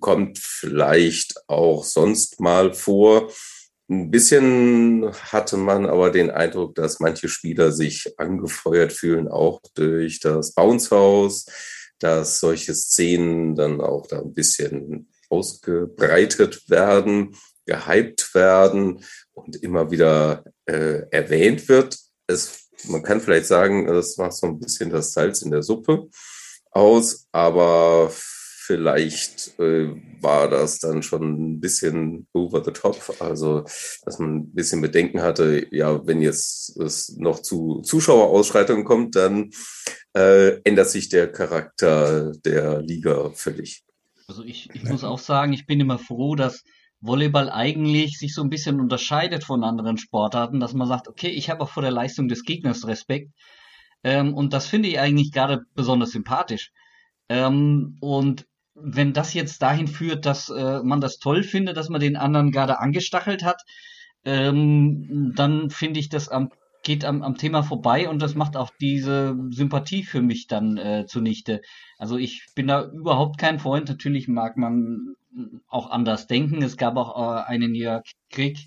[0.00, 3.30] kommt vielleicht auch sonst mal vor.
[3.88, 10.20] Ein bisschen hatte man aber den Eindruck, dass manche Spieler sich angefeuert fühlen, auch durch
[10.20, 11.46] das Bounce House,
[11.98, 17.36] dass solche Szenen dann auch da ein bisschen ausgebreitet werden,
[17.66, 19.04] gehypt werden
[19.46, 21.98] und immer wieder äh, erwähnt wird.
[22.26, 26.08] Es, man kann vielleicht sagen, es macht so ein bisschen das Salz in der Suppe
[26.70, 28.10] aus, aber
[28.70, 29.90] vielleicht äh,
[30.20, 33.16] war das dann schon ein bisschen over the top.
[33.18, 33.64] Also,
[34.04, 39.50] dass man ein bisschen Bedenken hatte, ja, wenn jetzt es noch zu Zuschauerausschreitungen kommt, dann
[40.16, 43.82] äh, ändert sich der Charakter der Liga völlig.
[44.28, 46.62] Also ich, ich muss auch sagen, ich bin immer froh, dass
[47.00, 51.48] Volleyball eigentlich sich so ein bisschen unterscheidet von anderen Sportarten, dass man sagt, okay, ich
[51.50, 53.32] habe auch vor der Leistung des Gegners Respekt.
[54.04, 56.72] Ähm, und das finde ich eigentlich gerade besonders sympathisch.
[57.28, 62.00] Ähm, und wenn das jetzt dahin führt, dass äh, man das toll findet, dass man
[62.00, 63.62] den anderen gerade angestachelt hat,
[64.24, 66.50] ähm, dann finde ich das am,
[66.82, 71.06] geht am, am Thema vorbei und das macht auch diese Sympathie für mich dann äh,
[71.06, 71.62] zunichte.
[71.98, 73.88] Also ich bin da überhaupt kein Freund.
[73.88, 75.14] Natürlich mag man
[75.68, 76.62] auch anders denken.
[76.62, 78.58] Es gab auch äh, einen Jörg Krieg,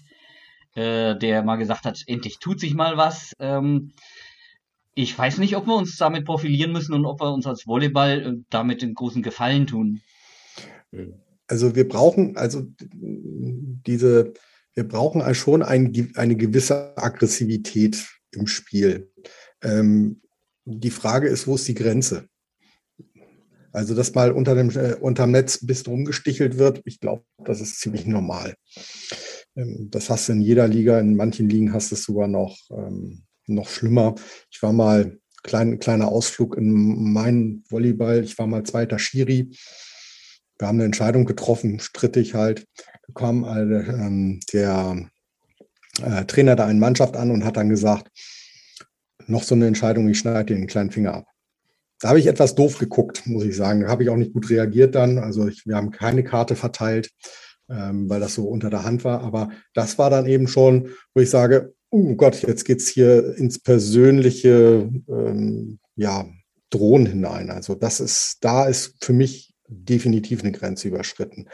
[0.76, 3.34] äh, der mal gesagt hat, endlich tut sich mal was.
[3.40, 3.94] Ähm,
[4.96, 8.22] ich weiß nicht, ob wir uns damit profilieren müssen und ob wir uns als Volleyball
[8.22, 10.02] äh, damit den großen Gefallen tun.
[11.48, 14.34] Also wir brauchen also diese
[14.74, 19.12] wir brauchen schon ein, eine gewisse Aggressivität im Spiel.
[19.62, 20.22] Ähm,
[20.66, 22.28] die Frage ist, wo ist die Grenze?
[23.74, 27.60] Also, dass mal unter dem, äh, unterm Netz ein bisschen rumgestichelt wird, ich glaube, das
[27.60, 28.54] ist ziemlich normal.
[29.56, 32.56] Ähm, das hast du in jeder Liga, in manchen Ligen hast du es sogar noch,
[32.72, 34.16] ähm, noch schlimmer.
[34.52, 39.52] Ich war mal, klein, kleiner Ausflug in meinen Volleyball, ich war mal zweiter Schiri.
[40.58, 42.66] Wir haben eine Entscheidung getroffen, strittig halt.
[42.78, 45.10] Da kam äh, der
[46.02, 48.08] äh, Trainer da eine Mannschaft an und hat dann gesagt,
[49.28, 51.33] noch so eine Entscheidung, ich schneide dir den kleinen Finger ab.
[52.04, 53.80] Da habe ich etwas doof geguckt, muss ich sagen.
[53.80, 55.20] Da habe ich auch nicht gut reagiert dann.
[55.20, 57.10] Also ich, wir haben keine Karte verteilt,
[57.70, 59.22] ähm, weil das so unter der Hand war.
[59.22, 63.38] Aber das war dann eben schon, wo ich sage, oh Gott, jetzt geht es hier
[63.38, 66.26] ins persönliche ähm, ja,
[66.70, 67.50] Drohen hinein.
[67.50, 71.48] Also das ist, da ist für mich definitiv eine Grenze überschritten.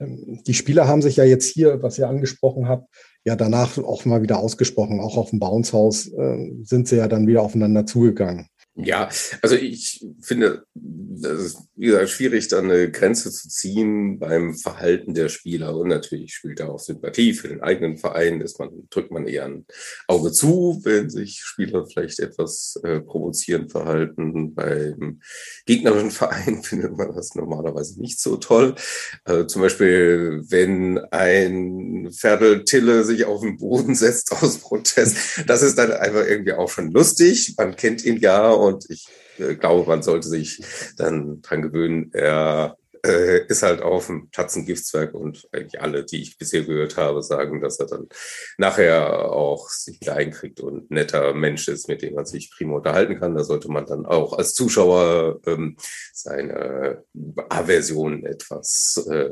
[0.00, 2.88] Ähm, die Spieler haben sich ja jetzt hier, was ihr angesprochen habt,
[3.24, 4.98] ja danach auch mal wieder ausgesprochen.
[4.98, 8.48] Auch auf dem Bounce-Haus äh, sind sie ja dann wieder aufeinander zugegangen.
[8.76, 9.08] Ja,
[9.40, 15.14] also ich finde, das ist, wie gesagt, schwierig, da eine Grenze zu ziehen beim Verhalten
[15.14, 15.76] der Spieler.
[15.76, 19.44] Und natürlich spielt da auch Sympathie für den eigenen Verein, ist man, drückt man eher
[19.44, 19.64] ein
[20.08, 24.54] Auge zu, wenn sich Spieler vielleicht etwas äh, provozierend verhalten.
[24.54, 25.20] Beim
[25.66, 28.74] gegnerischen Verein findet man das normalerweise nicht so toll.
[29.22, 35.62] Also zum Beispiel, wenn ein Ferdel Tille sich auf den Boden setzt aus Protest, das
[35.62, 37.54] ist dann einfach irgendwie auch schon lustig.
[37.56, 39.06] Man kennt ihn ja und ich
[39.38, 40.62] äh, glaube, man sollte sich
[40.96, 42.10] dann dran gewöhnen.
[42.12, 46.62] Er äh, ist halt auf dem Platz ein Giftswerk und eigentlich alle, die ich bisher
[46.62, 48.08] gehört habe, sagen, dass er dann
[48.56, 52.76] nachher auch sich wieder einkriegt und ein netter Mensch ist, mit dem man sich prima
[52.76, 53.34] unterhalten kann.
[53.34, 55.76] Da sollte man dann auch als Zuschauer ähm,
[56.12, 57.04] seine
[57.50, 59.30] Aversion etwas äh,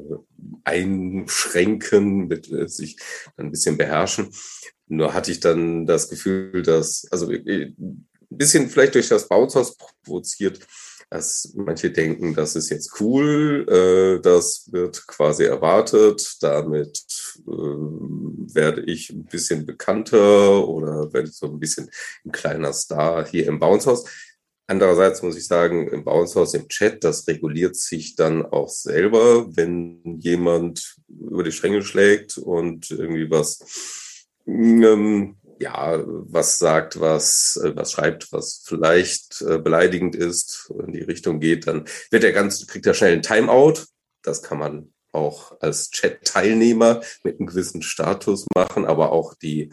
[0.65, 2.99] einschränken, mit äh, sich
[3.37, 4.31] ein bisschen beherrschen.
[4.89, 7.73] Nur hatte ich dann das Gefühl, dass, also äh,
[8.33, 10.61] ein bisschen vielleicht durch das Bouncehaus provoziert,
[11.11, 17.05] dass manche denken, das ist jetzt cool, äh, das wird quasi erwartet, damit
[17.47, 21.91] äh, werde ich ein bisschen bekannter oder werde ich so ein bisschen
[22.25, 24.05] ein kleiner Star hier im Bouncehaus.
[24.67, 30.19] Andererseits muss ich sagen, im Bouncehaus im Chat, das reguliert sich dann auch selber, wenn
[30.21, 34.09] jemand über die Stränge schlägt und irgendwie was
[34.47, 41.03] ähm, ja, was sagt, was, äh, was schreibt, was vielleicht äh, beleidigend ist, in die
[41.03, 43.85] Richtung geht, dann wird er ganz, kriegt er schnell ein Timeout.
[44.23, 49.73] Das kann man auch als Chat-Teilnehmer mit einem gewissen Status machen, aber auch die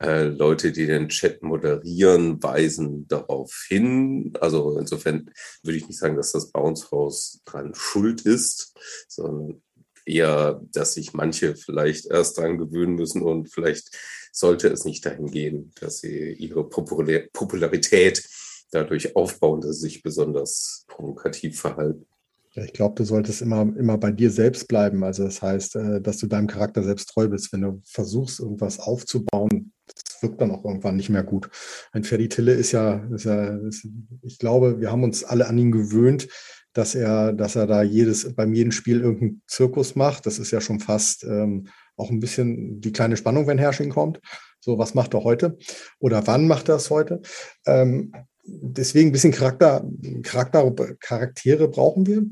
[0.00, 4.32] äh, Leute, die den Chat moderieren, weisen darauf hin.
[4.40, 5.30] Also insofern
[5.62, 8.74] würde ich nicht sagen, dass das Bounce House dran schuld ist,
[9.08, 9.62] sondern
[10.06, 13.90] eher, dass sich manche vielleicht erst dran gewöhnen müssen und vielleicht
[14.32, 18.28] sollte es nicht dahin gehen, dass sie ihre Popularität
[18.70, 22.06] dadurch aufbauen, dass sie sich besonders provokativ verhalten.
[22.54, 25.04] Ich glaube, du solltest immer, immer bei dir selbst bleiben.
[25.04, 27.52] Also das heißt, äh, dass du deinem Charakter selbst treu bist.
[27.52, 31.50] Wenn du versuchst, irgendwas aufzubauen, das wirkt dann auch irgendwann nicht mehr gut.
[31.92, 33.86] Ein Ferdi Tille ist ja, ist ja ist,
[34.22, 36.28] ich glaube, wir haben uns alle an ihn gewöhnt,
[36.72, 40.26] dass er, dass er da jedes, beim jedem Spiel irgendeinen Zirkus macht.
[40.26, 41.68] Das ist ja schon fast ähm,
[41.98, 44.20] auch ein bisschen die kleine Spannung, wenn Herrsching kommt.
[44.60, 45.58] So, was macht er heute?
[45.98, 47.22] Oder wann macht er es heute?
[47.66, 48.12] Ähm,
[48.44, 49.88] deswegen ein bisschen Charakter,
[50.22, 52.22] Charakter, Charaktere brauchen wir,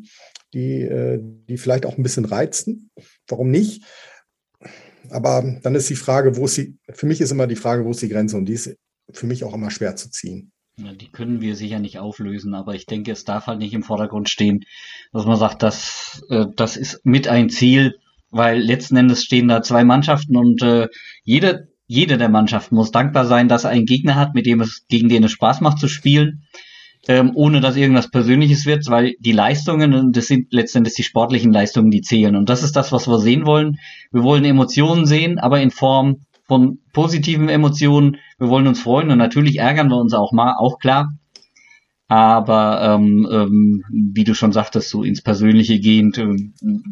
[0.52, 2.90] die, äh, die vielleicht auch ein bisschen reizen.
[3.28, 3.84] Warum nicht?
[5.10, 7.90] Aber dann ist die Frage, wo ist die, für mich ist immer die Frage, wo
[7.90, 8.36] ist die Grenze?
[8.36, 8.76] Und die ist
[9.12, 10.52] für mich auch immer schwer zu ziehen.
[10.78, 13.82] Ja, die können wir sicher nicht auflösen, aber ich denke, es darf halt nicht im
[13.82, 14.64] Vordergrund stehen,
[15.12, 17.98] dass man sagt, das, äh, das ist mit ein Ziel,
[18.36, 20.88] weil letzten Endes stehen da zwei Mannschaften und äh,
[21.24, 24.84] jede, jede der Mannschaften muss dankbar sein, dass er einen Gegner hat, mit dem es,
[24.88, 26.42] gegen den es Spaß macht zu spielen,
[27.08, 31.90] ähm, ohne dass irgendwas Persönliches wird, weil die Leistungen, das sind letztendlich die sportlichen Leistungen,
[31.90, 32.36] die zählen.
[32.36, 33.78] Und das ist das, was wir sehen wollen.
[34.12, 38.16] Wir wollen Emotionen sehen, aber in Form von positiven Emotionen.
[38.38, 41.10] Wir wollen uns freuen und natürlich ärgern wir uns auch mal, auch klar.
[42.08, 46.36] Aber ähm, ähm, wie du schon sagtest, so ins Persönliche gehend, äh,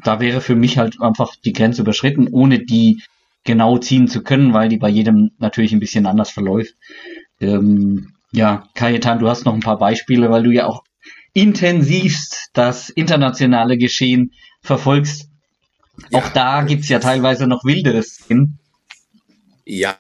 [0.02, 3.02] da wäre für mich halt einfach die Grenze überschritten, ohne die
[3.44, 6.74] genau ziehen zu können, weil die bei jedem natürlich ein bisschen anders verläuft.
[7.40, 10.82] Ähm, ja, Kajetan, du hast noch ein paar Beispiele, weil du ja auch
[11.32, 14.32] intensivst das internationale Geschehen
[14.62, 15.28] verfolgst.
[16.10, 16.18] Ja.
[16.18, 18.58] Auch da gibt's ja teilweise noch wilderes Szenen.
[19.64, 19.98] Ja,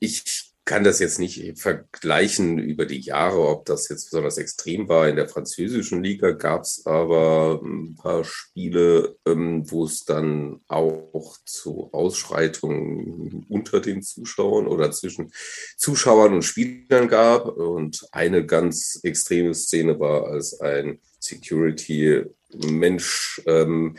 [0.00, 5.08] ich kann das jetzt nicht vergleichen über die Jahre, ob das jetzt besonders extrem war.
[5.08, 11.38] In der französischen Liga gab es aber ein paar Spiele, ähm, wo es dann auch
[11.46, 15.32] zu Ausschreitungen unter den Zuschauern oder zwischen
[15.78, 17.48] Zuschauern und Spielern gab.
[17.48, 23.96] Und eine ganz extreme Szene war, als ein Security Mensch ähm,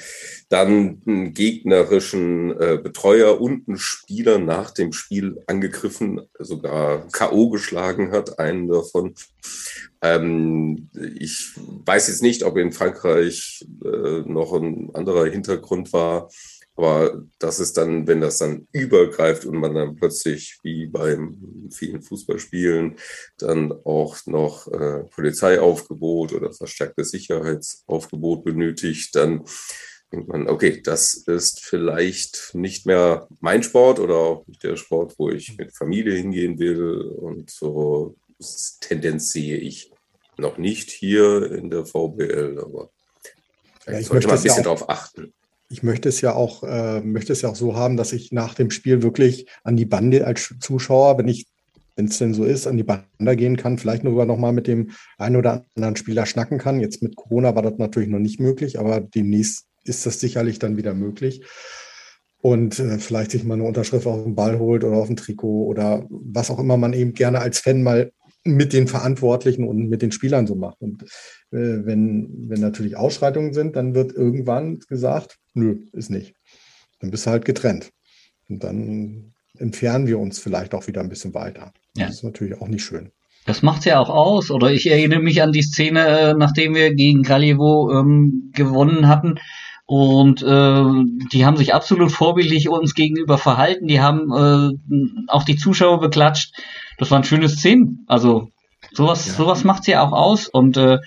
[0.50, 7.50] dann einen gegnerischen äh, Betreuer und einen Spieler nach dem Spiel angegriffen, sogar K.O.
[7.50, 9.14] geschlagen hat, einen davon.
[10.02, 10.90] Ähm,
[11.20, 16.30] ich weiß jetzt nicht, ob in Frankreich äh, noch ein anderer Hintergrund war.
[16.80, 22.02] Aber das ist dann, wenn das dann übergreift und man dann plötzlich wie beim vielen
[22.02, 22.96] Fußballspielen
[23.38, 29.44] dann auch noch äh, Polizeiaufgebot oder verstärktes Sicherheitsaufgebot benötigt, dann
[30.14, 35.16] denkt man, okay, das ist vielleicht nicht mehr mein Sport oder auch nicht der Sport,
[35.18, 37.02] wo ich mit Familie hingehen will.
[37.02, 38.16] Und so
[38.80, 39.92] Tendenz sehe ich
[40.38, 42.90] noch nicht hier in der VBL, aber
[43.86, 45.34] ja, sollte man ein bisschen darauf achten
[45.70, 48.56] ich möchte es ja auch, äh, möchte es ja auch so haben, dass ich nach
[48.56, 51.48] dem Spiel wirklich an die Bande als Zuschauer, wenn ich,
[51.96, 54.66] wenn es denn so ist, an die Bande gehen kann, vielleicht nur noch mal mit
[54.68, 56.80] dem einen oder anderen Spieler schnacken kann.
[56.80, 60.76] Jetzt mit Corona war das natürlich noch nicht möglich, aber demnächst ist das sicherlich dann
[60.76, 61.44] wieder möglich.
[62.42, 65.66] Und äh, vielleicht sich mal eine Unterschrift auf den Ball holt oder auf ein Trikot
[65.66, 68.12] oder was auch immer man eben gerne als Fan mal
[68.44, 70.82] mit den Verantwortlichen und mit den Spielern so macht.
[70.82, 71.04] Und
[71.52, 76.34] äh, wenn, wenn natürlich Ausschreitungen sind, dann wird irgendwann gesagt, nö, ist nicht.
[77.00, 77.92] Dann bist du halt getrennt.
[78.50, 81.74] Und dann entfernen wir uns vielleicht auch wieder ein bisschen weiter.
[81.96, 82.08] Ja.
[82.08, 83.12] Das ist natürlich auch nicht schön.
[83.46, 84.52] Das macht ja auch aus.
[84.52, 89.36] Oder ich erinnere mich an die Szene, äh, nachdem wir gegen Kraljewo ähm, gewonnen hatten.
[89.86, 90.84] Und äh,
[91.34, 93.88] die haben sich absolut vorbildlich uns gegenüber verhalten.
[93.88, 96.54] Die haben äh, auch die Zuschauer beklatscht.
[97.00, 98.06] Das waren schöne Szenen.
[98.08, 98.50] Also
[98.94, 99.34] sowas, ja.
[99.34, 100.48] sowas macht's ja auch aus.
[100.48, 101.00] Und äh,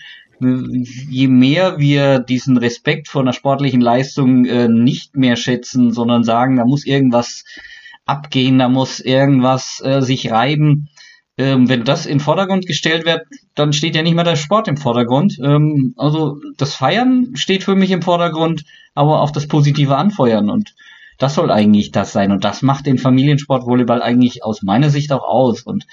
[0.42, 6.56] je mehr wir diesen Respekt vor einer sportlichen Leistung äh, nicht mehr schätzen, sondern sagen,
[6.56, 7.44] da muss irgendwas
[8.04, 10.88] abgehen, da muss irgendwas äh, sich reiben.
[11.38, 13.22] Ähm, wenn das in Vordergrund gestellt wird,
[13.54, 15.38] dann steht ja nicht mehr der Sport im Vordergrund.
[15.42, 18.64] Ähm, also das Feiern steht für mich im Vordergrund,
[18.94, 20.74] aber auch das positive Anfeuern und
[21.18, 25.12] das soll eigentlich das sein und das macht den Familiensport Volleyball eigentlich aus meiner Sicht
[25.12, 25.86] auch aus und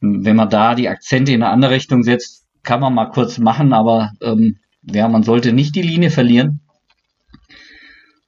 [0.00, 3.72] wenn man da die Akzente in eine andere Richtung setzt, kann man mal kurz machen,
[3.72, 6.60] aber ähm, ja, man sollte nicht die Linie verlieren.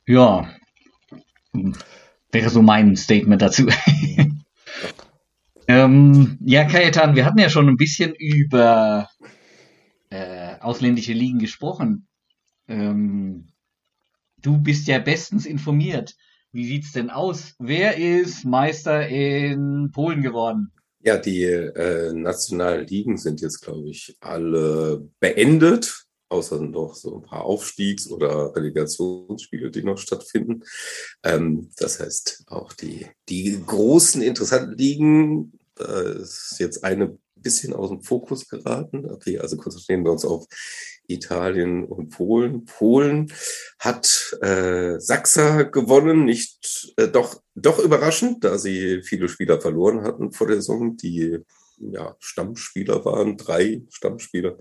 [0.07, 0.49] Ja,
[2.33, 3.69] wäre so mein Statement dazu.
[5.69, 9.09] ähm, ja, Kajetan, wir hatten ja schon ein bisschen über
[10.11, 12.09] äh, ausländische Ligen gesprochen.
[12.69, 13.49] Ähm,
[14.39, 16.15] du bist ja bestens informiert.
[16.53, 17.55] Wie sieht's denn aus?
[17.59, 20.73] Wer ist Meister in Polen geworden?
[21.05, 27.23] Ja, die äh, nationalen Ligen sind jetzt, glaube ich, alle beendet, außer noch so ein
[27.23, 30.63] paar Aufstiegs- oder Relegationsspiele, die noch stattfinden.
[31.25, 37.91] Ähm, das heißt, auch die, die großen, interessanten Ligen, da ist jetzt eine bisschen aus
[37.91, 39.11] dem Fokus geraten.
[39.11, 40.47] Okay, also konzentrieren wir uns auf
[41.07, 42.65] Italien und Polen.
[42.65, 43.33] Polen
[43.79, 50.33] hat äh, Sachsa gewonnen, nicht äh, doch, doch überraschend, da sie viele Spieler verloren hatten
[50.33, 51.39] vor der Saison, die
[51.79, 54.57] ja, Stammspieler waren, drei Stammspieler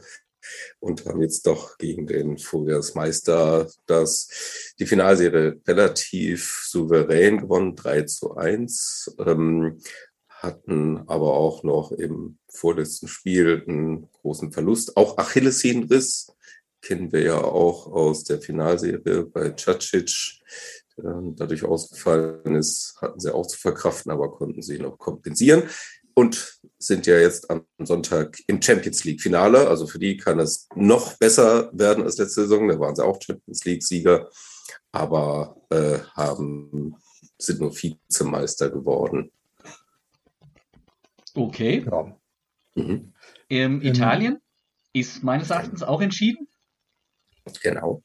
[0.80, 8.36] und haben jetzt doch gegen den Vorjahresmeister das, die Finalserie relativ souverän gewonnen, 3 zu
[8.36, 9.18] 1.
[9.26, 9.80] Ähm,
[10.42, 14.98] hatten aber auch noch im vorletzten Spiel einen großen Verlust.
[14.98, 16.34] Auch Achillessehnenriss
[16.82, 20.42] kennen wir ja auch aus der Finalserie bei Cacic,
[20.98, 25.64] dadurch ausgefallen ist, hatten sie auch zu verkraften, aber konnten sie noch kompensieren
[26.14, 29.68] und sind ja jetzt am Sonntag im Champions League Finale.
[29.68, 32.68] Also für die kann es noch besser werden als letzte Saison.
[32.68, 34.30] Da waren sie auch Champions League Sieger,
[34.92, 36.96] aber äh, haben,
[37.38, 39.32] sind nur Vizemeister geworden.
[41.34, 41.86] Okay.
[41.86, 42.18] Ja.
[42.76, 43.14] Mhm.
[43.50, 44.40] Ähm, Italien
[44.94, 46.48] ist meines Erachtens auch entschieden.
[47.62, 48.04] Genau.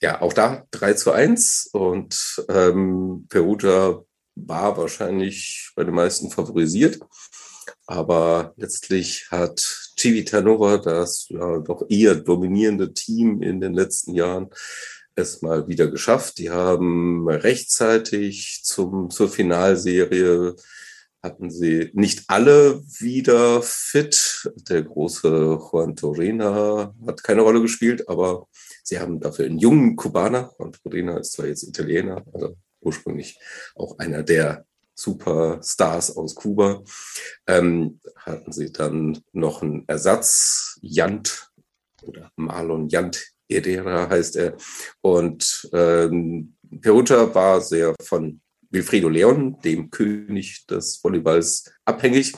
[0.00, 4.02] Ja, auch da 3 zu 1 und ähm, Perugia
[4.34, 7.00] war wahrscheinlich bei den meisten favorisiert.
[7.86, 9.60] Aber letztlich hat
[9.98, 14.50] Civitanova, das ja doch eher dominierende Team in den letzten Jahren,
[15.14, 16.38] es mal wieder geschafft.
[16.38, 20.56] Die haben rechtzeitig zum, zur Finalserie
[21.22, 24.50] hatten sie nicht alle wieder fit.
[24.68, 28.48] Der große Juan Torina hat keine Rolle gespielt, aber
[28.82, 30.52] sie haben dafür einen jungen Kubaner.
[30.58, 33.38] Juan Torina ist zwar jetzt Italiener, also ursprünglich
[33.76, 36.82] auch einer der Superstars aus Kuba.
[37.46, 41.50] Ähm, hatten sie dann noch einen Ersatz, Jant
[42.02, 44.56] oder Marlon Jant Herrera heißt er.
[45.00, 48.40] Und ähm, Peruta war sehr von
[48.72, 52.32] Wilfredo Leon, dem König des Volleyballs, abhängig.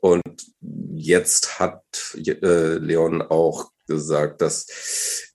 [0.00, 0.46] Und
[0.94, 1.82] jetzt hat
[2.16, 4.66] äh, Leon auch gesagt, dass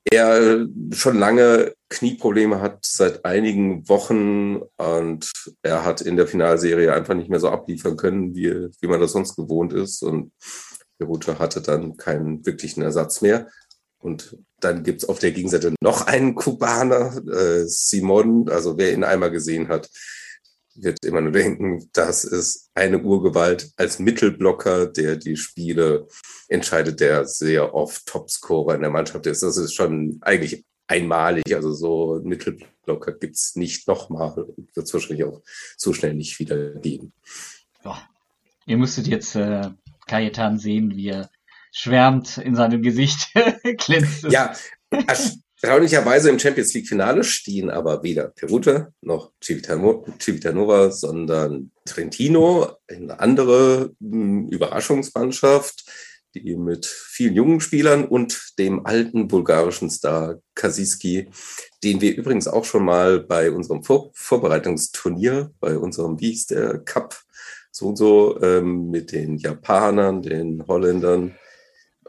[0.04, 5.32] er schon lange Knieprobleme hat seit einigen Wochen und
[5.62, 9.12] er hat in der Finalserie einfach nicht mehr so abliefern können, wie, wie man das
[9.12, 10.02] sonst gewohnt ist.
[10.02, 10.32] Und
[10.98, 13.48] Peruta hatte dann keinen wirklichen Ersatz mehr.
[14.00, 18.50] Und dann gibt's auf der Gegenseite noch einen Kubaner, äh, Simon.
[18.50, 19.90] Also wer ihn einmal gesehen hat,
[20.76, 26.08] wird immer nur denken, das ist eine Urgewalt als Mittelblocker, der die Spiele
[26.48, 29.44] entscheidet, der sehr oft Topscorer in der Mannschaft ist.
[29.44, 31.56] Das ist schon eigentlich einmalig.
[31.56, 35.42] Also so Mittelblocker gibt's nicht nochmal und wird es wahrscheinlich auch
[35.78, 37.14] so schnell nicht wieder geben.
[37.84, 38.08] Ja.
[38.66, 39.70] Ihr müsstet jetzt äh,
[40.08, 41.30] Kajetan sehen, wie er
[41.72, 43.34] schwärmt in seinem Gesicht
[43.78, 44.24] glänzt.
[44.30, 44.54] Ja,
[45.62, 53.92] erstaunlicherweise im Champions League Finale stehen aber weder Peruta noch Civitanova, sondern Trentino, eine andere
[54.00, 55.86] hm, Überraschungsmannschaft,
[56.34, 61.30] die mit vielen jungen Spielern und dem alten bulgarischen Star Kasiski,
[61.84, 66.80] den wir übrigens auch schon mal bei unserem Vor Vorbereitungsturnier, bei unserem, wie hieß der
[66.80, 67.20] Cup,
[67.72, 71.36] so und so, ähm, mit den Japanern, den Holländern,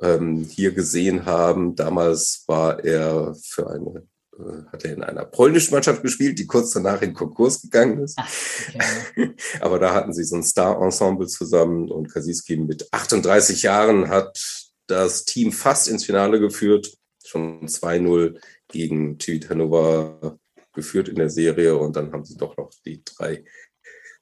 [0.03, 1.75] ähm, hier gesehen haben.
[1.77, 4.07] Damals war er für eine
[4.39, 8.19] äh, hat er in einer polnischen Mannschaft gespielt, die kurz danach in Konkurs gegangen ist.
[8.19, 9.35] okay.
[9.61, 14.39] Aber da hatten sie so ein Star-Ensemble zusammen und Kasiski mit 38 Jahren hat
[14.87, 16.93] das Team fast ins Finale geführt,
[17.25, 18.39] schon 2-0
[18.69, 20.39] gegen Civitanova
[20.75, 23.45] geführt in der Serie und dann haben sie doch noch die drei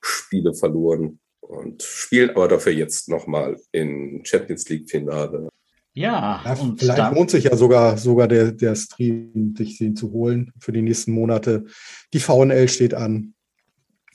[0.01, 5.49] Spiele verloren und spielen aber dafür jetzt nochmal in Champions League Finale
[5.93, 9.97] ja, ja und vielleicht dann, lohnt sich ja sogar, sogar der, der Stream, sich den
[9.97, 11.65] zu holen für die nächsten Monate.
[12.13, 13.35] Die VNL steht an.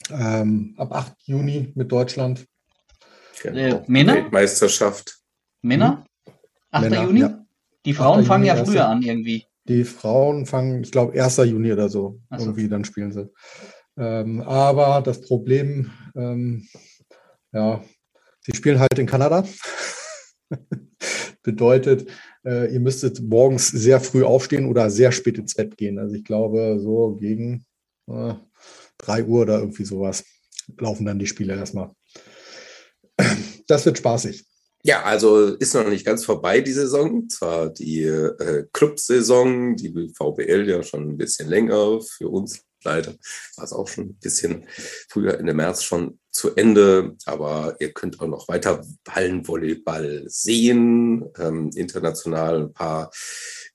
[0.10, 2.45] Ähm, ab 8 Juni mit Deutschland.
[3.41, 3.57] Genau.
[3.57, 4.15] Äh, Männer?
[4.15, 5.18] Weltmeisterschaft.
[5.61, 6.06] Männer?
[6.72, 6.84] 8.
[6.84, 7.19] Männer, Juni?
[7.22, 7.45] Ja.
[7.85, 9.45] Die Frauen fangen Juni, ja früher an irgendwie.
[9.68, 11.38] Die Frauen fangen, ich glaube, 1.
[11.38, 12.22] Juni oder so.
[12.31, 12.45] so.
[12.45, 13.31] Irgendwie, dann spielen sie.
[13.97, 16.68] Ähm, aber das Problem, ähm,
[17.52, 17.84] ja,
[18.41, 19.43] sie spielen halt in Kanada.
[21.46, 22.10] bedeutet,
[22.44, 25.98] äh, ihr müsstet morgens sehr früh aufstehen oder sehr spät ins Bett gehen.
[26.00, 27.66] Also ich glaube, so gegen
[28.08, 28.34] äh,
[28.98, 30.26] 3 Uhr oder irgendwie sowas
[30.78, 31.92] laufen dann die Spiele erstmal.
[33.68, 34.46] Das wird spaßig.
[34.84, 37.28] Ja, also ist noch nicht ganz vorbei die Saison.
[37.28, 43.14] Zwar die äh, Clubsaison, die VBL ja schon ein bisschen länger für uns leider
[43.57, 44.68] war es auch schon ein bisschen
[45.10, 47.16] früher Ende März schon zu Ende.
[47.26, 51.26] Aber ihr könnt auch noch weiter Hallenvolleyball sehen.
[51.38, 53.12] Ähm, international ein paar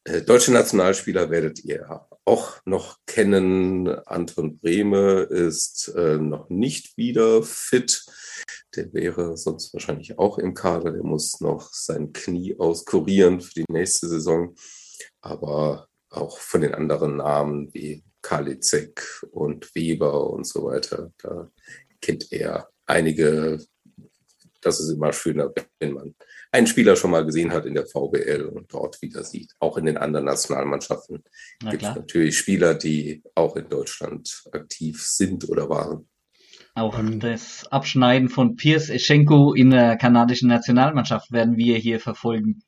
[0.05, 3.89] äh, deutsche Nationalspieler werdet ihr auch noch kennen.
[3.89, 8.05] Anton Brehme ist äh, noch nicht wieder fit.
[8.77, 10.93] Der wäre sonst wahrscheinlich auch im Kader.
[10.93, 14.55] Der muss noch sein Knie auskurieren für die nächste Saison.
[15.21, 21.13] Aber auch von den anderen Namen wie Kalizek und Weber und so weiter.
[21.23, 21.51] Da
[22.01, 23.59] kennt er einige.
[24.61, 26.15] Das ist immer schöner, wenn man
[26.53, 29.53] einen Spieler schon mal gesehen hat in der VBL und dort wieder sieht.
[29.59, 31.23] Auch in den anderen Nationalmannschaften
[31.71, 36.09] gibt es natürlich Spieler, die auch in Deutschland aktiv sind oder waren.
[36.75, 42.63] Auch das Abschneiden von Piers Eschenko in der kanadischen Nationalmannschaft werden wir hier verfolgen.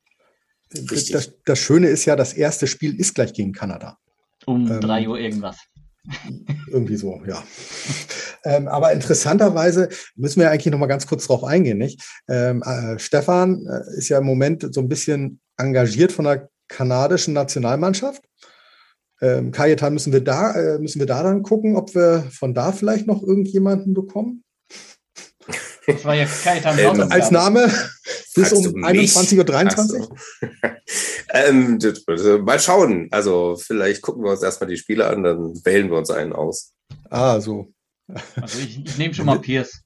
[0.69, 3.97] Das, das, Schöne ist ja, das erste Spiel ist gleich gegen Kanada.
[4.45, 5.57] Um ähm, drei Uhr irgendwas.
[6.67, 7.43] Irgendwie so, ja.
[8.45, 12.01] ähm, aber interessanterweise müssen wir eigentlich noch mal ganz kurz drauf eingehen, nicht?
[12.27, 17.33] Ähm, äh, Stefan äh, ist ja im Moment so ein bisschen engagiert von der kanadischen
[17.33, 18.23] Nationalmannschaft.
[19.21, 22.71] Ähm, Kajetan müssen wir da, äh, müssen wir da dann gucken, ob wir von da
[22.71, 24.43] vielleicht noch irgendjemanden bekommen.
[25.87, 27.71] Das war ja Kaitan ähm, Als Name
[28.33, 30.15] bis um 21.23 Uhr.
[32.39, 33.07] ähm, mal schauen.
[33.11, 36.73] Also vielleicht gucken wir uns erstmal die Spiele an, dann wählen wir uns einen aus.
[37.09, 37.73] Ah, so.
[38.35, 39.81] Also ich, ich nehme schon mal Pierce.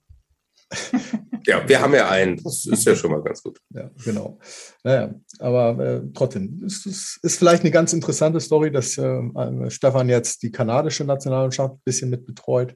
[1.45, 2.41] ja, wir haben ja einen.
[2.43, 3.59] Das ist ja schon mal ganz gut.
[3.73, 4.39] Ja, genau.
[4.83, 10.09] Naja, aber äh, trotzdem, es ist, ist, vielleicht eine ganz interessante Story, dass äh, Stefan
[10.09, 12.75] jetzt die kanadische Nationalmannschaft ein bisschen mit betreut.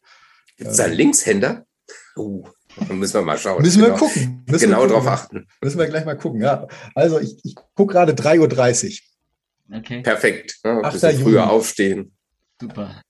[0.57, 1.65] Gibt es da Linkshänder?
[2.15, 2.45] Uh.
[2.89, 3.61] Müssen wir mal schauen.
[3.61, 4.43] Müssen genau, wir gucken.
[4.48, 5.48] Müssen genau darauf achten.
[5.61, 6.68] Müssen wir gleich mal gucken, ja.
[6.95, 9.02] Also ich, ich gucke gerade 3.30
[9.69, 9.77] Uhr.
[9.77, 10.02] Okay.
[10.02, 10.60] Perfekt.
[10.64, 12.14] Ja, ein bisschen früher aufstehen.
[12.60, 13.02] Super.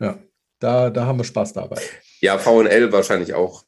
[0.00, 0.18] Ja,
[0.58, 1.80] da, da haben wir Spaß dabei.
[2.20, 3.64] Ja, VNL wahrscheinlich auch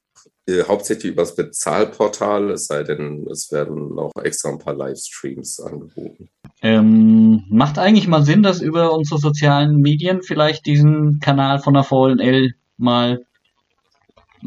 [0.48, 6.28] äh, hauptsächlich übers Bezahlportal, es sei denn, es werden noch extra ein paar Livestreams angeboten.
[6.62, 11.82] Ähm, macht eigentlich mal Sinn, dass über unsere sozialen Medien vielleicht diesen Kanal von der
[11.82, 13.26] VNL mal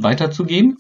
[0.02, 0.78] weiterzugeben?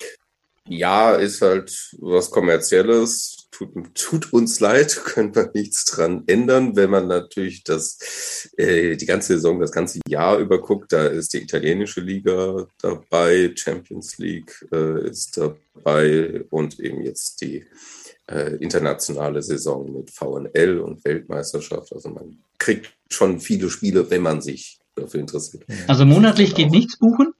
[0.67, 3.47] Ja, ist halt was Kommerzielles.
[3.51, 6.75] Tut, tut uns leid, können wir nichts dran ändern.
[6.75, 11.33] Wenn man natürlich das, äh, die ganze Saison, das ganze Jahr über guckt, da ist
[11.33, 17.65] die italienische Liga dabei, Champions League äh, ist dabei und eben jetzt die
[18.27, 21.91] äh, internationale Saison mit VNL und Weltmeisterschaft.
[21.93, 25.65] Also man kriegt schon viele Spiele, wenn man sich dafür interessiert.
[25.87, 27.33] Also monatlich geht nichts buchen?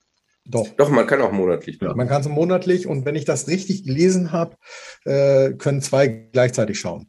[0.50, 0.68] Doch.
[0.78, 1.80] Doch, man kann auch monatlich.
[1.80, 1.94] Ja.
[1.94, 4.56] Man kann es monatlich und wenn ich das richtig gelesen habe,
[5.06, 7.08] äh, können zwei gleichzeitig schauen.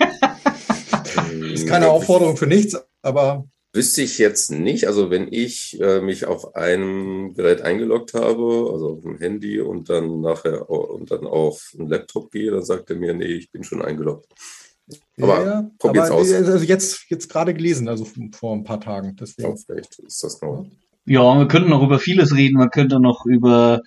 [1.52, 3.44] ist keine Aufforderung für nichts, aber.
[3.72, 4.88] Wüsste ich jetzt nicht.
[4.88, 9.88] Also wenn ich äh, mich auf einem Gerät eingeloggt habe, also auf dem Handy und
[9.88, 13.62] dann nachher und dann auf einen Laptop gehe, dann sagt er mir, nee, ich bin
[13.62, 14.26] schon eingeloggt.
[15.20, 16.32] Aber ja, probier's aber aus.
[16.32, 19.14] Also jetzt, jetzt gerade gelesen, also vor ein paar Tagen.
[19.14, 19.50] Deswegen.
[19.50, 20.64] Ja, vielleicht ist das noch.
[20.64, 20.70] Ja,
[21.04, 22.58] wir könnten noch über vieles reden.
[22.58, 23.80] Man könnte noch über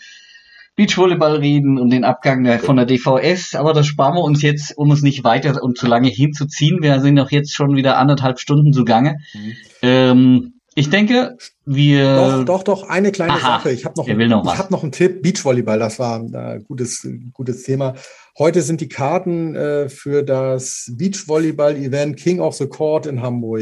[0.75, 4.75] Beachvolleyball reden und den Abgang der, von der DVS, aber das sparen wir uns jetzt,
[4.75, 6.81] um es nicht weiter und zu lange hinzuziehen.
[6.81, 9.17] Wir sind auch jetzt schon wieder anderthalb Stunden zugange.
[9.33, 9.53] Mhm.
[9.83, 12.15] Ähm, ich denke, wir.
[12.15, 13.71] Doch, doch, doch, eine kleine Aha, Sache.
[13.71, 15.21] Ich habe noch, noch, ich hab noch einen Tipp.
[15.21, 17.93] Beachvolleyball, das war ein gutes, gutes Thema.
[18.39, 23.61] Heute sind die Karten äh, für das Beachvolleyball-Event King of the Court in Hamburg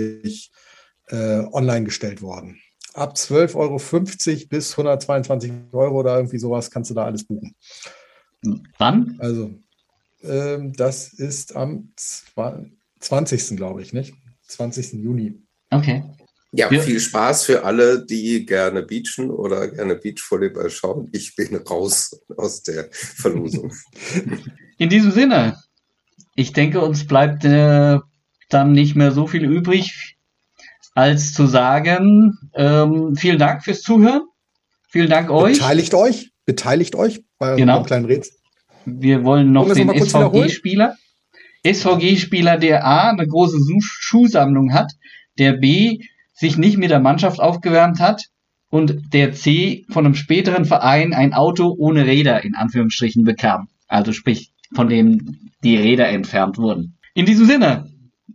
[1.10, 2.58] äh, online gestellt worden
[2.94, 7.56] ab 12,50 Euro bis 122 Euro oder irgendwie sowas kannst du da alles buchen.
[8.78, 9.16] Wann?
[9.20, 9.54] Also,
[10.24, 11.94] ähm, das ist am
[13.00, 13.58] 20.
[13.58, 14.14] glaube ich, nicht?
[14.48, 14.94] 20.
[14.94, 15.42] Juni.
[15.70, 16.04] Okay.
[16.54, 21.08] Ja, ja, viel Spaß für alle, die gerne beachen oder gerne Beachvolleyball schauen.
[21.14, 23.74] Ich bin raus aus der Verlosung.
[24.78, 25.58] In diesem Sinne,
[26.36, 28.00] ich denke, uns bleibt äh,
[28.50, 30.18] dann nicht mehr so viel übrig
[30.94, 34.24] als zu sagen, ähm, vielen Dank fürs Zuhören.
[34.90, 35.60] Vielen Dank euch.
[35.60, 37.78] Beteiligt euch, beteiligt euch bei genau.
[37.78, 38.36] einem kleinen Rätsel.
[38.86, 40.96] Wir wollen noch den SVG-Spieler.
[41.64, 44.92] SVG-Spieler, der A, eine große Schuhsammlung hat,
[45.38, 46.00] der B,
[46.34, 48.26] sich nicht mit der Mannschaft aufgewärmt hat
[48.70, 53.68] und der C, von einem späteren Verein ein Auto ohne Räder in Anführungsstrichen bekam.
[53.88, 56.98] Also sprich, von dem die Räder entfernt wurden.
[57.14, 57.91] In diesem Sinne,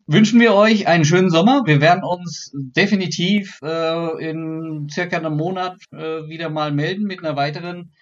[0.06, 1.62] wünschen wir euch einen schönen Sommer.
[1.66, 7.36] Wir werden uns definitiv äh, in circa einem Monat äh, wieder mal melden mit einer
[7.36, 7.92] weiteren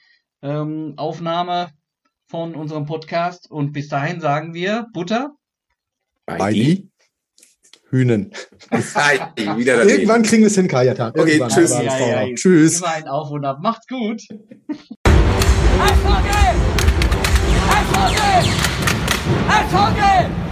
[0.43, 1.71] ähm, Aufnahme
[2.29, 3.51] von unserem Podcast.
[3.51, 5.35] Und bis dahin sagen wir Butter.
[6.27, 6.91] Bei die
[7.91, 8.33] Hühnen.
[9.37, 11.13] Irgendwann kriegen wir es hin, Kajata.
[11.17, 11.71] Okay, tschüss.
[11.71, 12.35] Ja, ja, ja.
[12.35, 12.81] Tschüss.
[12.81, 13.59] Immer ein Auf und Ab.
[13.63, 14.23] Macht's gut.
[15.81, 16.55] Eishockey!
[17.71, 18.51] Eishockey!
[19.49, 20.44] Eishockey!